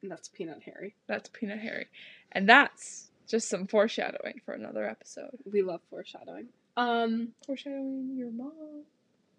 And 0.02 0.10
that's 0.10 0.28
Peanut 0.28 0.62
Harry. 0.64 0.94
That's 1.06 1.28
Peanut 1.30 1.60
Harry. 1.60 1.86
And 2.32 2.48
that's 2.48 3.10
just 3.28 3.48
some 3.48 3.66
foreshadowing 3.66 4.40
for 4.44 4.52
another 4.52 4.86
episode. 4.88 5.38
We 5.50 5.62
love 5.62 5.80
foreshadowing. 5.90 6.48
Um, 6.76 7.28
Foreshadowing 7.46 8.14
your 8.16 8.30
mom. 8.30 8.84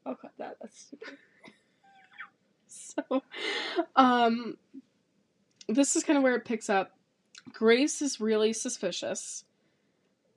I'll 0.06 0.16
cut 0.16 0.32
that. 0.38 0.58
That's 0.62 0.80
stupid. 0.80 1.18
so, 2.68 3.24
um, 3.96 4.58
this 5.68 5.96
is 5.96 6.04
kind 6.04 6.18
of 6.18 6.24
where 6.24 6.36
it 6.36 6.46
picks 6.46 6.70
up. 6.70 6.92
Grace 7.52 8.02
is 8.02 8.20
really 8.20 8.54
suspicious. 8.54 9.44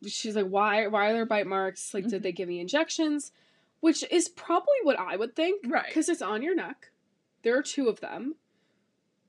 She's 0.07 0.37
like, 0.37 0.47
why? 0.47 0.87
Why 0.87 1.11
are 1.11 1.13
there 1.13 1.27
bite 1.27 1.47
marks? 1.47 1.93
Like, 1.93 2.07
did 2.07 2.23
they 2.23 2.33
give 2.33 2.49
me 2.49 2.61
injections? 2.61 3.33
Which 3.81 4.05
is 4.11 4.29
probably 4.29 4.77
what 4.83 4.99
I 4.99 5.17
would 5.17 5.37
think, 5.37 5.65
Right. 5.67 5.87
Because 5.87 6.09
it's 6.09 6.23
on 6.23 6.43
your 6.43 6.55
neck. 6.55 6.91
There 7.43 7.57
are 7.57 7.63
two 7.63 7.89
of 7.89 8.01
them, 8.01 8.35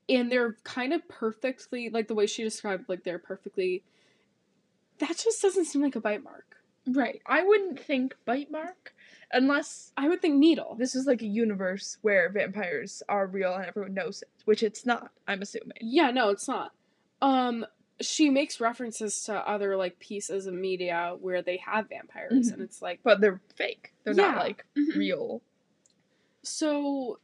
and 0.07 0.31
they're 0.31 0.57
kind 0.63 0.93
of 0.93 1.07
perfectly 1.07 1.89
like 1.89 2.07
the 2.07 2.15
way 2.15 2.25
she 2.25 2.43
described. 2.43 2.89
Like 2.89 3.03
they're 3.03 3.19
perfectly. 3.19 3.83
That 4.99 5.17
just 5.17 5.41
doesn't 5.41 5.65
seem 5.65 5.81
like 5.81 5.95
a 5.95 6.01
bite 6.01 6.23
mark. 6.23 6.57
Right. 6.87 7.21
I 7.25 7.43
wouldn't 7.43 7.79
think 7.79 8.15
bite 8.25 8.51
mark 8.51 8.93
unless 9.31 9.91
I 9.95 10.07
would 10.07 10.21
think 10.21 10.35
needle. 10.35 10.75
this 10.79 10.95
is 10.95 11.05
like 11.05 11.21
a 11.21 11.25
universe 11.27 11.97
where 12.01 12.29
vampires 12.29 13.03
are 13.09 13.27
real 13.27 13.53
and 13.53 13.65
everyone 13.65 13.93
knows 13.93 14.21
it, 14.23 14.29
which 14.45 14.63
it's 14.63 14.85
not, 14.85 15.11
I'm 15.27 15.41
assuming. 15.41 15.77
Yeah, 15.81 16.11
no, 16.11 16.29
it's 16.29 16.47
not. 16.47 16.71
Um, 17.21 17.65
she 18.01 18.29
makes 18.29 18.59
references 18.61 19.23
to 19.25 19.35
other 19.47 19.75
like 19.75 19.99
pieces 19.99 20.47
of 20.47 20.53
media 20.53 21.15
where 21.19 21.41
they 21.41 21.57
have 21.57 21.89
vampires, 21.89 22.49
Mhm. 22.49 22.53
and 22.53 22.61
it's 22.61 22.81
like 22.81 23.01
But 23.03 23.19
they're 23.21 23.41
fake. 23.55 23.93
They're 24.03 24.13
Yeah. 24.15 24.31
not 24.31 24.37
like 24.37 24.65
Mhm. 24.77 24.95
real. 24.95 25.41
so. 26.43 27.19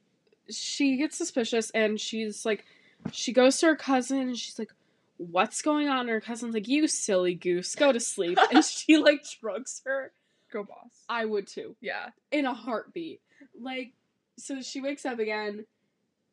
She 0.48 0.98
gets 0.98 1.18
suspicious, 1.18 1.72
and 1.72 2.00
she's 2.00 2.46
like, 2.46 2.66
she 3.12 3.34
goes 3.34 3.60
to 3.60 3.66
her 3.68 3.76
cousin, 3.76 4.20
and 4.20 4.38
she's 4.38 4.60
like, 4.60 4.72
"What's 5.18 5.62
going 5.62 5.88
on?" 5.88 6.02
And 6.02 6.10
her 6.10 6.22
cousin's 6.22 6.54
like, 6.54 6.68
"You 6.68 6.88
silly 6.88 7.34
goose, 7.36 7.76
go 7.76 7.92
to 7.92 8.00
sleep." 8.00 8.38
and 8.54 8.64
she 8.66 8.98
like 8.98 9.24
drugs 9.42 9.82
her. 9.86 10.12
Go 10.52 10.64
boss. 10.64 11.04
I 11.10 11.26
would 11.26 11.48
too, 11.48 11.76
Yeah. 11.82 12.10
in 12.32 12.46
a 12.46 12.54
heartbeat. 12.54 13.22
Like, 13.60 13.94
so 14.38 14.62
she 14.62 14.80
wakes 14.82 15.06
up 15.06 15.20
again, 15.20 15.66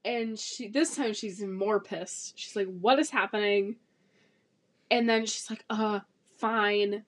and 0.04 0.38
she 0.38 0.68
this 0.68 0.96
time 0.96 1.12
she's 1.14 1.40
more 1.42 1.80
pissed. 1.80 2.38
She's 2.38 2.54
like, 2.56 2.68
"What 2.68 2.98
is 2.98 3.10
happening?" 3.10 3.76
And 4.90 5.08
then 5.08 5.26
she's 5.26 5.48
like, 5.50 5.64
"Uh, 5.70 6.00
fine." 6.38 7.04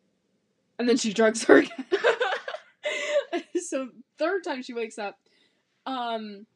And 0.78 0.88
then 0.88 0.96
she 0.96 1.12
drugs 1.12 1.44
her 1.44 1.58
again. 1.58 1.84
so 3.64 3.88
third 4.18 4.42
time 4.44 4.62
she 4.62 4.74
wakes 4.74 4.98
up, 4.98 5.18
um, 5.86 6.46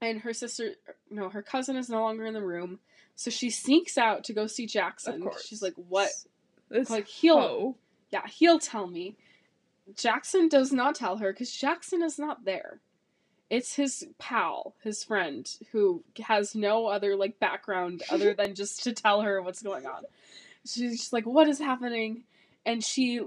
and 0.00 0.20
her 0.20 0.32
sister, 0.32 0.70
no, 1.10 1.28
her 1.28 1.42
cousin 1.42 1.76
is 1.76 1.88
no 1.88 2.00
longer 2.02 2.24
in 2.24 2.34
the 2.34 2.42
room. 2.44 2.80
So 3.16 3.30
she 3.30 3.50
sneaks 3.50 3.96
out 3.98 4.24
to 4.24 4.32
go 4.32 4.46
see 4.46 4.66
Jackson. 4.66 5.14
of 5.14 5.20
course. 5.20 5.46
She's 5.46 5.62
like, 5.62 5.74
"What?" 5.88 6.10
This 6.68 6.90
Like 6.90 7.06
he'll, 7.06 7.40
hoe. 7.40 7.76
yeah, 8.10 8.26
he'll 8.26 8.58
tell 8.58 8.86
me. 8.86 9.16
Jackson 9.96 10.48
does 10.48 10.72
not 10.72 10.94
tell 10.94 11.16
her 11.18 11.32
because 11.32 11.52
Jackson 11.52 12.02
is 12.02 12.18
not 12.18 12.44
there. 12.44 12.80
It's 13.50 13.74
his 13.74 14.06
pal, 14.18 14.74
his 14.82 15.04
friend, 15.04 15.46
who 15.72 16.02
has 16.24 16.54
no 16.54 16.86
other 16.86 17.14
like 17.16 17.38
background 17.38 18.02
other 18.10 18.32
than 18.32 18.54
just 18.54 18.82
to 18.84 18.92
tell 18.92 19.20
her 19.22 19.42
what's 19.42 19.62
going 19.62 19.86
on. 19.86 20.04
She's 20.66 20.98
just 20.98 21.12
like, 21.12 21.26
"What 21.26 21.48
is 21.48 21.58
happening?" 21.58 22.24
And 22.64 22.82
she, 22.82 23.20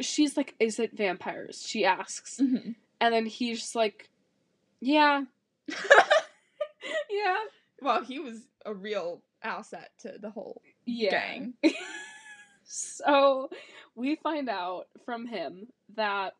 she's 0.00 0.36
like, 0.36 0.54
"Is 0.58 0.78
it 0.78 0.92
vampires?" 0.96 1.62
She 1.66 1.84
asks, 1.84 2.38
Mhm. 2.40 2.76
and 3.00 3.14
then 3.14 3.26
he's 3.26 3.58
just 3.60 3.74
like, 3.74 4.08
"Yeah, 4.80 5.24
yeah, 7.10 7.36
well, 7.80 8.02
he 8.04 8.18
was 8.18 8.46
a 8.64 8.74
real 8.74 9.22
asset 9.42 9.90
to 10.00 10.14
the 10.20 10.30
whole 10.30 10.62
yeah." 10.84 11.10
gang. 11.10 11.54
so 12.64 13.48
we 13.94 14.16
find 14.16 14.48
out 14.48 14.88
from 15.04 15.26
him 15.26 15.68
that 15.94 16.34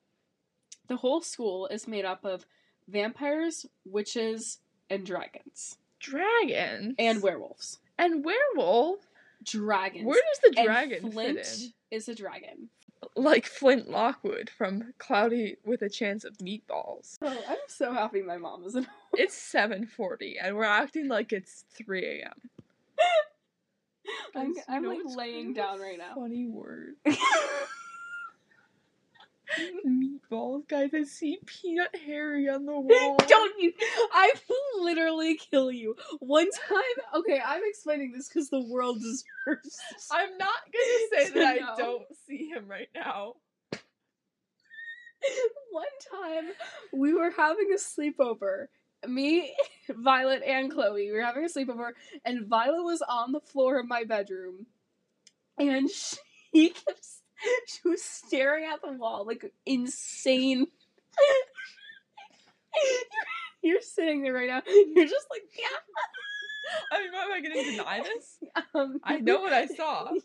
the 0.88 0.96
whole 0.96 1.20
school 1.20 1.66
is 1.68 1.86
made 1.88 2.04
up 2.04 2.24
of 2.24 2.46
vampires, 2.88 3.66
witches, 3.84 4.58
and 4.90 5.04
dragons. 5.04 5.76
Dragons. 6.00 6.94
And 6.98 7.22
werewolves. 7.22 7.78
And 7.98 8.24
werewolf. 8.24 9.00
Dragons. 9.44 10.04
Where 10.06 10.16
does 10.32 10.52
the 10.52 10.58
And 10.60 10.66
dragon 10.66 11.12
Flint 11.12 11.38
fit 11.38 11.60
in? 11.60 11.72
is 11.90 12.08
a 12.08 12.14
dragon. 12.14 12.68
Like 13.18 13.46
Flint 13.46 13.90
Lockwood 13.90 14.48
from 14.48 14.94
Cloudy 14.98 15.56
with 15.64 15.82
a 15.82 15.88
Chance 15.88 16.22
of 16.22 16.38
Meatballs. 16.38 17.16
Oh, 17.20 17.36
I'm 17.48 17.56
so 17.66 17.92
happy 17.92 18.22
my 18.22 18.36
mom 18.36 18.62
isn't 18.64 18.86
It's 19.14 19.36
7:40 19.36 20.36
and 20.40 20.54
we're 20.56 20.62
acting 20.62 21.08
like 21.08 21.32
it's 21.32 21.64
3 21.74 22.20
a.m. 22.20 22.32
I'm, 24.36 24.54
I'm 24.68 24.84
like 24.84 25.00
laying 25.04 25.54
kind 25.54 25.58
of 25.58 25.64
a 25.64 25.66
down 25.66 25.80
right 25.80 25.98
now. 25.98 26.14
Funny 26.14 26.46
word. 26.46 26.94
Meatballs, 29.86 30.68
guys. 30.68 30.90
I 30.94 31.04
see 31.04 31.38
Peanut 31.46 31.94
Harry 32.06 32.48
on 32.48 32.66
the 32.66 32.72
wall. 32.80 33.16
Don't 33.26 33.60
you? 33.60 33.72
I 34.12 34.32
will 34.48 34.84
literally 34.84 35.36
kill 35.36 35.70
you. 35.70 35.96
One 36.20 36.48
time, 36.68 37.20
okay, 37.20 37.40
I'm 37.44 37.62
explaining 37.64 38.12
this 38.12 38.28
because 38.28 38.50
the 38.50 38.60
world 38.60 39.00
deserves. 39.00 39.78
I'm 40.10 40.36
not 40.38 40.56
gonna 40.72 41.24
say 41.24 41.30
that 41.32 41.62
I 41.62 41.76
don't 41.76 42.04
see 42.26 42.48
him 42.48 42.68
right 42.68 42.88
now. 42.94 43.34
One 45.72 45.84
time, 46.22 46.52
we 46.92 47.12
were 47.14 47.30
having 47.30 47.70
a 47.74 47.76
sleepover. 47.76 48.66
Me, 49.06 49.54
Violet, 49.88 50.42
and 50.44 50.70
Chloe. 50.72 51.10
We 51.10 51.12
were 51.12 51.22
having 51.22 51.44
a 51.44 51.48
sleepover, 51.48 51.90
and 52.24 52.46
Violet 52.46 52.82
was 52.84 53.02
on 53.02 53.32
the 53.32 53.40
floor 53.40 53.78
of 53.78 53.86
my 53.86 54.04
bedroom, 54.04 54.66
and 55.56 55.88
she 55.90 56.70
kept. 56.70 57.06
She 57.66 57.88
was 57.88 58.02
staring 58.02 58.64
at 58.64 58.80
the 58.82 58.92
wall 58.92 59.24
like 59.26 59.52
insane. 59.66 60.66
You're, 63.62 63.72
you're 63.74 63.82
sitting 63.82 64.22
there 64.22 64.32
right 64.32 64.48
now. 64.48 64.62
You're 64.66 65.06
just 65.06 65.26
like, 65.30 65.42
yeah. 65.58 65.66
I 66.92 67.02
mean, 67.02 67.12
why 67.12 67.22
am 67.24 67.32
I 67.32 67.40
gonna 67.40 67.64
deny 67.64 68.02
this? 68.02 68.38
Um, 68.74 69.00
I 69.04 69.18
know 69.18 69.40
what 69.40 69.52
I 69.52 69.66
saw. 69.66 70.10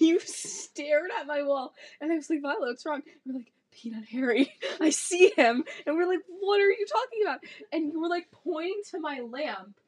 You, 0.00 0.14
you 0.14 0.20
stared 0.20 1.10
at 1.20 1.26
my 1.26 1.42
wall, 1.42 1.74
and 2.00 2.10
I 2.10 2.16
was 2.16 2.30
like, 2.30 2.40
Violet, 2.40 2.60
what's 2.60 2.86
wrong? 2.86 3.02
You're 3.26 3.34
like, 3.34 3.52
Peanut 3.70 4.06
Harry. 4.06 4.52
I 4.80 4.90
see 4.90 5.32
him. 5.36 5.64
And 5.86 5.96
we're 5.96 6.06
like, 6.06 6.20
what 6.28 6.60
are 6.60 6.70
you 6.70 6.86
talking 6.86 7.20
about? 7.24 7.40
And 7.72 7.92
you 7.92 8.00
were 8.00 8.08
like 8.08 8.28
pointing 8.32 8.80
to 8.90 9.00
my 9.00 9.20
lamp. 9.20 9.78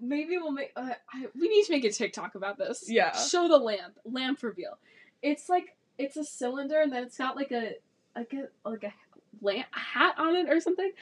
Maybe 0.00 0.38
we'll 0.38 0.52
make. 0.52 0.72
Uh, 0.76 0.90
I, 1.12 1.26
we 1.38 1.48
need 1.48 1.64
to 1.64 1.72
make 1.72 1.84
a 1.84 1.90
TikTok 1.90 2.34
about 2.34 2.58
this. 2.58 2.84
Yeah. 2.88 3.16
Show 3.16 3.48
the 3.48 3.58
lamp. 3.58 3.98
Lamp 4.04 4.42
reveal. 4.42 4.78
It's 5.22 5.48
like 5.48 5.76
it's 5.98 6.16
a 6.16 6.24
cylinder, 6.24 6.80
and 6.80 6.92
then 6.92 7.04
it's 7.04 7.16
got 7.16 7.36
like 7.36 7.52
a 7.52 7.74
like 8.14 8.34
a 8.34 8.48
like 8.68 8.84
a 8.84 8.92
lamp 9.40 9.66
hat 9.70 10.14
on 10.18 10.36
it 10.36 10.50
or 10.50 10.60
something. 10.60 10.92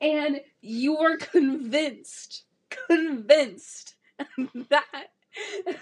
And 0.00 0.40
you 0.60 0.98
were 0.98 1.16
convinced, 1.16 2.44
convinced 2.88 3.94
that 4.68 5.10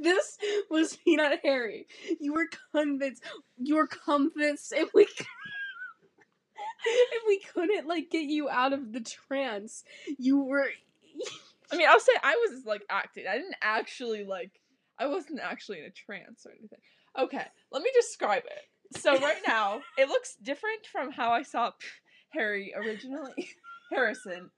this 0.00 0.38
was 0.70 0.96
Peanut 0.96 1.40
Harry. 1.42 1.86
You 2.20 2.34
were 2.34 2.48
convinced. 2.72 3.22
You 3.58 3.76
were 3.76 3.86
convinced 3.86 4.72
if 4.74 4.92
we 4.94 5.06
if 6.86 7.22
we 7.26 7.40
couldn't 7.40 7.86
like 7.86 8.10
get 8.10 8.24
you 8.24 8.48
out 8.48 8.72
of 8.72 8.92
the 8.92 9.00
trance, 9.00 9.84
you 10.18 10.42
were 10.42 10.68
I 11.72 11.76
mean, 11.76 11.86
I'll 11.88 12.00
say 12.00 12.12
I 12.22 12.34
was 12.48 12.64
like 12.66 12.82
acting. 12.90 13.24
I 13.30 13.36
didn't 13.36 13.56
actually 13.62 14.24
like. 14.24 14.60
I 14.98 15.06
wasn't 15.06 15.40
actually 15.40 15.78
in 15.78 15.84
a 15.84 15.90
trance 15.90 16.44
or 16.44 16.50
anything. 16.50 16.78
Okay, 17.18 17.44
let 17.72 17.82
me 17.82 17.90
describe 17.94 18.42
it. 18.44 18.98
So 19.00 19.18
right 19.18 19.40
now, 19.46 19.80
it 19.96 20.08
looks 20.08 20.36
different 20.42 20.86
from 20.90 21.12
how 21.12 21.30
I 21.30 21.42
saw 21.42 21.72
Harry 22.30 22.74
originally, 22.76 23.50
Harrison. 23.90 24.50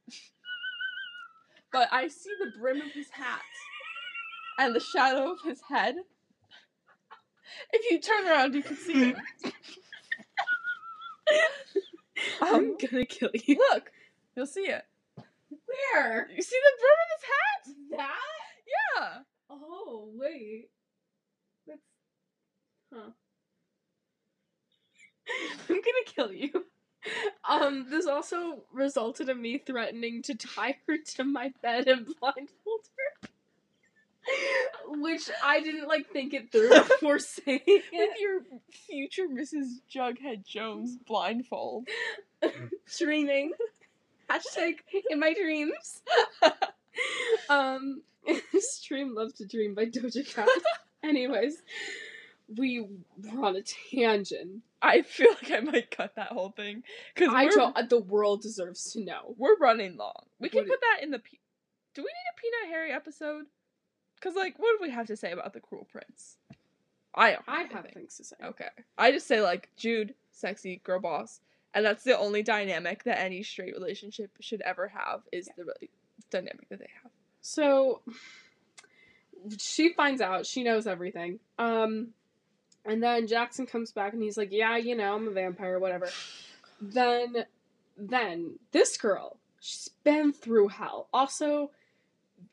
But 1.73 1.89
I 1.93 2.09
see 2.09 2.31
the 2.39 2.59
brim 2.59 2.81
of 2.81 2.93
his 2.93 3.11
hat 3.11 3.41
and 4.59 4.75
the 4.75 4.81
shadow 4.81 5.33
of 5.33 5.41
his 5.43 5.61
head. 5.69 5.97
If 7.73 7.91
you 7.91 8.01
turn 8.01 8.27
around, 8.27 8.55
you 8.55 8.63
can 8.63 8.77
see 8.77 9.11
it. 9.11 9.53
I'm 12.41 12.55
Um, 12.55 12.77
gonna 12.79 13.07
kill 13.07 13.31
you. 13.35 13.59
look, 13.73 13.93
you'll 14.37 14.47
see 14.47 14.63
it. 14.63 14.85
Where? 15.95 16.29
You 16.35 16.43
see 16.43 16.57
the 16.57 16.81
brim 16.81 16.99
of 17.05 17.11
his 17.21 17.99
hat? 17.99 17.99
That? 17.99 19.01
Yeah. 19.01 19.19
Oh 19.51 20.11
wait. 20.15 20.71
That's 21.67 21.81
huh. 22.93 23.11
I'm 25.71 25.77
gonna 25.77 26.07
kill 26.07 26.33
you. 26.33 26.67
Um, 27.49 27.87
this 27.91 28.07
also 28.07 28.65
resulted 28.73 29.29
in 29.29 29.41
me 29.43 29.59
threatening 29.59 30.23
to 30.23 30.35
tie 30.35 30.77
her 30.89 30.99
to 31.17 31.25
my 31.25 31.53
bed 31.63 31.89
and 31.89 32.07
blindfold 32.21 32.87
her. 32.97 33.31
Which 34.89 35.31
I 35.43 35.61
didn't 35.61 35.89
like 35.89 36.09
think 36.11 36.33
it 36.35 36.53
through 36.53 36.71
before 36.71 37.19
saying 37.19 37.61
With 37.67 37.83
it. 37.93 38.21
your 38.21 38.41
future 38.71 39.27
Mrs. 39.29 39.81
Jughead 39.93 40.47
Jones 40.47 40.97
blindfold. 41.07 41.89
Dreaming. 42.99 43.53
Hashtag 44.31 44.77
in 45.11 45.19
my 45.21 45.35
dreams. 45.35 46.03
um 47.49 48.03
Stream 48.59 49.15
Love 49.15 49.35
to 49.37 49.47
Dream 49.47 49.75
by 49.75 49.87
Doja 49.87 50.25
Cat. 50.33 50.49
Anyways, 51.03 51.57
we 52.57 52.81
were 52.81 53.45
on 53.45 53.57
a 53.57 53.63
tangent. 53.63 54.63
I 54.81 55.03
feel 55.03 55.31
like 55.43 55.51
I 55.51 55.61
might 55.61 55.91
cut 55.91 56.15
that 56.17 56.29
whole 56.29 56.51
thing 56.51 56.83
because 57.15 57.33
I 57.35 57.47
don't. 57.49 57.89
The 57.89 57.99
world 57.99 58.43
deserves 58.43 58.93
to 58.93 59.01
know. 59.05 59.35
we're 59.39 59.57
running 59.59 59.97
long. 59.97 60.25
We 60.41 60.49
can 60.49 60.59
What 60.61 60.69
put 60.69 60.81
that 60.81 61.03
in 61.05 61.11
the. 61.11 61.19
Pe- 61.19 61.39
Do 61.95 62.03
we 62.03 62.05
need 62.05 62.09
a 62.33 62.41
Peanut 62.41 62.75
Harry 62.75 62.93
episode? 62.93 63.45
Because 64.23 64.37
like, 64.37 64.59
what 64.59 64.79
do 64.79 64.83
we 64.83 64.91
have 64.91 65.07
to 65.09 65.17
say 65.17 65.33
about 65.33 65.53
the 65.53 65.61
Cruel 65.61 65.87
Prince? 65.91 66.37
I 67.15 67.33
don't. 67.33 67.43
I 67.49 67.63
Have 67.63 67.73
have 67.73 67.87
things 67.93 68.17
to 68.19 68.25
say. 68.25 68.37
Okay, 68.43 68.69
I 68.97 69.11
just 69.11 69.27
say 69.27 69.43
like 69.43 69.71
Jude, 69.77 70.15
sexy 70.31 70.81
girl 70.85 71.01
boss, 71.01 71.41
and 71.75 71.85
that's 71.85 72.05
the 72.05 72.17
only 72.17 72.43
dynamic 72.43 73.05
that 73.05 73.21
any 73.21 73.43
straight 73.43 73.75
relationship 73.75 74.31
should 74.41 74.63
ever 74.63 74.89
have 74.89 75.23
is 75.33 75.49
the 75.57 75.65
really 75.65 75.91
dynamic 76.31 76.69
that 76.69 76.79
they 76.79 76.89
have. 77.03 77.11
So 77.41 78.03
she 79.59 79.93
finds 79.93 80.21
out, 80.21 80.47
she 80.47 80.63
knows 80.63 80.87
everything. 80.87 81.41
Um 81.59 82.09
and 82.85 83.03
then 83.03 83.27
Jackson 83.27 83.67
comes 83.67 83.93
back 83.93 84.13
and 84.13 84.23
he's 84.23 84.37
like, 84.37 84.53
"Yeah, 84.53 84.77
you 84.77 84.97
know, 84.97 85.15
I'm 85.15 85.29
a 85.29 85.33
vampire, 85.33 85.79
whatever." 85.79 86.09
Then 86.81 87.45
then 87.97 88.59
this 88.71 88.97
girl, 88.97 89.37
she's 89.61 89.91
been 90.05 90.33
through 90.33 90.69
hell. 90.69 91.09
Also, 91.13 91.71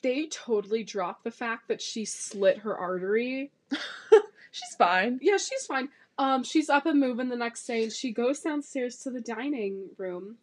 they 0.02 0.28
totally 0.28 0.84
drop 0.84 1.24
the 1.24 1.32
fact 1.32 1.68
that 1.68 1.82
she 1.82 2.06
slit 2.06 2.60
her 2.60 2.78
artery. 2.78 3.52
She's 4.52 4.76
fine. 4.76 5.20
Yeah, 5.22 5.38
she's 5.38 5.66
fine. 5.66 5.90
Um, 6.18 6.44
she's 6.44 6.70
up 6.70 6.86
and 6.86 7.00
moving 7.00 7.30
the 7.30 7.36
next 7.36 7.66
day, 7.66 7.84
and 7.84 7.92
she 7.94 8.12
goes 8.12 8.40
downstairs 8.40 8.98
to 9.04 9.12
the 9.12 9.22
dining 9.22 9.90
room 9.98 10.38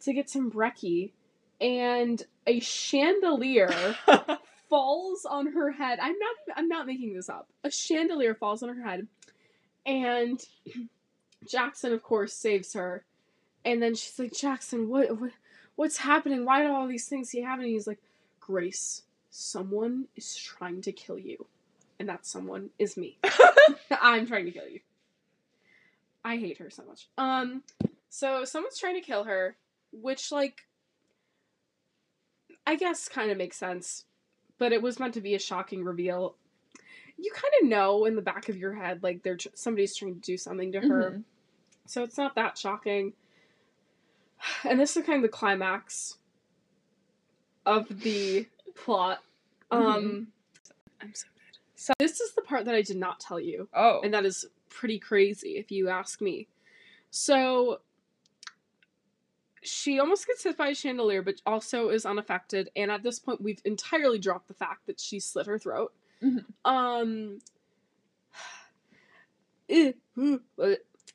to 0.00 0.12
get 0.12 0.30
some 0.30 0.50
brekkie, 0.50 1.12
and 1.60 2.22
a 2.46 2.60
chandelier 2.60 3.94
falls 4.70 5.24
on 5.24 5.52
her 5.52 5.70
head. 5.70 5.98
I'm 6.00 6.18
not. 6.18 6.56
I'm 6.56 6.68
not 6.68 6.86
making 6.86 7.14
this 7.14 7.28
up. 7.28 7.48
A 7.62 7.70
chandelier 7.70 8.34
falls 8.34 8.62
on 8.62 8.74
her 8.74 8.82
head, 8.82 9.06
and 9.86 10.42
Jackson, 11.48 11.92
of 11.92 12.02
course, 12.02 12.32
saves 12.32 12.72
her. 12.72 13.04
And 13.64 13.80
then 13.80 13.94
she's 13.94 14.18
like, 14.18 14.32
Jackson, 14.32 14.88
what, 14.88 15.20
what, 15.20 15.30
what's 15.76 15.98
happening? 15.98 16.44
Why 16.44 16.62
do 16.62 16.72
all 16.72 16.88
these 16.88 17.06
things 17.06 17.30
keep 17.30 17.44
happening? 17.44 17.70
He's 17.70 17.86
like, 17.86 18.00
Grace, 18.46 19.02
someone 19.30 20.06
is 20.16 20.34
trying 20.34 20.80
to 20.82 20.92
kill 20.92 21.18
you, 21.18 21.46
and 22.00 22.08
that 22.08 22.26
someone 22.26 22.70
is 22.78 22.96
me. 22.96 23.16
I'm 23.90 24.26
trying 24.26 24.46
to 24.46 24.50
kill 24.50 24.68
you. 24.68 24.80
I 26.24 26.36
hate 26.36 26.58
her 26.58 26.68
so 26.70 26.84
much. 26.84 27.08
Um, 27.18 27.62
so 28.08 28.44
someone's 28.44 28.78
trying 28.78 28.94
to 28.96 29.00
kill 29.06 29.24
her, 29.24 29.56
which 29.92 30.32
like, 30.32 30.62
I 32.66 32.76
guess 32.76 33.08
kind 33.08 33.30
of 33.30 33.38
makes 33.38 33.56
sense, 33.56 34.04
but 34.58 34.72
it 34.72 34.82
was 34.82 34.98
meant 35.00 35.14
to 35.14 35.20
be 35.20 35.34
a 35.34 35.38
shocking 35.38 35.84
reveal. 35.84 36.34
You 37.18 37.30
kind 37.32 37.52
of 37.62 37.68
know 37.68 38.04
in 38.06 38.16
the 38.16 38.22
back 38.22 38.48
of 38.48 38.56
your 38.56 38.74
head 38.74 39.02
like 39.02 39.22
they're 39.22 39.36
tr- 39.36 39.48
somebody's 39.54 39.94
trying 39.96 40.14
to 40.14 40.20
do 40.20 40.36
something 40.36 40.72
to 40.72 40.80
her, 40.80 41.10
Mhm. 41.12 41.24
so 41.86 42.02
it's 42.02 42.18
not 42.18 42.34
that 42.34 42.58
shocking. 42.58 43.12
And 44.64 44.80
this 44.80 44.96
is 44.96 45.06
kind 45.06 45.16
of 45.16 45.22
the 45.22 45.36
climax 45.36 46.18
of 47.66 48.00
the 48.00 48.46
plot. 48.74 49.22
Um, 49.70 50.28
I'm 51.00 51.14
so 51.14 51.26
good. 51.34 51.58
So- 51.76 51.92
this 51.98 52.20
is 52.20 52.32
the 52.34 52.42
part 52.42 52.64
that 52.66 52.74
I 52.74 52.82
did 52.82 52.96
not 52.96 53.20
tell 53.20 53.40
you 53.40 53.68
Oh. 53.74 54.00
and 54.04 54.12
that 54.14 54.24
is 54.24 54.44
pretty 54.68 54.98
crazy 54.98 55.56
if 55.56 55.70
you 55.70 55.88
ask 55.88 56.20
me. 56.20 56.48
So 57.10 57.80
she 59.62 59.98
almost 60.00 60.26
gets 60.26 60.42
hit 60.42 60.56
by 60.56 60.68
a 60.68 60.74
chandelier, 60.74 61.22
but 61.22 61.40
also 61.46 61.88
is 61.90 62.04
unaffected. 62.06 62.70
And 62.74 62.90
at 62.90 63.02
this 63.02 63.18
point, 63.18 63.40
we've 63.40 63.60
entirely 63.64 64.18
dropped 64.18 64.48
the 64.48 64.54
fact 64.54 64.86
that 64.86 64.98
she 65.00 65.20
slit 65.20 65.46
her 65.46 65.58
throat. 65.58 65.92
Mhm. 66.22 66.44
Um. 66.64 67.38
eh, 69.68 69.92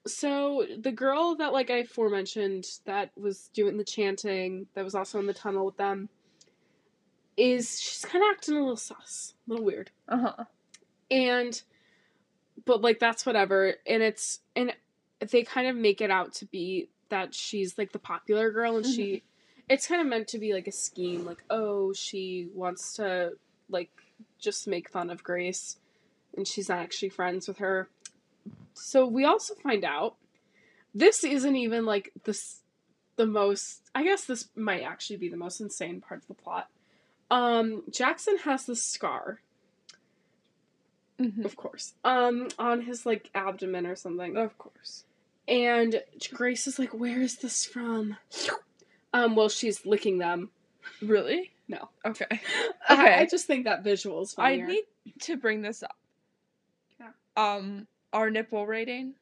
So 0.05 0.65
the 0.79 0.91
girl 0.91 1.35
that 1.35 1.51
like 1.53 1.69
I 1.69 1.77
aforementioned 1.79 2.65
that 2.85 3.11
was 3.17 3.49
doing 3.49 3.77
the 3.77 3.83
chanting, 3.83 4.67
that 4.73 4.83
was 4.85 4.95
also 4.95 5.19
in 5.19 5.25
the 5.27 5.33
tunnel 5.33 5.65
with 5.65 5.77
them, 5.77 6.07
is 7.37 7.79
she's 7.79 8.03
kind 8.03 8.23
of 8.23 8.29
acting 8.31 8.55
a 8.55 8.59
little 8.59 8.75
sus, 8.75 9.33
a 9.47 9.51
little 9.51 9.65
weird. 9.65 9.91
Uh 10.09 10.17
huh. 10.17 10.43
and 11.09 11.61
but 12.65 12.81
like 12.81 12.99
that's 12.99 13.25
whatever. 13.25 13.75
And 13.85 14.03
it's 14.03 14.39
and 14.55 14.73
they 15.19 15.43
kind 15.43 15.67
of 15.67 15.75
make 15.75 16.01
it 16.01 16.11
out 16.11 16.33
to 16.35 16.45
be 16.45 16.89
that 17.09 17.33
she's 17.33 17.77
like 17.77 17.91
the 17.93 17.99
popular 17.99 18.51
girl 18.51 18.77
and 18.77 18.85
she 18.85 19.23
it's 19.69 19.87
kind 19.87 20.01
of 20.01 20.07
meant 20.07 20.27
to 20.27 20.37
be 20.37 20.53
like 20.53 20.67
a 20.67 20.71
scheme 20.71 21.25
like 21.25 21.41
oh 21.49 21.93
she 21.93 22.49
wants 22.53 22.95
to 22.95 23.31
like 23.69 23.89
just 24.39 24.67
make 24.67 24.89
fun 24.89 25.09
of 25.09 25.23
grace 25.23 25.77
and 26.35 26.47
she's 26.47 26.69
not 26.69 26.79
actually 26.79 27.09
friends 27.09 27.47
with 27.47 27.59
her. 27.59 27.87
So 28.73 29.05
we 29.07 29.25
also 29.25 29.55
find 29.55 29.83
out 29.83 30.15
this 30.93 31.23
isn't 31.23 31.55
even 31.55 31.85
like 31.85 32.11
this 32.23 32.61
the 33.17 33.25
most 33.25 33.81
i 33.93 34.03
guess 34.03 34.25
this 34.25 34.49
might 34.55 34.81
actually 34.83 35.17
be 35.17 35.29
the 35.29 35.37
most 35.37 35.59
insane 35.59 36.01
part 36.01 36.21
of 36.21 36.27
the 36.27 36.33
plot 36.33 36.69
um 37.31 37.83
jackson 37.91 38.37
has 38.39 38.65
this 38.65 38.83
scar 38.83 39.39
Mhm. 41.19 41.45
of 41.45 41.55
course. 41.55 41.95
Um, 42.03 42.47
on 42.59 42.81
his 42.81 43.03
like 43.03 43.31
abdomen 43.33 43.87
or 43.87 43.95
something. 43.95 44.37
Of 44.37 44.55
course. 44.59 45.03
And 45.47 46.03
Grace 46.31 46.67
is 46.67 46.77
like, 46.77 46.93
"Where 46.93 47.19
is 47.23 47.37
this 47.37 47.65
from?" 47.65 48.17
Um, 49.13 49.35
well, 49.35 49.49
she's 49.49 49.83
licking 49.83 50.19
them. 50.19 50.51
Really? 51.01 51.53
No. 51.67 51.89
Okay. 52.05 52.27
I, 52.87 52.93
Okay. 52.93 53.15
I 53.15 53.25
just 53.25 53.47
think 53.47 53.65
that 53.65 53.83
visual 53.83 54.21
is 54.21 54.33
fine. 54.35 54.61
I 54.61 54.65
need 54.67 54.83
to 55.21 55.37
bring 55.37 55.63
this 55.63 55.81
up. 55.81 55.97
Yeah. 56.99 57.09
Um, 57.35 57.87
our 58.13 58.29
nipple 58.29 58.67
rating. 58.67 59.15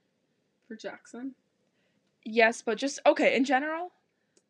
for 0.68 0.76
Jackson. 0.76 1.34
Yes, 2.26 2.62
but 2.62 2.78
just 2.78 3.00
okay. 3.06 3.38
In 3.38 3.46
general, 3.46 3.94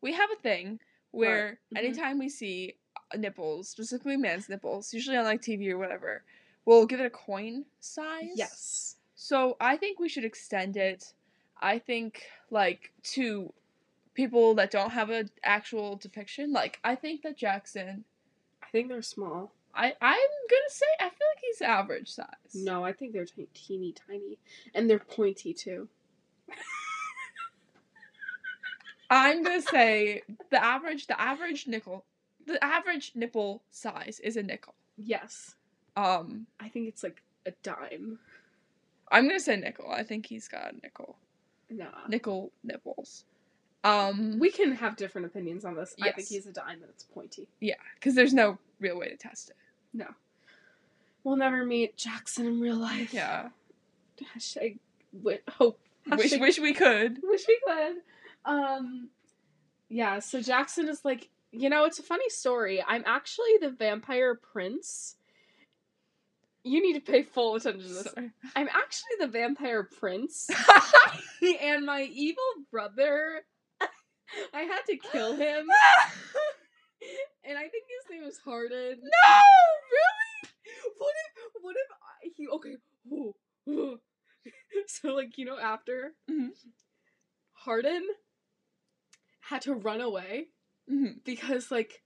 we 0.00 0.14
have 0.14 0.30
a 0.32 0.40
thing 0.42 0.80
where 1.12 1.60
Mhm. 1.72 1.78
anytime 1.78 2.18
we 2.18 2.28
see 2.28 2.74
nipples, 3.16 3.68
specifically 3.68 4.16
man's 4.16 4.48
nipples, 4.48 4.92
usually 4.92 5.16
on 5.16 5.24
like 5.24 5.42
TV 5.42 5.70
or 5.70 5.78
whatever, 5.78 6.24
we'll 6.64 6.86
give 6.86 7.00
it 7.00 7.06
a 7.06 7.10
coin 7.10 7.64
size. 7.80 8.32
Yes. 8.34 8.96
So 9.14 9.56
I 9.60 9.76
think 9.76 9.98
we 9.98 10.08
should 10.08 10.24
extend 10.24 10.76
it. 10.76 11.12
I 11.60 11.78
think 11.78 12.22
like 12.50 12.92
to 13.14 13.52
people 14.14 14.54
that 14.54 14.70
don't 14.70 14.90
have 14.90 15.10
an 15.10 15.30
actual 15.44 15.96
depiction. 15.96 16.52
Like 16.52 16.78
I 16.82 16.94
think 16.96 17.22
that 17.22 17.36
Jackson. 17.36 18.04
I 18.62 18.66
think 18.70 18.88
they're 18.88 19.02
small. 19.02 19.52
I 19.74 19.94
I'm 20.00 20.28
gonna 20.50 20.70
say 20.70 20.86
I 20.98 21.04
feel 21.04 21.28
like 21.34 21.42
he's 21.42 21.62
average 21.62 22.10
size. 22.10 22.54
No, 22.54 22.84
I 22.84 22.92
think 22.92 23.12
they're 23.12 23.26
t- 23.26 23.48
teeny 23.54 23.92
tiny, 23.92 24.38
and 24.74 24.90
they're 24.90 24.98
pointy 24.98 25.54
too. 25.54 25.88
I'm 29.10 29.42
gonna 29.44 29.62
say 29.62 30.22
the 30.50 30.62
average 30.62 31.06
the 31.06 31.20
average 31.20 31.66
nickel 31.68 32.04
the 32.46 32.62
average 32.64 33.12
nipple 33.14 33.62
size 33.70 34.20
is 34.22 34.36
a 34.36 34.42
nickel. 34.42 34.74
Yes, 34.96 35.54
Um, 35.96 36.46
I 36.60 36.68
think 36.68 36.88
it's 36.88 37.02
like 37.02 37.22
a 37.46 37.50
dime. 37.62 38.18
I'm 39.10 39.26
gonna 39.28 39.40
say 39.40 39.56
nickel. 39.56 39.90
I 39.90 40.02
think 40.02 40.26
he's 40.26 40.48
got 40.48 40.72
a 40.72 40.76
nickel 40.82 41.16
Nah. 41.70 42.06
nickel 42.08 42.52
nipples. 42.62 43.24
Um, 43.84 44.38
We 44.38 44.50
can 44.50 44.72
have 44.72 44.96
different 44.96 45.26
opinions 45.26 45.64
on 45.64 45.76
this. 45.76 45.94
Yes. 45.98 46.08
I 46.08 46.12
think 46.12 46.28
he's 46.28 46.46
a 46.46 46.52
dime 46.52 46.80
and 46.82 46.90
it's 46.90 47.04
pointy. 47.04 47.46
yeah, 47.60 47.74
because 47.94 48.14
there's 48.14 48.34
no 48.34 48.58
real 48.80 48.98
way 48.98 49.08
to 49.08 49.16
test 49.16 49.50
it. 49.50 49.56
No. 49.92 50.06
We'll 51.24 51.36
never 51.36 51.64
meet 51.64 51.96
Jackson 51.96 52.46
in 52.46 52.60
real 52.60 52.76
life. 52.76 53.12
Yeah, 53.12 53.50
Hashtag 54.34 54.78
wi- 55.12 55.40
hope. 55.48 55.78
wish 56.06 56.32
wish 56.38 56.58
we 56.58 56.72
could. 56.72 57.20
wish 57.22 57.46
we 57.48 57.60
could. 57.66 57.96
Um, 58.44 59.10
yeah. 59.88 60.18
So 60.20 60.40
Jackson 60.40 60.88
is 60.88 61.04
like, 61.04 61.28
you 61.56 61.68
know, 61.70 61.84
it's 61.84 61.98
a 61.98 62.02
funny 62.02 62.28
story. 62.28 62.82
I'm 62.86 63.02
actually 63.06 63.58
the 63.60 63.70
vampire 63.70 64.34
prince. 64.34 65.16
You 66.64 66.82
need 66.82 66.94
to 66.94 67.00
pay 67.12 67.22
full 67.22 67.54
attention 67.54 67.82
to 67.82 67.94
this. 67.94 68.12
Sorry. 68.12 68.30
I'm 68.56 68.68
actually 68.68 69.12
the 69.20 69.28
vampire 69.28 69.84
prince, 69.84 70.48
and 71.62 71.86
my 71.86 72.02
evil 72.12 72.42
brother. 72.72 73.42
I 74.52 74.62
had 74.62 74.80
to 74.88 74.96
kill 74.96 75.36
him, 75.36 75.66
and 77.44 77.56
I 77.56 77.68
think 77.68 77.84
his 77.86 78.10
name 78.10 78.24
is 78.24 78.38
Hardin. 78.44 78.96
no, 79.00 79.36
really? 79.92 80.50
What 80.98 81.14
if? 81.36 81.52
What 81.62 81.76
if 81.76 81.88
I, 81.92 82.30
he? 82.36 82.48
Okay. 82.48 82.76
ooh, 83.12 83.34
ooh. 83.68 84.00
so 84.88 85.14
like 85.14 85.38
you 85.38 85.44
know 85.44 85.58
after 85.58 86.14
Mhm. 86.28 86.48
Hardin 87.52 88.02
had 89.40 89.62
to 89.62 89.74
run 89.74 90.00
away 90.00 90.48
Mhm. 90.90 91.16
because 91.24 91.70
like 91.70 92.02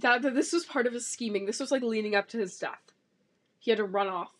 that, 0.00 0.22
that 0.22 0.34
this 0.34 0.52
was 0.52 0.64
part 0.64 0.86
of 0.86 0.92
his 0.92 1.06
scheming. 1.06 1.46
This 1.46 1.60
was 1.60 1.70
like 1.70 1.82
leading 1.82 2.14
up 2.14 2.28
to 2.30 2.38
his 2.38 2.58
death. 2.58 2.92
He 3.60 3.70
had 3.70 3.78
to 3.78 3.84
run 3.84 4.08
off, 4.08 4.32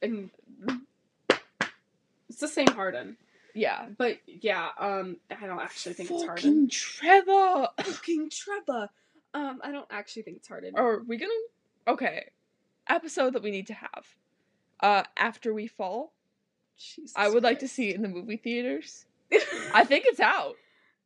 and 0.00 0.30
it's 2.28 2.38
the 2.40 2.48
same 2.48 2.68
Hardin. 2.68 3.16
Yeah. 3.54 3.86
But 3.96 4.18
yeah, 4.26 4.68
um, 4.78 5.16
I 5.30 5.46
don't 5.46 5.60
actually 5.60 5.94
think 5.94 6.10
it's 6.10 6.24
Hardin. 6.24 6.42
Fucking 6.42 6.68
Trevor. 6.70 7.68
Fucking 7.82 8.30
Trevor. 8.30 8.90
Um, 9.34 9.60
I 9.62 9.70
don't 9.70 9.86
actually 9.90 10.22
think 10.22 10.38
it's 10.38 10.48
Hardin. 10.48 10.74
Are 10.76 11.00
we 11.06 11.16
gonna? 11.16 11.32
Okay, 11.88 12.30
episode 12.88 13.32
that 13.34 13.42
we 13.42 13.50
need 13.50 13.66
to 13.68 13.74
have. 13.74 14.06
Uh, 14.80 15.02
After 15.16 15.52
We 15.54 15.66
Fall. 15.66 16.12
Jesus 16.78 17.14
I 17.16 17.28
would 17.28 17.42
like 17.42 17.60
to 17.60 17.68
see 17.68 17.88
it 17.88 17.96
in 17.96 18.02
the 18.02 18.08
movie 18.08 18.36
theaters. 18.36 19.06
I 19.74 19.84
think 19.84 20.04
it's 20.06 20.20
out. 20.20 20.56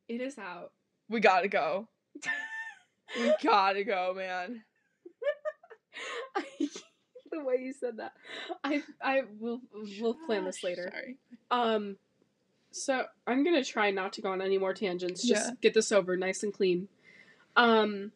it 0.09 0.19
is 0.21 0.37
out. 0.37 0.71
We 1.11 1.19
gotta 1.19 1.49
go. 1.49 1.87
We 3.19 3.33
gotta 3.43 3.83
go, 3.83 4.13
man. 4.15 4.63
the 7.31 7.43
way 7.43 7.57
you 7.61 7.73
said 7.73 7.97
that. 7.97 8.13
I 8.63 8.81
I 9.03 9.23
will 9.39 9.61
we'll 9.99 10.13
plan 10.25 10.45
this 10.45 10.63
later. 10.63 10.89
Sorry. 10.91 11.17
Um 11.51 11.97
so 12.71 13.05
I'm 13.27 13.43
gonna 13.43 13.63
try 13.63 13.91
not 13.91 14.13
to 14.13 14.21
go 14.21 14.31
on 14.31 14.41
any 14.41 14.57
more 14.57 14.73
tangents. 14.73 15.21
Just 15.27 15.49
Yeah. 15.49 15.55
get 15.61 15.73
this 15.73 15.91
over 15.91 16.15
nice 16.15 16.43
and 16.43 16.53
clean. 16.53 16.87
Um 17.57 18.13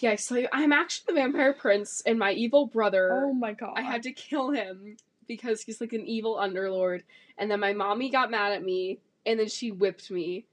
yeah, 0.00 0.16
so 0.16 0.44
I'm 0.52 0.72
actually 0.72 1.14
the 1.14 1.20
vampire 1.20 1.52
prince 1.52 2.02
and 2.04 2.18
my 2.18 2.32
evil 2.32 2.66
brother 2.66 3.24
Oh 3.24 3.32
my 3.32 3.52
god. 3.52 3.74
I 3.76 3.82
had 3.82 4.02
to 4.04 4.12
kill 4.12 4.50
him 4.50 4.96
because 5.28 5.62
he's 5.62 5.80
like 5.80 5.92
an 5.92 6.04
evil 6.06 6.34
underlord. 6.36 7.02
And 7.38 7.50
then 7.50 7.60
my 7.60 7.72
mommy 7.72 8.10
got 8.10 8.30
mad 8.30 8.52
at 8.52 8.64
me 8.64 8.98
and 9.24 9.38
then 9.38 9.48
she 9.48 9.70
whipped 9.70 10.10
me. 10.10 10.46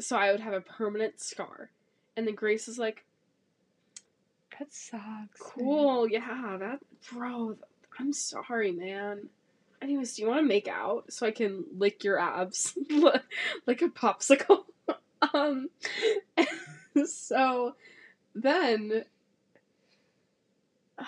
So 0.00 0.16
I 0.16 0.30
would 0.30 0.40
have 0.40 0.52
a 0.52 0.60
permanent 0.60 1.20
scar. 1.20 1.70
And 2.16 2.26
then 2.26 2.34
Grace 2.34 2.68
is 2.68 2.78
like, 2.78 3.04
That 4.58 4.72
sucks. 4.72 5.00
man. 5.00 5.28
Cool, 5.38 6.08
yeah, 6.08 6.56
that 6.58 6.80
bro. 7.12 7.56
I'm 7.98 8.12
sorry, 8.12 8.72
man. 8.72 9.28
Anyways, 9.82 10.16
do 10.16 10.22
you 10.22 10.28
want 10.28 10.40
to 10.40 10.46
make 10.46 10.68
out 10.68 11.12
so 11.12 11.26
I 11.26 11.30
can 11.30 11.64
lick 11.76 12.02
your 12.04 12.18
abs 12.18 12.76
like 13.66 13.82
a 13.82 13.88
popsicle? 13.88 14.64
um, 15.34 15.68
so 17.06 17.74
then 18.34 19.04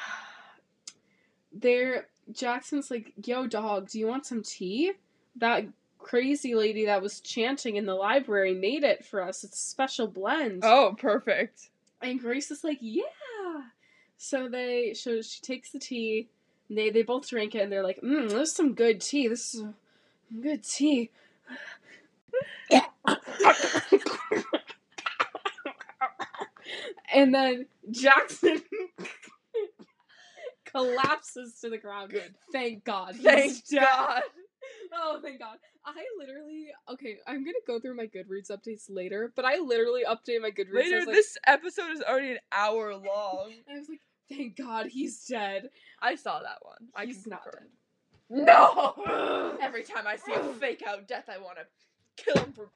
there, 1.53 2.07
Jackson's 2.33 2.91
like, 2.91 3.13
"Yo, 3.25 3.47
dog, 3.47 3.89
do 3.89 3.99
you 3.99 4.07
want 4.07 4.27
some 4.27 4.43
tea?" 4.43 4.93
That 5.37 5.67
crazy 6.09 6.55
lady 6.55 6.87
that 6.87 7.03
was 7.03 7.21
chanting 7.21 7.77
in 7.77 7.85
the 7.85 7.95
library 7.95 8.55
made 8.55 8.83
it 8.83 9.05
for 9.05 9.23
us. 9.23 9.45
It's 9.45 9.57
a 9.57 9.69
special 9.71 10.07
blend. 10.07 10.63
Oh, 10.65 10.97
perfect. 10.99 11.69
And 12.01 12.19
Grace 12.19 12.51
is 12.51 12.65
like, 12.65 12.79
yeah. 12.81 13.03
So 14.17 14.49
they, 14.49 14.95
so 14.95 15.21
she 15.21 15.43
takes 15.43 15.71
the 15.71 15.79
tea. 15.79 16.29
And 16.69 16.79
they 16.79 16.91
they 16.91 17.03
both 17.03 17.29
drink 17.29 17.55
it, 17.55 17.63
and 17.63 17.73
they're 17.73 17.83
like, 17.83 18.01
mm, 18.01 18.29
this 18.29 18.51
is 18.51 18.55
some 18.55 18.75
good 18.75 19.01
tea. 19.01 19.29
This 19.29 19.55
is 19.55 19.65
good 20.43 20.63
tea. 20.63 21.11
and 27.15 27.35
then 27.35 27.67
Jackson 27.91 28.61
collapses 30.67 31.59
to 31.61 31.71
the 31.71 31.79
ground. 31.79 32.11
Good. 32.11 32.35
Thank 32.53 32.85
God. 32.85 33.17
Thank. 33.17 33.63
God. 33.75 34.23
Oh, 34.93 35.21
thank 35.23 35.39
God. 35.39 35.59
I 35.85 36.05
literally 36.19 36.69
okay. 36.91 37.19
I'm 37.27 37.45
gonna 37.45 37.59
go 37.67 37.79
through 37.79 37.97
my 37.97 38.07
Goodreads 38.07 38.51
updates 38.51 38.87
later, 38.89 39.33
but 39.37 39.45
I 39.45 39.59
literally 39.59 40.03
update 40.09 40.41
my 40.41 40.51
Goodreads. 40.51 40.75
Later, 40.75 40.99
like, 41.01 41.15
this 41.15 41.37
episode 41.47 41.91
is 41.93 42.03
already 42.03 42.33
an 42.33 42.39
hour 42.53 42.95
long. 42.95 43.53
I 43.71 43.79
was 43.79 43.89
like, 43.89 44.01
thank 44.29 44.57
God 44.57 44.87
he's 44.87 45.25
dead. 45.27 45.69
I 46.01 46.15
saw 46.15 46.41
that 46.41 46.59
one. 46.63 46.89
I 46.95 47.07
he's 47.07 47.27
not 47.27 47.45
dead. 47.45 47.69
No! 48.31 49.57
Every 49.61 49.83
time 49.83 50.07
I 50.07 50.17
see 50.17 50.33
a 50.33 50.41
fake 50.61 50.83
out 50.87 51.07
death, 51.09 51.29
I 51.29 51.39
want 51.39 51.59
to 51.59 52.25
kill 52.25 52.43
him 52.43 52.53
for. 52.53 52.71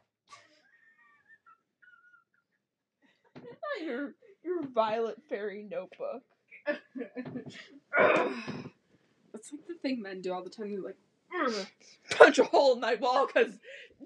your 3.84 4.14
your 4.45 4.66
Violet 4.74 5.18
Fairy 5.28 5.66
notebook. 5.68 6.22
That's 9.32 9.53
like 9.53 9.66
the 9.66 9.74
thing 9.82 10.03
men 10.03 10.20
do 10.20 10.32
all 10.32 10.45
the 10.45 10.51
time. 10.51 10.70
They're 10.70 10.80
like. 10.80 10.97
Punch 12.11 12.38
a 12.38 12.45
hole 12.45 12.74
in 12.74 12.80
my 12.80 12.97
wall 12.97 13.26
because 13.26 13.59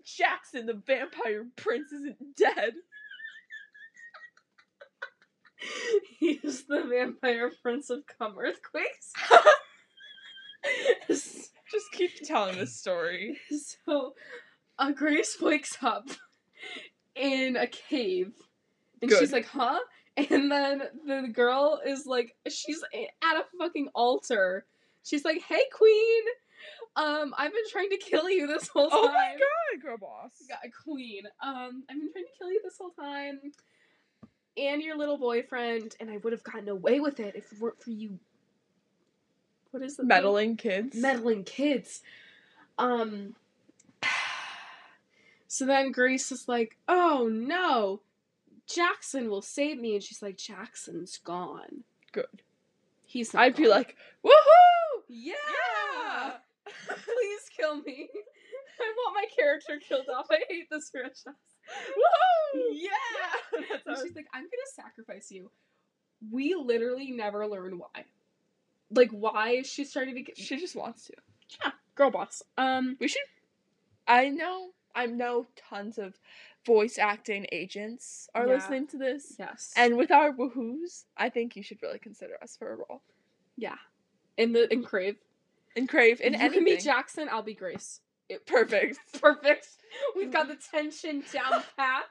Jackson, 0.05 0.66
the 0.66 0.74
vampire 0.74 1.47
prince, 1.57 1.93
isn't 1.93 2.37
dead. 2.37 2.74
he's 6.18 6.64
the 6.64 6.84
vampire 6.84 7.51
prince 7.62 7.91
of 7.91 8.05
cum 8.07 8.37
earthquakes. 8.39 9.12
Just 11.09 11.93
keep 11.93 12.11
telling 12.24 12.57
this 12.57 12.76
story. 12.76 13.39
so, 13.84 14.14
uh, 14.78 14.93
Grace 14.93 15.39
wakes 15.41 15.76
up 15.82 16.09
in 17.14 17.57
a 17.57 17.66
cave, 17.66 18.32
and 19.03 19.11
Good. 19.11 19.18
she's 19.18 19.32
like, 19.32 19.47
"Huh?" 19.47 19.78
And 20.16 20.51
then 20.51 20.82
the 21.07 21.28
girl 21.30 21.80
is 21.84 22.07
like, 22.07 22.34
she's 22.49 22.82
at 22.95 23.37
a 23.37 23.45
fucking 23.59 23.89
altar. 23.95 24.64
She's 25.03 25.24
like, 25.24 25.43
"Hey, 25.43 25.62
queen, 25.72 26.22
um, 26.97 27.34
I've 27.36 27.53
been 27.53 27.68
trying 27.70 27.90
to 27.90 27.99
kill 27.99 28.28
you 28.28 28.47
this 28.47 28.68
whole 28.68 28.90
time." 28.90 29.01
Oh 29.01 29.12
my 29.12 29.36
god, 29.36 29.82
girl 29.82 29.97
boss. 29.99 30.30
God, 30.49 30.59
queen. 30.84 31.24
Um, 31.42 31.84
I've 31.88 31.97
been 32.01 32.11
trying 32.12 32.24
to 32.24 32.30
kill 32.38 32.51
you 32.51 32.61
this 32.64 32.78
whole 32.78 32.90
time, 32.90 33.40
and 34.57 34.82
your 34.82 34.97
little 34.97 35.18
boyfriend, 35.18 35.94
and 36.01 36.11
I 36.11 36.16
would 36.18 36.32
have 36.32 36.42
gotten 36.42 36.68
away 36.68 36.99
with 37.01 37.20
it 37.20 37.36
if 37.36 37.53
it 37.53 37.61
weren't 37.61 37.80
for 37.82 37.90
you. 37.90 38.18
What 39.70 39.82
is 39.82 39.97
the 39.97 40.03
thing? 40.03 40.09
Meddling 40.09 40.57
kids. 40.57 40.97
meddling 40.97 41.44
kids. 41.44 42.03
Um. 42.78 43.34
So 45.49 45.64
then 45.64 45.92
Grace 45.92 46.32
is 46.32 46.49
like, 46.49 46.76
"Oh 46.88 47.28
no, 47.32 48.01
Jackson 48.66 49.30
will 49.30 49.42
save 49.42 49.78
me," 49.78 49.94
and 49.94 50.03
she's 50.03 50.20
like, 50.22 50.36
"Jackson's 50.36 51.18
gone. 51.18 51.84
Good. 52.12 52.42
He's 53.05 53.32
not." 53.32 53.42
I'd 53.44 53.57
be 53.57 53.68
like, 53.68 53.97
woohoo! 54.24 55.03
"Yeah, 55.09 55.34
Yeah! 55.51 56.32
Please 56.88 57.40
kill 57.56 57.76
me. 57.82 58.08
I 58.80 58.92
want 58.96 59.14
my 59.16 59.24
character 59.36 59.78
killed 59.86 60.06
off. 60.14 60.26
I 60.30 60.40
hate 60.48 60.68
this 60.70 60.90
franchise." 60.90 61.16
Woohoo! 61.96 62.68
Yeah. 62.72 62.90
That's 63.86 63.86
And 63.86 63.96
she's 64.08 64.16
like, 64.16 64.26
I'm 64.34 64.42
gonna 64.42 64.72
sacrifice 64.74 65.30
you. 65.30 65.50
We 66.30 66.54
literally 66.54 67.10
never 67.10 67.46
learn 67.46 67.78
why. 67.78 68.04
Like 68.90 69.10
why 69.10 69.50
is 69.50 69.66
she 69.66 69.84
starting 69.84 70.14
to 70.14 70.22
get 70.22 70.38
she 70.38 70.56
just 70.58 70.76
wants 70.76 71.06
to. 71.06 71.14
yeah, 71.64 71.72
girl 71.94 72.10
boss. 72.10 72.42
Um 72.56 72.96
We 73.00 73.08
should. 73.08 73.20
I 74.06 74.28
know. 74.28 74.70
I 74.94 75.06
know 75.06 75.46
tons 75.56 75.98
of 75.98 76.14
voice 76.64 76.96
acting 76.98 77.46
agents 77.52 78.28
are 78.34 78.46
Yeah. 78.46 78.54
listening 78.54 78.86
to 78.88 78.96
this. 78.98 79.34
yes. 79.38 79.72
And 79.76 79.96
with 79.96 80.10
our 80.10 80.32
woohoos, 80.32 81.04
I 81.16 81.28
think 81.28 81.54
you 81.56 81.62
should 81.62 81.82
really 81.82 81.98
consider 81.98 82.34
us 82.42 82.56
for 82.56 82.72
a 82.72 82.76
role. 82.76 83.02
yeah. 83.56 83.76
In 84.38 84.52
the 84.52 84.72
in 84.72 84.82
Crave. 84.84 85.16
And 85.76 85.88
Crave, 85.88 86.20
in 86.20 86.32
you 86.32 86.38
anything. 86.40 86.64
can 86.64 86.64
be 86.64 86.80
Jackson, 86.80 87.28
I'll 87.30 87.42
be 87.42 87.54
Grace. 87.54 88.00
Perfect. 88.46 88.98
Perfect. 89.20 89.68
We've 90.16 90.32
got 90.32 90.48
the 90.48 90.56
tension 90.72 91.22
down 91.32 91.62
pat. 91.76 92.04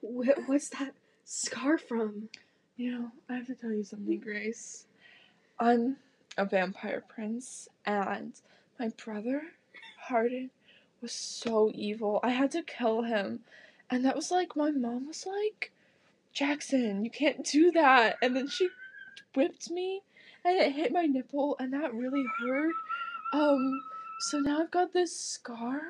Wh- 0.00 0.48
What's 0.48 0.68
that 0.70 0.94
scar 1.24 1.78
from? 1.78 2.28
You 2.76 2.92
know, 2.92 3.08
I 3.28 3.34
have 3.34 3.46
to 3.46 3.54
tell 3.54 3.72
you 3.72 3.84
something, 3.84 4.18
Grace. 4.18 4.86
I'm 5.58 5.96
a 6.36 6.44
vampire 6.44 7.02
prince, 7.06 7.68
and 7.86 8.32
my 8.78 8.88
brother, 9.04 9.42
Hardin, 10.00 10.50
was 11.02 11.12
so 11.12 11.70
evil. 11.74 12.20
I 12.22 12.30
had 12.30 12.50
to 12.52 12.62
kill 12.62 13.02
him. 13.02 13.40
And 13.90 14.04
that 14.04 14.16
was 14.16 14.30
like, 14.30 14.56
my 14.56 14.70
mom 14.70 15.08
was 15.08 15.26
like, 15.26 15.72
Jackson, 16.32 17.04
you 17.04 17.10
can't 17.10 17.44
do 17.44 17.70
that. 17.72 18.16
And 18.22 18.34
then 18.34 18.48
she 18.48 18.68
whipped 19.34 19.70
me, 19.70 20.02
and 20.44 20.58
it 20.58 20.72
hit 20.72 20.92
my 20.92 21.04
nipple, 21.04 21.56
and 21.58 21.72
that 21.72 21.92
really 21.92 22.24
hurt. 22.40 22.72
Um, 23.34 23.82
so 24.20 24.38
now 24.38 24.62
I've 24.62 24.70
got 24.70 24.92
this 24.92 25.14
scar, 25.14 25.82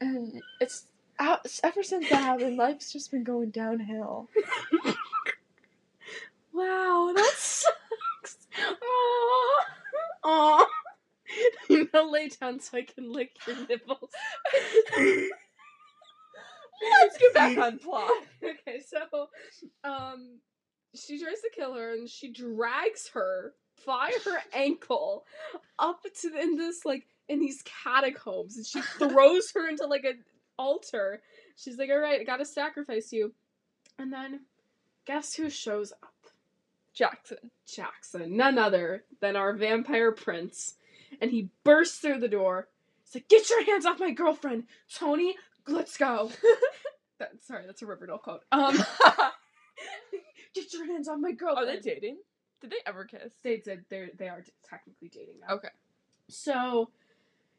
and 0.00 0.40
it's 0.60 0.84
out, 1.18 1.46
ever 1.64 1.82
since 1.82 2.08
that 2.10 2.22
happened, 2.22 2.56
life's 2.56 2.92
just 2.92 3.10
been 3.10 3.24
going 3.24 3.50
downhill. 3.50 4.28
Wow, 6.54 7.12
that 7.16 7.32
sucks. 7.36 8.36
Aww. 8.56 9.64
Aww. 10.24 10.63
Know, 11.94 12.10
lay 12.10 12.28
down 12.28 12.58
so 12.58 12.76
I 12.78 12.82
can 12.82 13.12
lick 13.12 13.36
your 13.46 13.56
nipples. 13.68 14.10
Let's 17.00 17.18
get 17.18 17.34
back 17.34 17.56
on 17.56 17.78
plot. 17.84 18.10
okay, 18.42 18.80
so 18.84 19.28
um 19.84 20.40
she 20.94 21.20
tries 21.20 21.40
to 21.40 21.50
kill 21.54 21.74
her 21.74 21.94
and 21.94 22.08
she 22.08 22.32
drags 22.32 23.08
her 23.14 23.54
by 23.86 24.12
her 24.24 24.38
ankle 24.52 25.24
up 25.78 26.02
to 26.20 26.30
the, 26.30 26.40
in 26.40 26.56
this 26.56 26.84
like 26.84 27.06
in 27.28 27.40
these 27.40 27.62
catacombs 27.62 28.56
and 28.56 28.66
she 28.66 28.80
throws 28.98 29.52
her 29.54 29.68
into 29.68 29.86
like 29.86 30.04
an 30.04 30.18
altar. 30.58 31.22
She's 31.56 31.78
like, 31.78 31.90
Alright, 31.90 32.20
I 32.20 32.24
gotta 32.24 32.44
sacrifice 32.44 33.12
you. 33.12 33.32
And 33.98 34.12
then 34.12 34.40
guess 35.06 35.34
who 35.34 35.48
shows 35.48 35.92
up? 35.92 36.10
Jackson. 36.92 37.50
Jackson, 37.66 38.36
none 38.36 38.58
other 38.58 39.04
than 39.20 39.36
our 39.36 39.52
vampire 39.52 40.12
prince. 40.12 40.74
And 41.20 41.30
he 41.30 41.48
bursts 41.64 41.98
through 41.98 42.20
the 42.20 42.28
door. 42.28 42.68
He's 43.04 43.14
like, 43.14 43.28
get 43.28 43.48
your 43.50 43.64
hands 43.64 43.86
off 43.86 44.00
my 44.00 44.10
girlfriend, 44.10 44.64
Tony. 44.92 45.36
Let's 45.66 45.96
go. 45.98 46.30
that, 47.18 47.32
sorry, 47.42 47.64
that's 47.66 47.82
a 47.82 47.86
Riverdale 47.86 48.18
quote. 48.18 48.42
Um, 48.52 48.76
get 50.54 50.72
your 50.72 50.86
hands 50.86 51.08
off 51.08 51.18
my 51.18 51.32
girlfriend. 51.32 51.68
Are 51.68 51.72
they 51.72 51.80
dating? 51.80 52.18
Did 52.60 52.70
they 52.70 52.76
ever 52.86 53.04
kiss? 53.04 53.32
They 53.42 53.58
did. 53.58 53.84
They 53.90 54.08
they 54.16 54.28
are 54.28 54.42
technically 54.68 55.08
dating 55.08 55.34
now. 55.46 55.56
Okay. 55.56 55.68
So 56.28 56.90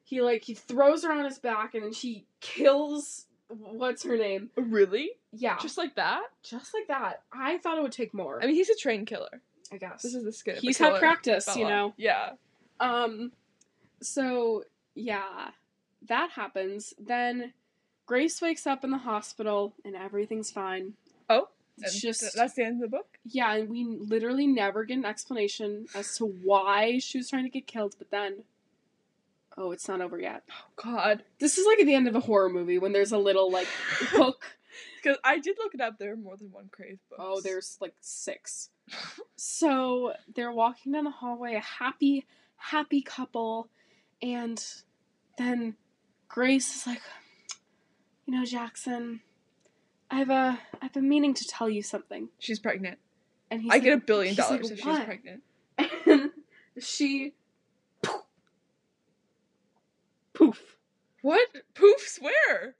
he 0.03 0.21
like 0.21 0.43
he 0.43 0.55
throws 0.55 1.03
her 1.03 1.11
on 1.11 1.25
his 1.25 1.37
back 1.37 1.75
and 1.75 1.83
then 1.83 1.93
she 1.93 2.25
kills 2.39 3.25
what's 3.47 4.03
her 4.03 4.17
name? 4.17 4.49
Really? 4.55 5.11
Yeah, 5.31 5.57
just 5.59 5.77
like 5.77 5.95
that? 5.95 6.21
just 6.43 6.73
like 6.73 6.87
that. 6.87 7.23
I 7.31 7.57
thought 7.57 7.77
it 7.77 7.81
would 7.81 7.91
take 7.91 8.13
more. 8.13 8.41
I 8.41 8.47
mean, 8.47 8.55
he's 8.55 8.69
a 8.69 8.75
trained 8.75 9.07
killer. 9.07 9.41
I 9.71 9.77
guess 9.77 10.03
This 10.03 10.13
is 10.15 10.23
the 10.23 10.51
a 10.51 10.55
he's 10.55 10.77
had 10.77 10.99
practice, 10.99 11.55
you 11.55 11.67
know. 11.67 11.93
Yeah. 11.97 12.31
Um, 12.79 13.31
so 14.01 14.63
yeah, 14.93 15.49
that 16.07 16.31
happens. 16.31 16.93
Then 16.99 17.53
Grace 18.05 18.41
wakes 18.41 18.67
up 18.67 18.83
in 18.83 18.91
the 18.91 18.97
hospital 18.99 19.73
and 19.83 19.95
everything's 19.95 20.51
fine. 20.51 20.93
Oh, 21.29 21.49
It's 21.79 21.99
just 21.99 22.19
th- 22.21 22.33
that's 22.33 22.53
the 22.53 22.63
end 22.63 22.83
of 22.83 22.89
the 22.91 22.97
book. 22.97 23.17
yeah, 23.25 23.53
and 23.55 23.69
we 23.69 23.83
literally 23.83 24.47
never 24.47 24.83
get 24.85 24.97
an 24.97 25.05
explanation 25.05 25.87
as 25.95 26.17
to 26.17 26.25
why 26.25 26.99
she 26.99 27.17
was 27.17 27.29
trying 27.29 27.43
to 27.45 27.49
get 27.49 27.65
killed. 27.67 27.95
But 27.97 28.11
then, 28.11 28.43
oh, 29.57 29.71
it's 29.71 29.87
not 29.87 30.01
over 30.01 30.19
yet. 30.19 30.43
Oh 30.51 30.65
God. 30.75 31.23
This 31.39 31.57
is 31.57 31.65
like 31.65 31.79
at 31.79 31.85
the 31.87 31.95
end 31.95 32.07
of 32.07 32.15
a 32.15 32.19
horror 32.19 32.49
movie 32.49 32.77
when 32.77 32.93
there's 32.93 33.11
a 33.11 33.17
little 33.17 33.51
like 33.51 33.67
hook. 34.11 34.45
Because 35.01 35.17
I 35.23 35.39
did 35.39 35.57
look 35.57 35.73
it 35.73 35.81
up. 35.81 35.97
There 35.97 36.13
are 36.13 36.17
more 36.17 36.35
than 36.37 36.51
one 36.51 36.69
Crave 36.71 36.99
book. 37.09 37.19
Oh, 37.21 37.41
there's 37.41 37.77
like 37.81 37.93
six. 38.01 38.69
So 39.37 40.13
they're 40.33 40.51
walking 40.51 40.91
down 40.93 41.03
the 41.03 41.09
hallway, 41.11 41.55
a 41.55 41.59
happy, 41.59 42.25
happy 42.55 43.01
couple, 43.01 43.67
and 44.21 44.63
then 45.37 45.75
Grace 46.27 46.75
is 46.75 46.87
like, 46.87 47.01
you 48.25 48.33
know, 48.35 48.45
Jackson, 48.45 49.21
I've 50.09 50.29
uh, 50.29 50.55
I've 50.81 50.93
been 50.93 51.07
meaning 51.09 51.33
to 51.35 51.45
tell 51.45 51.69
you 51.69 51.81
something. 51.81 52.29
She's 52.39 52.59
pregnant. 52.59 52.99
And 53.51 53.61
he's 53.61 53.71
I 53.71 53.75
like, 53.75 53.83
get 53.83 53.93
a 53.93 54.01
billion 54.01 54.35
he's 54.35 54.39
like, 54.39 54.49
dollars 54.49 54.71
if 54.71 54.79
she's 54.79 54.99
pregnant. 54.99 55.43
And 56.77 56.83
she 56.83 57.33
poof. 60.33 60.77
What? 61.21 61.47
Poofs 61.73 62.21
where? 62.21 62.75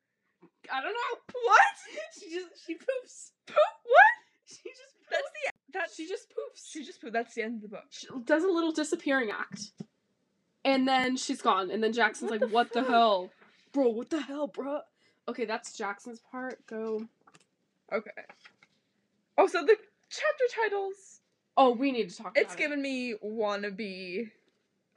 I 0.72 0.82
don't 0.82 0.92
know. 0.94 1.20
What? 1.44 1.60
She 2.20 2.30
just 2.34 2.66
she 2.66 2.74
poofs. 2.76 3.32
Poof? 3.46 3.58
What? 3.84 4.14
She 4.48 4.70
just 4.70 4.94
That's 5.10 5.24
the 5.24 5.52
that 5.74 5.90
she 5.96 6.08
just 6.08 6.30
poofs. 6.30 6.72
she 6.72 6.84
just 6.84 7.02
poof. 7.02 7.14
That's 7.14 7.36
the 7.36 7.44
end 7.44 7.56
of 7.56 7.62
the 7.62 7.68
book. 7.70 7.86
she 7.90 8.08
does 8.26 8.44
a 8.44 8.48
little 8.48 8.72
disappearing 8.72 9.30
act. 9.32 9.72
And 10.66 10.88
then 10.88 11.16
she's 11.16 11.42
gone. 11.42 11.72
And 11.72 11.82
then 11.82 11.94
Jackson's 11.94 12.32
What 12.32 12.42
like, 12.42 12.50
the 12.50 12.54
what 12.54 12.74
the 12.74 12.84
hell? 12.84 13.30
Bro, 13.72 13.90
what 13.90 14.10
the 14.10 14.20
hell, 14.22 14.48
bro? 14.48 14.80
Okay, 15.30 15.46
that's 15.46 15.78
Jackson's 15.78 16.20
part. 16.32 16.66
Go. 16.68 17.06
Okay. 17.94 18.12
Oh, 19.38 19.48
so 19.48 19.62
the 19.64 19.78
chapter 20.10 20.44
titles. 20.64 21.22
Oh, 21.58 21.72
we 21.72 21.92
need 21.92 22.10
to 22.10 22.18
talk 22.18 22.32
about 22.32 22.38
It's 22.44 22.54
it. 22.56 22.58
given 22.58 22.82
me 22.82 23.14
wannabe, 23.24 24.30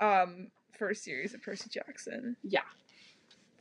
um, 0.01 0.49
first 0.77 1.05
series 1.05 1.35
of 1.35 1.43
Percy 1.43 1.71
Jackson. 1.71 2.37
Yeah. 2.43 2.62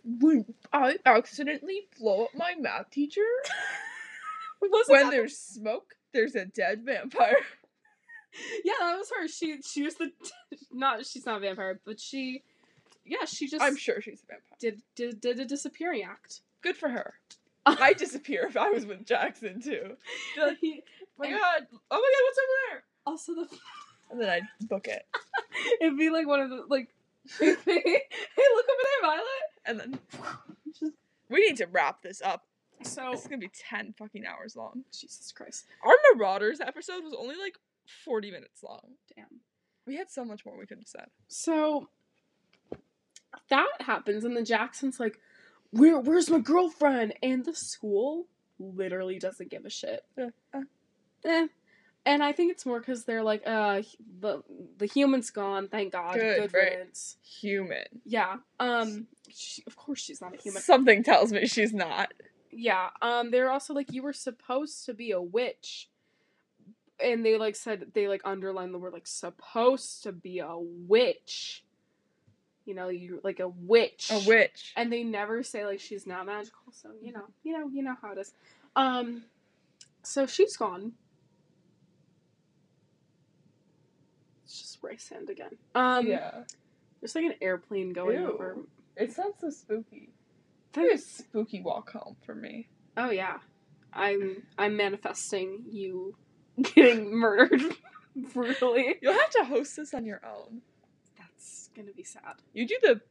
When 0.04 0.46
I 0.72 0.98
accidentally 1.06 1.82
blow 2.00 2.24
up 2.26 2.30
my 2.36 2.56
math 2.58 2.90
teacher. 2.90 3.22
When 4.88 5.12
there's 5.12 5.38
smoke, 5.38 5.94
there's 6.14 6.34
a 6.34 6.46
dead 6.46 6.84
vampire. 6.84 7.38
Yeah, 8.64 8.74
that 8.80 8.98
was 8.98 9.10
her. 9.18 9.28
She 9.28 9.62
she 9.62 9.84
was 9.84 9.96
the 9.96 10.12
not 10.72 11.06
she's 11.06 11.26
not 11.26 11.38
a 11.38 11.40
vampire, 11.40 11.80
but 11.86 12.00
she 12.00 12.44
yeah, 13.06 13.26
she 13.26 13.48
just 13.48 13.64
I'm 13.64 13.76
sure 13.78 14.02
she's 14.02 14.22
a 14.24 14.28
vampire. 14.34 14.58
did 14.60 14.82
did 14.96 15.22
did 15.22 15.40
a 15.40 15.46
disappearing 15.46 16.04
act. 16.04 16.42
Good 16.62 16.76
for 16.78 16.90
her. 16.90 17.14
I'd 17.66 17.98
disappear 17.98 18.46
if 18.48 18.56
I 18.58 18.70
was 18.70 18.86
with 18.86 19.06
Jackson 19.06 19.62
too. 19.62 19.96
Like, 20.40 20.58
He- 20.60 20.84
oh 20.84 21.06
my 21.20 21.30
god! 21.32 21.68
Oh 21.92 21.96
my 21.96 21.98
god! 21.98 22.24
What's 22.26 22.40
over 22.40 22.58
there? 22.70 22.84
also 23.06 23.34
the 23.36 23.48
And 24.12 24.22
then 24.22 24.30
I'd 24.30 24.68
book 24.70 24.88
it, 24.88 25.06
it'd 25.82 25.98
be 25.98 26.10
like 26.10 26.28
one 26.28 26.40
of 26.42 26.50
the 26.50 26.64
like 26.68 26.90
hey, 27.40 27.50
look 27.56 27.58
over 27.66 28.84
there, 28.86 29.02
Violet. 29.02 29.26
and 29.66 29.80
then 29.80 30.00
Just 30.80 30.94
we 31.30 31.40
need 31.46 31.58
to 31.58 31.66
wrap 31.68 32.02
this 32.02 32.22
up. 32.22 32.44
so 32.84 33.10
This 33.12 33.22
is 33.22 33.28
gonna 33.28 33.40
be 33.40 33.52
ten 33.54 33.94
fucking 33.98 34.26
hours 34.26 34.56
long. 34.56 34.84
Jesus 34.98 35.32
Christ. 35.32 35.66
Our 35.84 35.94
Marauders 36.16 36.60
episode 36.62 37.04
was 37.04 37.14
only 37.18 37.36
like 37.36 37.58
forty 38.06 38.32
minutes 38.32 38.64
long. 38.64 38.96
Damn. 39.16 39.42
We 39.86 39.96
had 39.96 40.10
so 40.10 40.26
much 40.26 40.46
more 40.46 40.58
we 40.58 40.66
could 40.66 40.80
have 40.80 40.88
said. 40.88 41.08
So 41.28 41.90
that 43.50 43.68
happens, 43.80 44.24
and 44.24 44.36
then 44.36 44.46
Jackson's 44.46 45.00
like, 45.00 45.20
"Where, 45.72 46.00
where's 46.00 46.30
my 46.30 46.40
girlfriend?" 46.40 47.14
And 47.24 47.46
the 47.46 47.54
school 47.54 48.28
literally 48.60 49.20
doesn't 49.20 49.50
give 49.50 49.66
a 49.66 49.70
shit. 49.70 50.04
Yeah, 50.18 50.30
uh. 50.54 50.62
Eh. 51.26 51.48
And 52.06 52.24
I 52.24 52.32
think 52.32 52.52
it's 52.54 52.66
more 52.66 52.80
because 52.80 53.04
they're 53.04 53.24
like, 53.24 53.44
"Uh, 53.46 53.82
the 54.20 54.44
the 54.78 54.86
human's 54.86 55.30
gone. 55.30 55.68
Thank 55.68 55.94
God. 55.94 56.16
Good, 56.16 56.40
Good, 56.40 56.54
right. 56.54 56.72
riddance." 56.72 57.18
Human. 57.42 57.86
Yeah. 58.06 58.38
Um. 58.60 59.08
She, 59.30 59.64
of 59.68 59.76
course, 59.76 60.00
she's 60.00 60.22
not 60.22 60.34
a 60.34 60.38
human. 60.38 60.62
Something 60.62 61.04
tells 61.04 61.32
me 61.32 61.46
she's 61.48 61.74
not. 61.74 62.14
Yeah. 62.52 62.90
Um. 63.02 63.32
They're 63.32 63.52
also 63.52 63.74
like, 63.74 63.92
"You 63.92 64.04
were 64.04 64.14
supposed 64.14 64.86
to 64.86 64.94
be 64.94 65.12
a 65.12 65.22
witch." 65.22 65.90
And 67.04 67.24
they 67.26 67.38
like 67.38 67.56
said 67.56 67.92
they 67.94 68.08
like 68.08 68.22
underlined 68.26 68.74
the 68.74 68.80
word 68.80 68.94
like 68.94 69.08
supposed 69.08 70.04
to 70.04 70.12
be 70.12 70.40
a 70.40 70.56
witch. 70.58 71.64
You 72.66 72.74
know, 72.76 72.90
you 72.90 73.22
like 73.24 73.40
a 73.40 73.48
witch. 73.48 74.10
A 74.12 74.20
witch. 74.28 74.74
and 74.76 74.92
they 74.92 75.04
never 75.04 75.42
say 75.44 75.66
like 75.66 75.80
she's 75.80 76.06
not 76.08 76.26
magical 76.26 76.72
so 76.74 76.90
you 77.02 77.14
know 77.14 77.24
you 77.44 77.54
know 77.58 77.70
you 77.70 77.82
know 77.84 77.96
how 78.02 78.12
it 78.12 78.18
is 78.18 78.34
um 78.76 79.24
so 80.04 80.26
she's 80.26 80.58
gone 80.58 80.92
it's 84.44 84.60
just 84.60 84.80
rice 84.82 85.10
hand 85.10 85.30
again 85.30 85.52
um 85.76 86.08
yeah. 86.08 86.32
there's 87.00 87.16
like 87.16 87.26
an 87.26 87.34
airplane 87.42 87.94
going 87.94 88.20
Ew. 88.20 88.32
over 88.32 88.58
It 88.96 89.12
sounds 89.14 89.36
so 89.40 89.50
spooky. 89.50 90.10
That 90.74 90.82
Very 90.82 90.98
spooky 90.98 91.62
walk 91.62 91.92
home 91.92 92.16
for 92.26 92.36
me. 92.36 92.68
oh 92.98 93.10
yeah 93.12 93.38
i'm 93.94 94.44
i'm 94.58 94.76
manifesting 94.78 95.64
you 95.70 96.16
getting 96.76 97.14
murdered 97.16 97.62
brutally 98.34 98.96
You'll 99.02 99.14
have 99.14 99.30
to 99.32 99.44
host 99.46 99.76
this 99.76 99.94
on 99.94 100.06
your 100.06 100.22
own. 100.26 100.62
that's 101.18 101.70
gonna 101.76 101.92
be 101.96 102.04
sad 102.04 102.36
You 102.54 102.68
do 102.68 102.78
the 102.82 103.02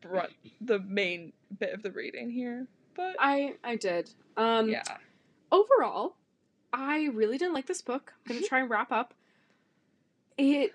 brunt, 0.00 0.32
the 0.60 0.78
main 0.80 1.32
bit 1.58 1.72
of 1.74 1.82
the 1.82 1.90
reading 1.90 2.30
here, 2.30 2.66
but 2.94 3.16
i 3.18 3.54
i 3.64 3.76
did 3.76 4.10
um 4.36 4.68
yeah. 4.68 4.82
overall, 5.52 6.16
I 6.72 7.08
really 7.12 7.38
didn't 7.38 7.54
like 7.54 7.66
this 7.66 7.82
book. 7.82 8.12
I'm 8.28 8.34
gonna 8.36 8.46
try 8.48 8.60
and 8.60 8.70
wrap 8.70 8.90
up. 8.90 9.14
It 10.36 10.72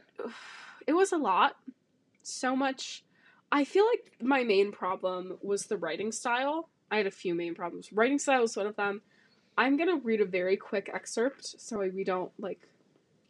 it 0.87 0.93
was 0.93 1.11
a 1.11 1.17
lot. 1.17 1.57
So 2.23 2.55
much 2.55 3.03
I 3.51 3.63
feel 3.65 3.85
like 3.85 4.13
my 4.21 4.43
main 4.43 4.71
problem 4.71 5.37
was 5.41 5.63
the 5.65 5.77
writing 5.77 6.11
style. 6.11 6.69
I 6.91 6.97
had 6.97 7.07
a 7.07 7.11
few 7.11 7.35
main 7.35 7.55
problems. 7.55 7.91
Writing 7.91 8.19
style 8.19 8.41
was 8.41 8.55
one 8.55 8.67
of 8.67 8.75
them. 8.75 9.01
I'm 9.59 9.77
gonna 9.77 9.97
read 9.97 10.21
a 10.21 10.25
very 10.25 10.57
quick 10.57 10.89
excerpt 10.91 11.45
so 11.45 11.79
we 11.93 12.03
don't 12.03 12.31
like, 12.39 12.61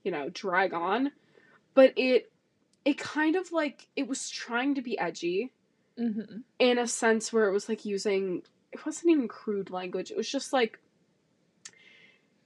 you 0.03 0.11
know, 0.11 0.29
drag 0.29 0.73
on. 0.73 1.11
But 1.73 1.93
it 1.97 2.31
it 2.85 2.97
kind 2.97 3.35
of 3.35 3.51
like 3.51 3.87
it 3.95 4.07
was 4.07 4.29
trying 4.29 4.75
to 4.75 4.81
be 4.81 4.97
edgy 4.97 5.51
Mm-hmm. 5.99 6.37
in 6.59 6.77
a 6.77 6.87
sense 6.87 7.33
where 7.33 7.49
it 7.49 7.51
was 7.51 7.67
like 7.67 7.83
using 7.83 8.43
it 8.71 8.85
wasn't 8.85 9.11
even 9.11 9.27
crude 9.27 9.69
language 9.69 10.11
it 10.11 10.15
was 10.15 10.29
just 10.29 10.53
like 10.53 10.79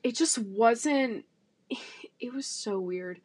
it 0.03 0.15
just 0.15 0.39
wasn't 0.39 1.25
it 2.19 2.33
was 2.33 2.47
so 2.47 2.79
weird 2.79 3.21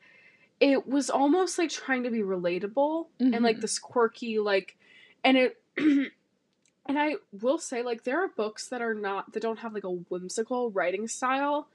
it 0.61 0.87
was 0.87 1.09
almost 1.09 1.57
like 1.59 1.71
trying 1.71 2.03
to 2.03 2.11
be 2.11 2.19
relatable 2.21 3.07
and 3.21 3.43
like 3.43 3.57
Mhm. 3.57 3.61
this 3.63 3.79
quirky 3.79 4.39
like 4.39 4.77
and 5.25 5.39
it 5.39 5.57
and 6.89 6.99
i 6.99 7.15
will 7.41 7.59
say 7.59 7.83
like 7.83 8.05
there 8.05 8.23
are 8.23 8.29
books 8.29 8.67
that 8.69 8.83
are 8.83 8.95
not 8.95 9.33
that 9.33 9.41
don't 9.43 9.61
have 9.61 9.75
like 9.75 9.85
a 9.85 9.91
whimsical 9.91 10.71
writing 10.71 11.07
style 11.07 11.69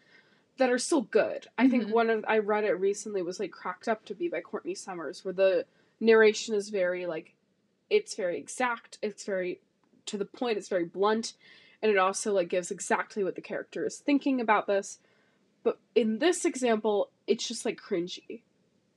that 0.58 0.70
are 0.72 0.78
still 0.80 1.02
good 1.02 1.48
i 1.58 1.68
think 1.70 1.86
Mhm. 1.86 1.92
one 1.92 2.10
of 2.10 2.26
i 2.28 2.38
read 2.40 2.64
it 2.64 2.74
recently 2.74 3.22
was 3.22 3.40
like 3.40 3.52
cracked 3.52 3.88
up 3.88 4.04
to 4.06 4.16
be 4.16 4.28
by 4.28 4.42
courtney 4.42 4.76
summers 4.76 5.24
where 5.24 5.34
the 5.34 5.66
narration 6.00 6.54
is 6.56 6.70
very 6.70 7.06
like 7.06 7.34
it's 7.90 8.16
very 8.16 8.38
exact 8.38 8.98
it's 9.02 9.24
very 9.24 9.62
to 10.06 10.18
the 10.18 10.26
point 10.26 10.58
it's 10.58 10.68
very 10.70 10.86
blunt 10.86 11.34
and 11.82 11.92
it 11.92 11.98
also 11.98 12.34
like 12.34 12.50
gives 12.50 12.72
exactly 12.72 13.24
what 13.24 13.36
the 13.36 13.42
character 13.42 13.86
is 13.86 13.98
thinking 13.98 14.42
about 14.42 14.68
this 14.68 15.00
but 15.64 15.80
in 15.96 16.20
this 16.20 16.44
example 16.46 17.10
it's 17.28 17.48
just 17.48 17.66
like 17.66 17.80
cringy 17.80 18.42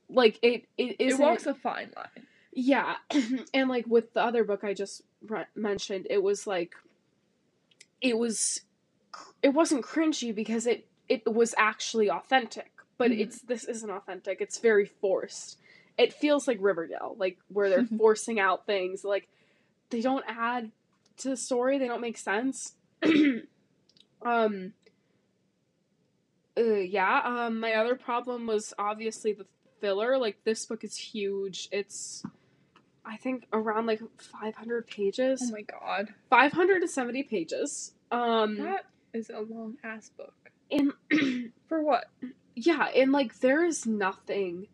like 0.09 0.39
it 0.41 0.65
it 0.77 0.95
It 0.99 1.01
isn't 1.01 1.19
walks 1.21 1.45
a 1.45 1.53
fine 1.53 1.91
line. 1.95 2.25
yeah 2.53 2.95
and 3.53 3.69
like 3.69 3.85
with 3.87 4.13
the 4.13 4.21
other 4.21 4.43
book 4.43 4.63
i 4.63 4.73
just 4.73 5.01
re- 5.29 5.45
mentioned 5.55 6.07
it 6.09 6.21
was 6.23 6.47
like 6.47 6.75
it 8.01 8.17
was 8.17 8.61
it 9.43 9.49
wasn't 9.49 9.83
cringy 9.85 10.33
because 10.33 10.67
it 10.67 10.87
it 11.09 11.23
was 11.31 11.55
actually 11.57 12.09
authentic 12.09 12.71
but 12.97 13.11
Mhm. 13.11 13.21
it's 13.21 13.41
this 13.41 13.65
isn't 13.65 13.89
authentic 13.91 14.41
it's 14.41 14.59
very 14.59 14.85
forced 14.85 15.59
it 15.97 16.13
feels 16.13 16.47
like 16.47 16.57
riverdale 16.61 17.15
like 17.17 17.37
where 17.49 17.69
they're 17.69 17.85
forcing 17.97 18.39
out 18.39 18.65
things 18.65 19.03
like 19.03 19.27
they 19.89 20.01
don't 20.01 20.25
add 20.27 20.71
to 21.17 21.29
the 21.29 21.37
story. 21.37 21.77
They 21.79 21.87
don't 21.87 22.01
make 22.01 22.17
sense. 22.17 22.73
um. 24.23 24.73
Uh, 26.57 26.63
yeah. 26.75 27.21
Um. 27.25 27.59
My 27.59 27.73
other 27.75 27.95
problem 27.95 28.47
was 28.47 28.73
obviously 28.77 29.33
the 29.33 29.45
filler. 29.81 30.17
Like 30.17 30.43
this 30.43 30.65
book 30.65 30.83
is 30.83 30.97
huge. 30.97 31.69
It's, 31.71 32.23
I 33.07 33.17
think, 33.17 33.45
around 33.53 33.85
like 33.85 34.01
five 34.17 34.55
hundred 34.55 34.87
pages. 34.87 35.41
Oh 35.43 35.51
my 35.51 35.61
god. 35.61 36.09
Five 36.29 36.51
hundred 36.51 36.81
and 36.81 36.91
seventy 36.91 37.23
pages. 37.23 37.93
Um. 38.11 38.57
That 38.57 38.85
is 39.13 39.29
a 39.29 39.39
long 39.39 39.77
ass 39.83 40.09
book. 40.17 40.33
and 40.69 40.91
For 41.69 41.81
what? 41.81 42.05
yeah, 42.55 42.87
and 42.95 43.11
like 43.11 43.39
there 43.39 43.63
is 43.63 43.85
nothing 43.85 44.67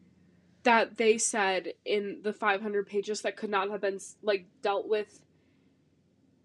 that 0.64 0.98
they 0.98 1.18
said 1.18 1.74
in 1.84 2.22
the 2.24 2.32
500 2.32 2.88
pages 2.88 3.22
that 3.22 3.36
could 3.36 3.50
not 3.50 3.70
have 3.70 3.82
been 3.82 4.00
like 4.22 4.46
dealt 4.62 4.88
with 4.88 5.22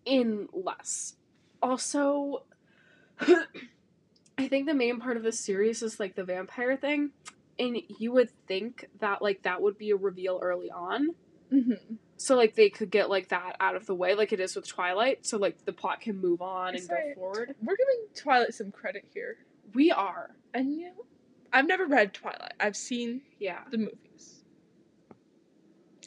in 0.04 0.48
less. 0.52 1.14
Also, 1.62 2.42
I 3.20 4.48
think 4.48 4.66
the 4.66 4.74
main 4.74 4.98
part 4.98 5.16
of 5.16 5.22
this 5.22 5.38
series 5.38 5.82
is 5.82 6.00
like 6.00 6.16
the 6.16 6.24
vampire 6.24 6.76
thing, 6.76 7.10
and 7.58 7.78
you 7.98 8.12
would 8.12 8.30
think 8.46 8.86
that 9.00 9.22
like 9.22 9.42
that 9.42 9.62
would 9.62 9.78
be 9.78 9.90
a 9.90 9.96
reveal 9.96 10.40
early 10.42 10.70
on. 10.70 11.14
Mm-hmm. 11.52 11.94
So 12.16 12.36
like 12.36 12.54
they 12.56 12.68
could 12.68 12.90
get 12.90 13.08
like 13.08 13.28
that 13.28 13.56
out 13.60 13.76
of 13.76 13.86
the 13.86 13.94
way, 13.94 14.14
like 14.14 14.32
it 14.32 14.40
is 14.40 14.56
with 14.56 14.66
Twilight, 14.66 15.24
so 15.24 15.38
like 15.38 15.64
the 15.64 15.72
plot 15.72 16.00
can 16.00 16.20
move 16.20 16.42
on 16.42 16.74
and 16.74 16.88
go 16.88 16.96
forward. 17.14 17.54
We're 17.62 17.76
giving 17.76 18.06
Twilight 18.14 18.54
some 18.54 18.72
credit 18.72 19.04
here. 19.14 19.36
We 19.74 19.90
are, 19.92 20.30
And 20.54 20.72
you 20.74 20.86
know, 20.86 21.04
I've 21.52 21.66
never 21.68 21.86
read 21.86 22.12
Twilight. 22.14 22.54
I've 22.58 22.76
seen 22.76 23.22
yeah. 23.38 23.60
the 23.70 23.78
movies. 23.78 24.42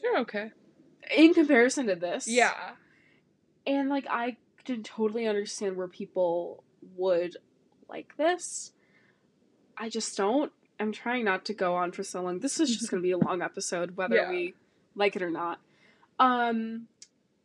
They're 0.02 0.18
okay. 0.20 0.52
In 1.16 1.34
comparison 1.34 1.88
to 1.88 1.96
this, 1.96 2.28
Yeah. 2.28 2.72
and 3.68 3.90
like 3.90 4.06
I 4.10 4.38
can 4.66 4.84
totally 4.84 5.28
understand 5.28 5.76
where 5.78 5.88
people 5.88 6.64
would 6.96 7.38
like 7.90 8.16
this. 8.18 8.72
I 9.78 9.90
just 9.90 10.16
don't. 10.18 10.52
I'm 10.80 10.92
trying 10.92 11.26
not 11.26 11.46
to 11.46 11.54
go 11.54 11.76
on 11.76 11.92
for 11.92 12.04
so 12.04 12.22
long. 12.22 12.40
This 12.40 12.60
is 12.60 12.76
just 12.76 12.90
going 12.90 13.02
to 13.02 13.06
be 13.06 13.12
a 13.12 13.18
long 13.18 13.42
episode, 13.42 13.96
whether 13.98 14.16
Yeah. 14.16 14.30
we 14.30 14.54
like 14.96 15.16
it 15.16 15.22
or 15.22 15.30
not. 15.30 15.60
Um, 16.20 16.88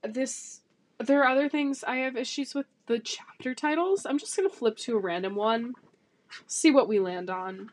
this 0.03 0.61
there 0.99 1.23
are 1.23 1.29
other 1.29 1.49
things 1.49 1.85
I 1.85 1.97
have 1.97 2.17
issues 2.17 2.55
with 2.55 2.67
the 2.87 2.99
chapter 2.99 3.55
titles. 3.55 4.07
I'm 4.07 4.19
just 4.19 4.35
to 4.35 4.49
flip 4.49 4.77
to 4.79 4.97
a 4.97 5.01
random 5.01 5.35
one, 5.35 5.75
see 6.47 6.71
what 6.71 6.89
we 6.89 6.99
land 6.99 7.29
on. 7.31 7.71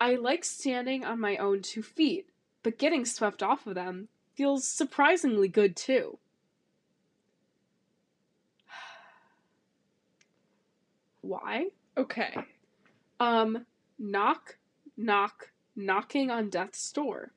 I 0.00 0.14
like 0.16 0.44
standing 0.44 1.04
on 1.04 1.20
my 1.20 1.36
own 1.36 1.62
two 1.62 1.82
feet, 1.82 2.28
but 2.62 2.78
getting 2.78 3.04
swept 3.04 3.42
off 3.42 3.66
of 3.66 3.74
them 3.74 4.08
feels 4.34 4.68
surprisingly 4.68 5.48
good 5.48 5.74
too. 5.74 6.18
Why? 11.22 11.68
Okay. 11.96 12.36
Um, 13.18 13.64
knock, 13.98 14.58
knock, 14.96 15.50
knocking 15.74 16.30
on 16.30 16.50
death's 16.50 16.92
door. 16.92 17.32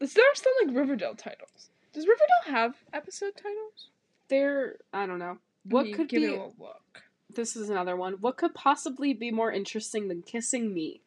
Is 0.00 0.14
there 0.14 0.24
still 0.34 0.52
like 0.64 0.76
Riverdale 0.76 1.14
titles? 1.14 1.70
Does 1.92 2.06
Riverdale 2.06 2.54
have 2.54 2.74
episode 2.92 3.32
titles? 3.36 3.90
There, 4.28 4.76
I 4.92 5.06
don't 5.06 5.18
know. 5.18 5.38
What 5.64 5.92
could 5.92 6.08
give 6.08 6.22
be? 6.22 6.26
it 6.26 6.38
a 6.38 6.50
look? 6.62 7.02
This 7.34 7.56
is 7.56 7.70
another 7.70 7.96
one. 7.96 8.14
What 8.14 8.36
could 8.36 8.54
possibly 8.54 9.14
be 9.14 9.30
more 9.30 9.50
interesting 9.50 10.08
than 10.08 10.22
kissing 10.22 10.72
me? 10.72 11.00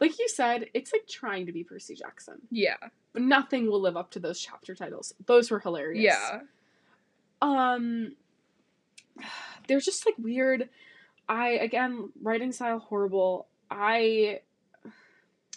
Like 0.00 0.18
you 0.18 0.28
said, 0.28 0.66
it's 0.74 0.92
like 0.92 1.06
trying 1.06 1.46
to 1.46 1.52
be 1.52 1.62
Percy 1.62 1.94
Jackson. 1.94 2.40
Yeah. 2.50 2.76
But 3.12 3.22
nothing 3.22 3.66
will 3.66 3.80
live 3.80 3.96
up 3.96 4.10
to 4.12 4.18
those 4.20 4.40
chapter 4.40 4.74
titles. 4.74 5.14
Those 5.26 5.50
were 5.50 5.60
hilarious. 5.60 6.02
Yeah. 6.02 6.40
Um, 7.40 8.16
they're 9.68 9.80
just 9.80 10.06
like 10.06 10.16
weird. 10.18 10.68
I 11.28 11.50
again, 11.50 12.10
writing 12.20 12.52
style 12.52 12.78
horrible. 12.78 13.46
I, 13.70 14.40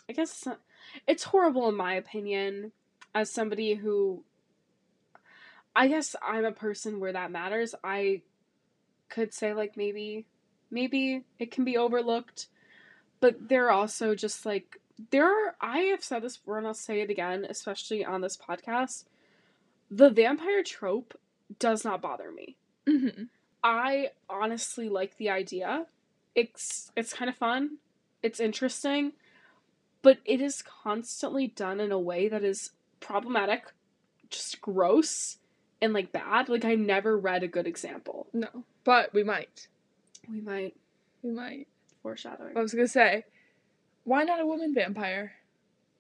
I 0.07 0.13
guess 0.13 0.31
it's, 0.31 0.45
not, 0.45 0.59
it's 1.07 1.23
horrible 1.23 1.69
in 1.69 1.75
my 1.75 1.93
opinion. 1.95 2.71
As 3.13 3.31
somebody 3.31 3.75
who, 3.75 4.23
I 5.75 5.87
guess 5.87 6.15
I'm 6.21 6.43
a 6.43 6.51
person 6.51 6.99
where 6.99 7.13
that 7.13 7.31
matters. 7.31 7.73
I 7.83 8.21
could 9.07 9.33
say 9.33 9.53
like 9.53 9.77
maybe, 9.77 10.25
maybe 10.69 11.23
it 11.39 11.51
can 11.51 11.63
be 11.63 11.77
overlooked, 11.77 12.47
but 13.21 13.47
they're 13.47 13.71
also 13.71 14.15
just 14.15 14.45
like 14.45 14.81
there 15.11 15.25
are. 15.25 15.55
I 15.61 15.79
have 15.79 16.03
said 16.03 16.23
this 16.23 16.37
before 16.37 16.57
and 16.57 16.67
I'll 16.67 16.73
say 16.73 17.01
it 17.01 17.09
again, 17.09 17.45
especially 17.49 18.03
on 18.03 18.21
this 18.21 18.37
podcast. 18.37 19.05
The 19.89 20.09
vampire 20.09 20.63
trope 20.63 21.17
does 21.59 21.85
not 21.85 22.01
bother 22.01 22.31
me. 22.31 22.57
Mm-hmm. 22.87 23.23
I 23.63 24.09
honestly 24.29 24.89
like 24.89 25.17
the 25.17 25.29
idea. 25.29 25.85
It's 26.35 26.91
it's 26.95 27.13
kind 27.13 27.29
of 27.29 27.35
fun. 27.35 27.77
It's 28.21 28.39
interesting, 28.39 29.13
but 30.05 30.19
it 30.23 30.39
is 30.39 30.61
constantly 30.61 31.47
done 31.47 31.79
in 31.79 31.91
a 31.91 31.97
way 31.97 32.29
that 32.29 32.43
is 32.43 32.69
problematic, 32.99 33.63
just 34.29 34.61
gross 34.61 35.39
and 35.81 35.93
like 35.93 36.11
bad. 36.11 36.47
Like 36.47 36.63
I 36.63 36.75
never 36.75 37.17
read 37.17 37.41
a 37.41 37.47
good 37.47 37.65
example. 37.65 38.27
No, 38.31 38.47
but 38.83 39.11
we 39.15 39.23
might. 39.23 39.67
We 40.29 40.41
might 40.41 40.75
We 41.23 41.31
might. 41.31 41.67
foreshadowing. 42.03 42.55
I 42.55 42.61
was 42.61 42.71
gonna 42.71 42.87
say, 42.87 43.25
why 44.03 44.23
not 44.23 44.39
a 44.39 44.45
woman 44.45 44.75
vampire? 44.75 45.33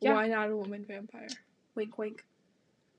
Yeah. 0.01 0.13
Why 0.13 0.27
not 0.27 0.51
a 0.51 0.55
woman 0.55 0.85
vampire? 0.87 1.29
Wink, 1.73 1.97
wink. 1.97 2.23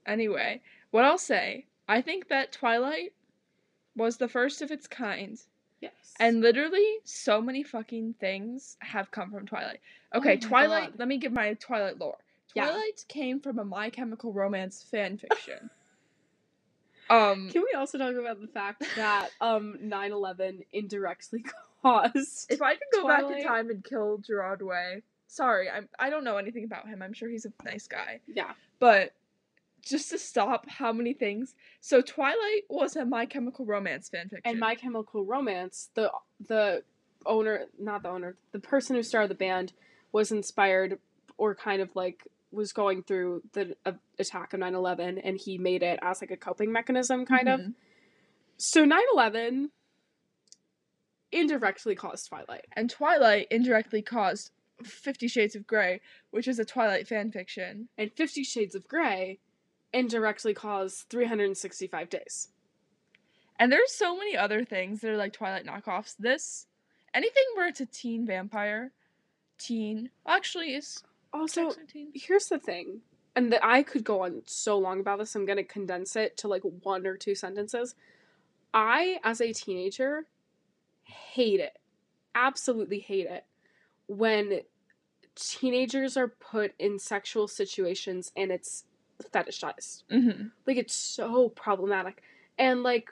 Anyway, 0.07 0.61
what 0.91 1.05
I'll 1.05 1.19
say, 1.19 1.67
I 1.89 2.03
think 2.03 2.27
that 2.31 2.51
Twilight 2.51 3.13
was 3.95 4.17
the 4.17 4.29
first 4.29 4.61
of 4.61 4.73
its 4.73 4.89
kind, 4.89 5.39
Yes. 5.95 6.15
and 6.21 6.41
literally 6.41 6.87
so 7.05 7.41
many 7.41 7.63
fucking 7.63 8.15
things 8.21 8.77
have 8.81 9.11
come 9.11 9.31
from 9.31 9.47
Twilight. 9.47 9.81
Okay, 10.15 10.35
Oh 10.43 10.49
Twilight. 10.49 10.91
God. 10.93 10.99
Let 10.99 11.09
me 11.09 11.19
give 11.19 11.33
my 11.33 11.55
Twilight 11.55 11.99
lore. 11.99 12.17
Yeah. 12.55 12.67
Twilight 12.71 13.05
came 13.09 13.41
from 13.41 13.59
a 13.59 13.65
My 13.65 13.91
Chemical 13.91 14.33
Romance 14.33 14.83
fan 14.91 15.19
fiction. 15.25 15.69
um, 17.11 17.51
Can 17.51 17.63
we 17.63 17.73
also 17.77 17.99
talk 17.99 18.15
about 18.15 18.41
the 18.41 18.49
fact 18.49 18.83
that 18.97 19.31
um 19.41 19.77
9/11 19.83 20.65
indirectly 20.73 21.45
caused 21.83 22.51
if 22.51 22.61
I 22.63 22.73
could 22.75 22.89
go 22.93 23.07
back 23.07 23.25
in 23.31 23.45
time 23.45 23.71
and 23.71 23.85
kill 23.85 24.19
Gerard 24.19 24.63
Way, 24.63 25.03
sorry, 25.29 25.69
I'm 25.71 25.89
I 25.99 26.11
don't 26.11 26.25
know 26.25 26.37
anything 26.39 26.65
about 26.65 26.89
him. 26.89 27.03
I'm 27.03 27.13
sure 27.13 27.29
he's 27.29 27.45
a 27.47 27.53
nice 27.65 27.87
guy. 27.87 28.21
Yeah. 28.27 28.53
But 28.81 29.13
just 29.87 30.11
to 30.11 30.19
stop 30.19 30.69
how 30.69 30.93
many 30.93 31.13
things. 31.13 31.55
So 31.81 32.03
Twilight 32.03 32.65
was 32.69 32.97
a 32.97 33.05
My 33.05 33.25
Chemical 33.25 33.65
Romance 33.65 34.11
fanfiction. 34.11 34.41
And 34.45 34.59
My 34.59 34.75
Chemical 34.75 35.25
Romance, 35.25 35.91
the 35.95 36.11
the 36.47 36.83
owner, 37.25 37.67
not 37.79 38.03
the 38.03 38.09
owner, 38.11 38.37
the 38.53 38.59
person 38.59 38.97
who 38.97 39.03
started 39.03 39.31
the 39.31 39.35
band 39.37 39.73
was 40.13 40.31
inspired 40.33 40.99
or 41.39 41.55
kind 41.55 41.81
of 41.81 41.95
like 41.95 42.27
was 42.51 42.73
going 42.73 43.03
through 43.03 43.43
the 43.53 43.77
uh, 43.85 43.93
attack 44.19 44.53
of 44.53 44.61
9/11 44.61 45.21
and 45.23 45.39
he 45.39 45.59
made 45.59 45.83
it 45.83 45.99
as 46.03 46.21
like 46.21 46.31
a 46.31 46.37
coping 46.37 46.73
mechanism 46.73 47.25
kind 47.25 47.49
of. 47.49 47.61
Mhm. 47.61 47.75
So 48.57 48.85
9/11 48.85 49.71
indirectly 51.33 51.95
caused 51.95 52.29
Twilight. 52.29 52.67
And 52.75 52.91
Twilight 52.91 53.47
indirectly 53.51 54.03
caused 54.03 54.51
Fifty 54.83 55.27
Shades 55.27 55.57
of 55.57 55.67
Grey, 55.67 56.01
which 56.31 56.47
is 56.47 56.59
a 56.59 56.65
Twilight 56.65 57.09
fanfiction. 57.09 57.87
And 57.97 58.13
50 58.13 58.45
Shades 58.45 58.75
of 58.75 58.87
Grey 58.87 59.39
indirectly 59.93 60.55
cause 60.55 61.07
365 61.09 62.11
days. 62.11 62.49
And 63.59 63.73
there's 63.73 63.93
so 63.93 64.17
many 64.17 64.37
other 64.37 64.65
things 64.65 65.01
that 65.01 65.11
are 65.11 65.17
like 65.17 65.33
Twilight 65.33 65.67
knockoffs. 65.67 66.15
This, 66.19 66.67
anything 67.15 67.45
where 67.55 67.69
it's 67.69 67.81
a 67.81 67.87
teen 67.87 68.27
vampire, 68.27 68.93
teen, 69.59 70.11
actually 70.27 70.75
is 70.75 71.03
Also, 71.33 71.73
here's 72.13 72.49
the 72.49 72.59
thing 72.59 73.01
and 73.37 73.53
that 73.53 73.65
i 73.65 73.83
could 73.83 74.03
go 74.03 74.25
on 74.25 74.43
so 74.47 74.77
long 74.77 74.99
about 74.99 75.19
this 75.19 75.37
i'm 75.37 75.45
going 75.45 75.59
to 75.59 75.63
condense 75.63 76.17
it 76.17 76.37
to 76.37 76.49
like 76.49 76.63
one 76.83 77.07
or 77.07 77.17
two 77.17 77.35
sentences 77.35 77.95
i 78.75 79.21
as 79.23 79.41
a 79.41 79.53
teenager 79.53 80.27
hate 81.05 81.61
it 81.61 81.79
absolutely 82.35 82.99
hate 82.99 83.27
it 83.27 83.45
when 84.09 84.61
teenagers 85.37 86.17
are 86.17 86.29
put 86.29 86.73
in 86.79 86.99
sexual 86.99 87.47
situations 87.47 88.33
and 88.37 88.51
it's 88.51 88.85
fetishized 89.33 90.03
Mm-hmm. 90.11 90.47
like 90.67 90.77
it's 90.77 90.95
so 90.95 91.49
problematic. 91.51 92.23
And 92.59 92.83
like 92.83 93.11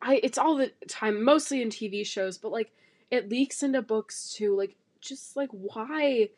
i 0.00 0.20
it's 0.22 0.38
all 0.38 0.56
the 0.56 0.70
time 0.86 1.24
mostly 1.24 1.60
in 1.60 1.70
tv 1.70 2.06
shows 2.06 2.38
but 2.38 2.52
like 2.52 2.70
it 3.10 3.28
leaks 3.28 3.64
into 3.64 3.82
books 3.82 4.32
too 4.32 4.56
like 4.56 4.76
just 5.00 5.36
like 5.36 5.50
why? 5.50 6.28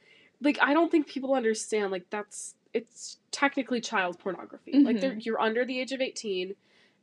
Like 0.41 0.59
i 0.63 0.73
don't 0.73 0.91
think 0.91 1.07
people 1.07 1.35
understand 1.35 1.91
like 1.93 2.09
that's 2.11 2.55
it's 2.73 3.19
technically 3.33 3.81
child 3.81 4.19
pornography. 4.21 4.73
Like 4.85 5.01
they're, 5.01 5.15
you're 5.15 5.41
under 5.41 5.65
the 5.65 5.81
age 5.81 5.91
of 5.93 6.01
18 6.01 6.55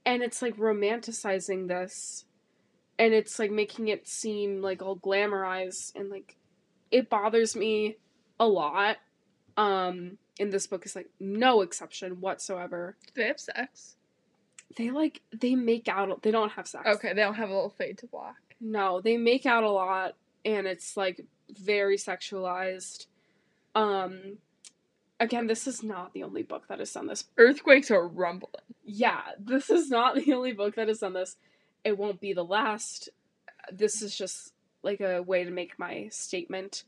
and 0.05 0.24
it's 0.24 0.41
like 0.41 0.55
romanticizing 0.55 1.68
this 1.68 2.24
and 2.97 3.13
it's 3.13 3.38
like 3.38 3.51
making 3.51 3.89
it 3.89 4.07
seem 4.07 4.61
like 4.61 4.82
all 4.82 4.95
glamorized 4.97 5.93
and 5.95 6.09
like 6.09 6.38
it 6.89 7.09
bothers 7.09 7.55
me 7.55 7.97
a 8.39 8.47
lot. 8.47 8.97
Um 9.57 10.18
in 10.39 10.49
this 10.49 10.67
book 10.67 10.85
is 10.85 10.95
like 10.95 11.09
no 11.19 11.61
exception 11.61 12.21
whatsoever. 12.21 12.95
Do 13.07 13.21
they 13.21 13.27
have 13.27 13.39
sex? 13.39 13.95
They 14.75 14.91
like 14.91 15.21
they 15.31 15.55
make 15.55 15.88
out. 15.88 16.21
They 16.21 16.31
don't 16.31 16.51
have 16.51 16.67
sex. 16.67 16.88
Okay, 16.88 17.13
they 17.13 17.21
don't 17.21 17.35
have 17.35 17.49
a 17.49 17.53
little 17.53 17.69
fade 17.69 17.97
to 17.99 18.07
black. 18.07 18.35
No, 18.59 19.01
they 19.01 19.17
make 19.17 19.45
out 19.45 19.63
a 19.63 19.69
lot, 19.69 20.15
and 20.43 20.67
it's 20.67 20.97
like 20.97 21.21
very 21.49 21.97
sexualized. 21.97 23.05
Um, 23.75 24.38
again, 25.19 25.47
this 25.47 25.67
is 25.67 25.83
not 25.83 26.13
the 26.13 26.23
only 26.23 26.43
book 26.43 26.67
that 26.67 26.79
has 26.79 26.91
done 26.91 27.07
this. 27.07 27.25
Earthquakes 27.38 27.91
are 27.91 28.07
rumbling. 28.07 28.51
Yeah, 28.83 29.21
this 29.39 29.69
is 29.69 29.89
not 29.89 30.15
the 30.25 30.33
only 30.33 30.53
book 30.53 30.75
that 30.75 30.88
has 30.88 30.99
done 30.99 31.13
this. 31.13 31.38
It 31.83 31.97
won't 31.97 32.19
be 32.19 32.33
the 32.33 32.45
last. 32.45 33.09
This 33.71 34.01
is 34.01 34.15
just 34.15 34.53
like 34.83 35.01
a 35.01 35.21
way 35.21 35.43
to 35.43 35.51
make 35.51 35.79
my 35.79 36.09
statement. 36.11 36.83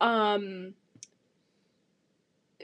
Um. 0.00 0.74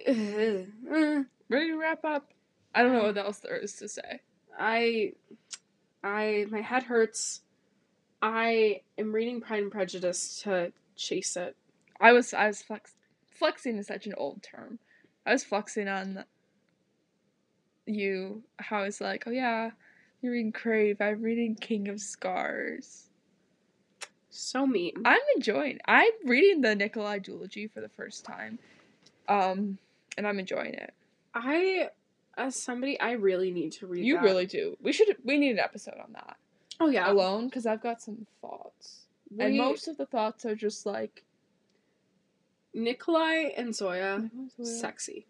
Ready 0.08 1.68
to 1.68 1.76
wrap 1.76 2.04
up? 2.04 2.32
I 2.74 2.82
don't 2.82 2.92
know 2.92 3.04
what 3.04 3.18
else 3.18 3.38
there 3.38 3.56
is 3.56 3.74
to 3.74 3.88
say. 3.88 4.20
I, 4.58 5.12
I, 6.02 6.46
my 6.50 6.60
head 6.60 6.84
hurts. 6.84 7.40
I 8.22 8.82
am 8.98 9.12
reading 9.12 9.40
Pride 9.40 9.62
and 9.62 9.72
Prejudice 9.72 10.40
to 10.42 10.72
chase 10.96 11.36
it. 11.36 11.56
I 12.00 12.12
was 12.12 12.32
I 12.32 12.46
was 12.46 12.62
flex 12.62 12.92
flexing 13.30 13.78
is 13.78 13.86
such 13.86 14.06
an 14.06 14.14
old 14.16 14.42
term. 14.42 14.78
I 15.26 15.32
was 15.32 15.44
flexing 15.44 15.88
on 15.88 16.24
you 17.86 18.42
how 18.58 18.78
I 18.78 18.84
was 18.84 19.00
like, 19.00 19.24
oh 19.26 19.30
yeah, 19.30 19.70
you're 20.20 20.32
reading 20.32 20.52
Crave. 20.52 21.00
I'm 21.00 21.22
reading 21.22 21.54
King 21.54 21.88
of 21.88 22.00
Scars. 22.00 23.06
So 24.30 24.66
mean. 24.66 24.92
I'm 25.04 25.20
enjoying. 25.36 25.78
I'm 25.86 26.12
reading 26.24 26.60
the 26.60 26.74
Nikolai 26.74 27.18
duology 27.18 27.70
for 27.70 27.80
the 27.80 27.88
first 27.88 28.24
time, 28.24 28.58
um, 29.28 29.78
and 30.20 30.28
I'm 30.28 30.38
enjoying 30.38 30.74
it. 30.74 30.92
I, 31.34 31.88
as 32.36 32.54
somebody, 32.62 33.00
I 33.00 33.12
really 33.12 33.50
need 33.50 33.72
to 33.72 33.86
read. 33.86 34.04
You 34.04 34.16
that. 34.16 34.22
really 34.22 34.44
do. 34.44 34.76
We 34.82 34.92
should. 34.92 35.16
We 35.24 35.38
need 35.38 35.52
an 35.52 35.58
episode 35.60 35.94
on 35.98 36.12
that 36.12 36.36
Oh 36.78 36.88
yeah. 36.90 37.10
alone 37.10 37.46
because 37.46 37.64
I've 37.64 37.82
got 37.82 38.02
some 38.02 38.26
thoughts, 38.42 39.06
and 39.38 39.56
most 39.56 39.88
of 39.88 39.96
the 39.96 40.04
thoughts 40.04 40.44
are 40.44 40.54
just 40.54 40.84
like 40.84 41.24
Nikolai 42.74 43.50
and 43.56 43.74
Zoya, 43.74 44.30
sex. 44.58 44.80
sexy. 44.80 45.26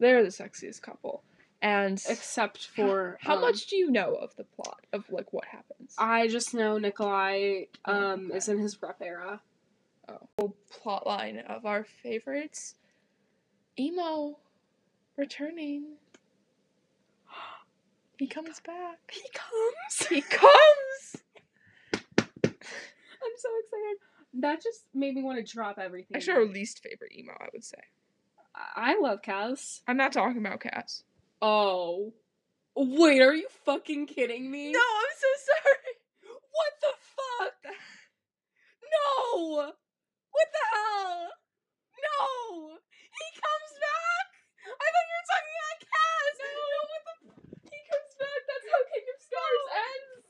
They're 0.00 0.22
the 0.24 0.30
sexiest 0.30 0.82
couple, 0.82 1.22
and 1.60 2.02
Except 2.08 2.66
for 2.66 3.18
how 3.20 3.36
um, 3.36 3.42
much 3.42 3.66
do 3.68 3.76
you 3.76 3.90
know 3.92 4.14
of 4.16 4.34
the 4.34 4.42
plot 4.44 4.80
of 4.92 5.04
like 5.10 5.32
what 5.32 5.44
happens? 5.44 5.94
I 5.98 6.26
just 6.26 6.52
know 6.52 6.78
Nikolai 6.78 7.66
Oh, 7.84 7.92
um 7.94 8.26
okay. 8.26 8.38
is 8.38 8.48
in 8.48 8.58
his 8.58 8.82
rep 8.82 9.00
era. 9.00 9.40
Oh, 10.38 10.54
plot 10.68 11.06
line 11.06 11.38
of 11.38 11.64
our 11.64 11.84
favorites. 11.84 12.74
Emo 13.78 14.38
returning. 15.16 15.96
He 18.18 18.26
comes 18.26 18.60
back. 18.60 18.98
He 19.10 19.22
comes. 19.34 20.08
He 20.08 20.20
comes. 20.20 21.16
I'm 22.44 23.36
so 23.36 23.48
excited. 23.60 23.96
That 24.34 24.62
just 24.62 24.84
made 24.94 25.14
me 25.14 25.22
want 25.22 25.44
to 25.44 25.52
drop 25.52 25.78
everything. 25.78 26.16
Actually, 26.16 26.34
our 26.34 26.44
least 26.44 26.82
favorite 26.82 27.12
emo, 27.16 27.32
I 27.32 27.48
would 27.52 27.64
say. 27.64 27.78
I 28.54 28.98
love 29.00 29.22
Kaz. 29.22 29.80
I'm 29.88 29.96
not 29.96 30.12
talking 30.12 30.38
about 30.38 30.60
Kaz. 30.60 31.02
Oh. 31.40 32.12
Wait, 32.76 33.20
are 33.20 33.34
you 33.34 33.48
fucking 33.64 34.06
kidding 34.06 34.50
me? 34.50 34.72
No, 34.72 34.78
I'm 34.78 35.16
so 35.18 35.28
sorry. 35.46 35.96
What 36.52 36.72
the 36.80 36.94
fuck? 37.16 37.74
No! 38.84 39.56
What 40.30 40.48
the 40.52 40.76
hell? 40.76 41.28
No! 42.20 42.78
He 43.18 43.28
comes 43.36 43.72
back! 43.80 44.28
I 44.66 44.86
thought 44.92 45.08
you 45.08 45.16
were 45.20 45.28
talking 45.28 45.56
about 45.60 45.78
Kaz! 45.84 46.34
No, 46.40 46.48
no 46.52 46.80
what 46.88 47.02
the 47.06 47.14
He 47.68 47.78
comes 47.88 48.12
back, 48.16 48.40
that's 48.48 48.66
how 48.72 48.80
King 48.88 49.06
of 49.08 49.18
Scars 49.20 49.66
ends! 49.84 50.24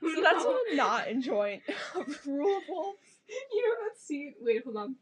So 0.00 0.22
that's 0.22 0.44
what 0.44 0.56
I'm 0.70 0.76
not 0.76 1.08
enjoying. 1.08 1.60
Rule 2.26 2.56
of 2.58 2.62
Wolves. 2.68 2.98
You 3.52 3.62
know 3.62 3.74
that 3.84 4.00
scene? 4.00 4.34
Wait, 4.40 4.64
hold 4.64 4.76
on. 4.76 4.96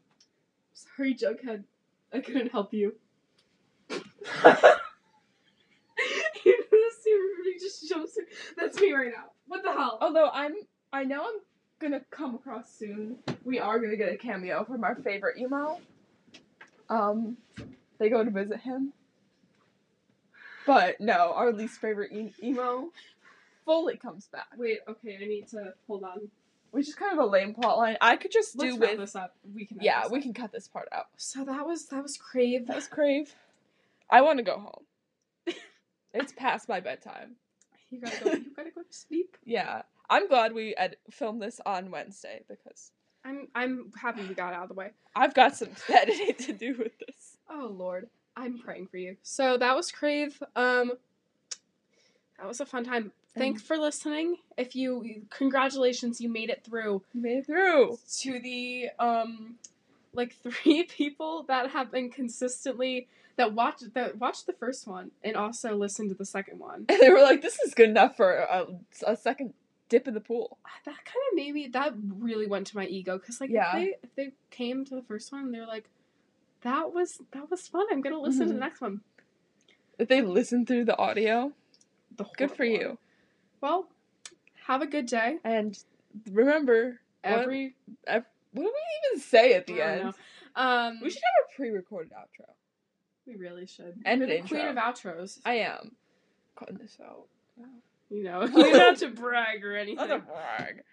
Sorry, 0.97 1.13
Jughead. 1.13 1.63
I 2.11 2.19
couldn't 2.21 2.51
help 2.51 2.73
you. 2.73 2.95
you 3.91 3.97
he 7.43 7.59
just 7.59 7.87
jumps 7.87 8.17
in? 8.17 8.25
That's 8.57 8.79
me 8.81 8.91
right 8.93 9.11
now. 9.15 9.25
What 9.47 9.63
the 9.63 9.71
hell? 9.71 9.99
Although 10.01 10.29
I'm, 10.33 10.55
I 10.91 11.03
know 11.03 11.23
I'm 11.23 11.39
gonna 11.79 12.01
come 12.09 12.33
across 12.33 12.73
soon. 12.73 13.17
We 13.45 13.59
are 13.59 13.79
gonna 13.79 13.95
get 13.95 14.11
a 14.11 14.17
cameo 14.17 14.63
from 14.63 14.83
our 14.83 14.95
favorite 14.95 15.37
emo. 15.37 15.79
Um, 16.89 17.37
they 17.99 18.09
go 18.09 18.23
to 18.23 18.31
visit 18.31 18.59
him. 18.59 18.91
But 20.65 20.99
no, 20.99 21.33
our 21.35 21.53
least 21.53 21.79
favorite 21.79 22.11
emo 22.43 22.89
fully 23.65 23.97
comes 23.97 24.27
back, 24.27 24.47
Wait, 24.57 24.79
okay, 24.87 25.19
I 25.21 25.25
need 25.25 25.47
to 25.49 25.73
hold 25.87 26.03
on. 26.03 26.31
Which 26.77 26.87
is 26.89 26.93
kind 26.95 27.17
of 27.17 27.25
a 27.25 27.27
lame 27.27 27.55
plot 27.55 27.79
line. 27.79 27.97
I 28.01 28.17
could 28.17 28.31
just 28.31 28.55
Let's 28.55 28.75
do 28.75 28.79
with 28.79 28.99
this 28.99 29.15
up. 29.15 29.35
We 29.55 29.65
can. 29.65 29.79
yeah, 29.81 30.07
we 30.07 30.19
up. 30.19 30.23
can 30.23 30.33
cut 30.33 30.51
this 30.51 30.67
part 30.67 30.87
out. 30.91 31.07
So 31.17 31.43
that 31.43 31.65
was 31.65 31.87
that 31.87 32.03
was 32.03 32.17
Crave. 32.17 32.67
That 32.67 32.75
was 32.75 32.87
Crave. 32.87 33.33
I 34.11 34.21
want 34.21 34.37
to 34.37 34.43
go 34.43 34.59
home. 34.59 35.55
it's 36.13 36.31
past 36.33 36.69
my 36.69 36.79
bedtime. 36.79 37.35
You 37.89 37.99
gotta 37.99 38.23
go. 38.23 38.31
You 38.31 38.45
gotta 38.55 38.69
go 38.69 38.83
to 38.83 38.93
sleep. 38.93 39.35
Yeah, 39.45 39.81
I'm 40.09 40.27
glad 40.27 40.53
we 40.53 40.75
ed- 40.75 40.97
filmed 41.09 41.41
this 41.41 41.59
on 41.65 41.89
Wednesday 41.89 42.43
because 42.47 42.91
I'm 43.25 43.47
I'm 43.55 43.91
happy 43.99 44.21
we 44.27 44.35
got 44.35 44.53
out 44.53 44.63
of 44.63 44.69
the 44.69 44.75
way. 44.75 44.91
I've 45.15 45.33
got 45.33 45.55
some 45.55 45.69
editing 45.91 46.35
to 46.45 46.53
do 46.53 46.75
with 46.77 46.91
this. 46.99 47.37
Oh 47.49 47.73
Lord, 47.75 48.07
I'm 48.35 48.59
praying 48.59 48.85
for 48.87 48.97
you. 48.97 49.17
So 49.23 49.57
that 49.57 49.75
was 49.75 49.91
Crave. 49.91 50.43
Um, 50.55 50.91
that 52.37 52.47
was 52.47 52.59
a 52.59 52.67
fun 52.67 52.83
time. 52.83 53.11
Thanks 53.35 53.61
for 53.61 53.77
listening. 53.77 54.37
If 54.57 54.75
you, 54.75 55.23
congratulations, 55.29 56.19
you 56.19 56.29
made 56.29 56.49
it 56.49 56.63
through 56.63 57.03
You 57.13 57.21
made 57.21 57.37
it 57.39 57.45
through. 57.45 57.99
to 58.21 58.39
the 58.39 58.89
um, 58.99 59.55
like 60.13 60.35
three 60.43 60.83
people 60.83 61.43
that 61.43 61.71
have 61.71 61.91
been 61.91 62.09
consistently 62.09 63.07
that 63.35 63.53
watched 63.53 63.93
that 63.93 64.17
watched 64.17 64.47
the 64.47 64.53
first 64.53 64.87
one 64.87 65.11
and 65.23 65.35
also 65.35 65.75
listened 65.75 66.09
to 66.09 66.15
the 66.15 66.25
second 66.25 66.57
one. 66.59 66.85
And 66.89 66.99
they 67.01 67.09
were 67.11 67.21
like, 67.21 67.43
"This 67.43 67.59
is 67.59 67.75
good 67.75 67.89
enough 67.89 68.17
for 68.17 68.33
a, 68.33 68.65
a 69.05 69.15
second 69.15 69.53
dip 69.89 70.07
in 70.07 70.15
the 70.15 70.19
pool." 70.19 70.57
That 70.85 70.95
kind 71.05 71.23
of 71.31 71.35
made 71.35 71.53
me. 71.53 71.67
That 71.67 71.93
really 72.17 72.47
went 72.47 72.65
to 72.67 72.75
my 72.77 72.85
ego 72.87 73.19
because 73.19 73.39
like 73.39 73.51
Yeah. 73.51 73.67
if 73.67 73.73
they 73.73 73.95
if 74.03 74.15
they 74.15 74.31
came 74.49 74.83
to 74.85 74.95
the 74.95 75.03
first 75.03 75.31
one, 75.31 75.51
they're 75.51 75.67
like, 75.67 75.87
that 76.61 76.91
was 76.91 77.21
that 77.33 77.51
was 77.51 77.67
fun. 77.67 77.85
I'm 77.91 78.01
gonna 78.01 78.19
listen 78.19 78.47
to 78.47 78.53
the 78.53 78.57
Mhm. 78.57 78.61
next 78.61 78.81
one. 78.81 79.01
If 79.99 80.07
they 80.07 80.21
listen 80.23 80.65
through 80.65 80.85
the 80.85 80.97
audio, 80.97 81.53
The 82.15 82.25
good 82.37 82.49
for 82.51 82.65
one. 82.65 82.71
you. 82.73 82.97
Well, 83.67 83.87
have 84.65 84.81
a 84.81 84.87
good 84.87 85.07
day. 85.07 85.37
And 85.43 85.77
remember, 86.31 86.99
what, 87.21 87.39
Every 87.39 87.75
what 88.05 88.23
do 88.55 88.61
we 88.63 89.09
even 89.11 89.21
say 89.21 89.53
at 89.53 89.67
the 89.67 89.81
end? 89.81 90.03
know. 90.03 90.13
Um, 90.55 90.99
We 91.03 91.09
should 91.09 91.21
have 91.21 91.49
a 91.51 91.55
pre-recorded 91.55 92.13
outro. 92.13 92.45
We 93.25 93.35
really 93.35 93.65
should. 93.65 94.01
And 94.05 94.21
You're 94.21 94.29
an 94.29 94.41
the 94.43 94.47
queen 94.47 94.67
of 94.67 94.75
outros. 94.77 95.39
I 95.45 95.55
am 95.55 95.91
cutting 96.57 96.77
this 96.77 96.97
out. 97.03 97.25
you 98.09 98.23
know, 98.23 98.45
not 98.45 98.97
to 98.99 99.09
brag 99.09 99.65
or 99.65 99.75
anything. 99.75 100.07
Not 100.07 100.11
a 100.11 100.19
brag. 100.19 100.83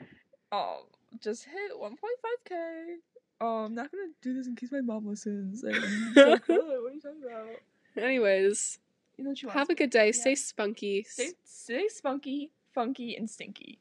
Um, 0.51 0.83
just 1.23 1.45
hit 1.45 1.71
1.5k. 1.81 2.97
Um, 3.41 3.49
I'm 3.67 3.75
not 3.75 3.91
gonna 3.93 4.09
do 4.21 4.35
this 4.35 4.47
in 4.49 4.57
case 4.57 4.73
my 4.73 4.81
mom 4.81 5.07
listens. 5.07 5.63
Like, 5.63 5.77
"Oh, 6.17 6.39
what 6.47 6.51
are 6.51 6.91
you 6.93 7.01
talking 7.01 7.23
about? 7.25 7.47
Anyways, 7.97 8.79
You 9.17 9.25
know 9.25 9.31
what 9.31 9.39
she 9.39 9.47
wants. 9.47 9.59
have 9.59 9.71
a 9.71 9.75
good 9.75 9.91
day. 9.91 10.07
Yeah. 10.07 10.13
Stay 10.13 10.35
spunky. 10.35 11.05
Stay, 11.09 11.31
stay 11.45 11.89
spunky, 11.89 12.51
funky, 12.75 13.17
and 13.17 13.31
stinky. 13.31 13.81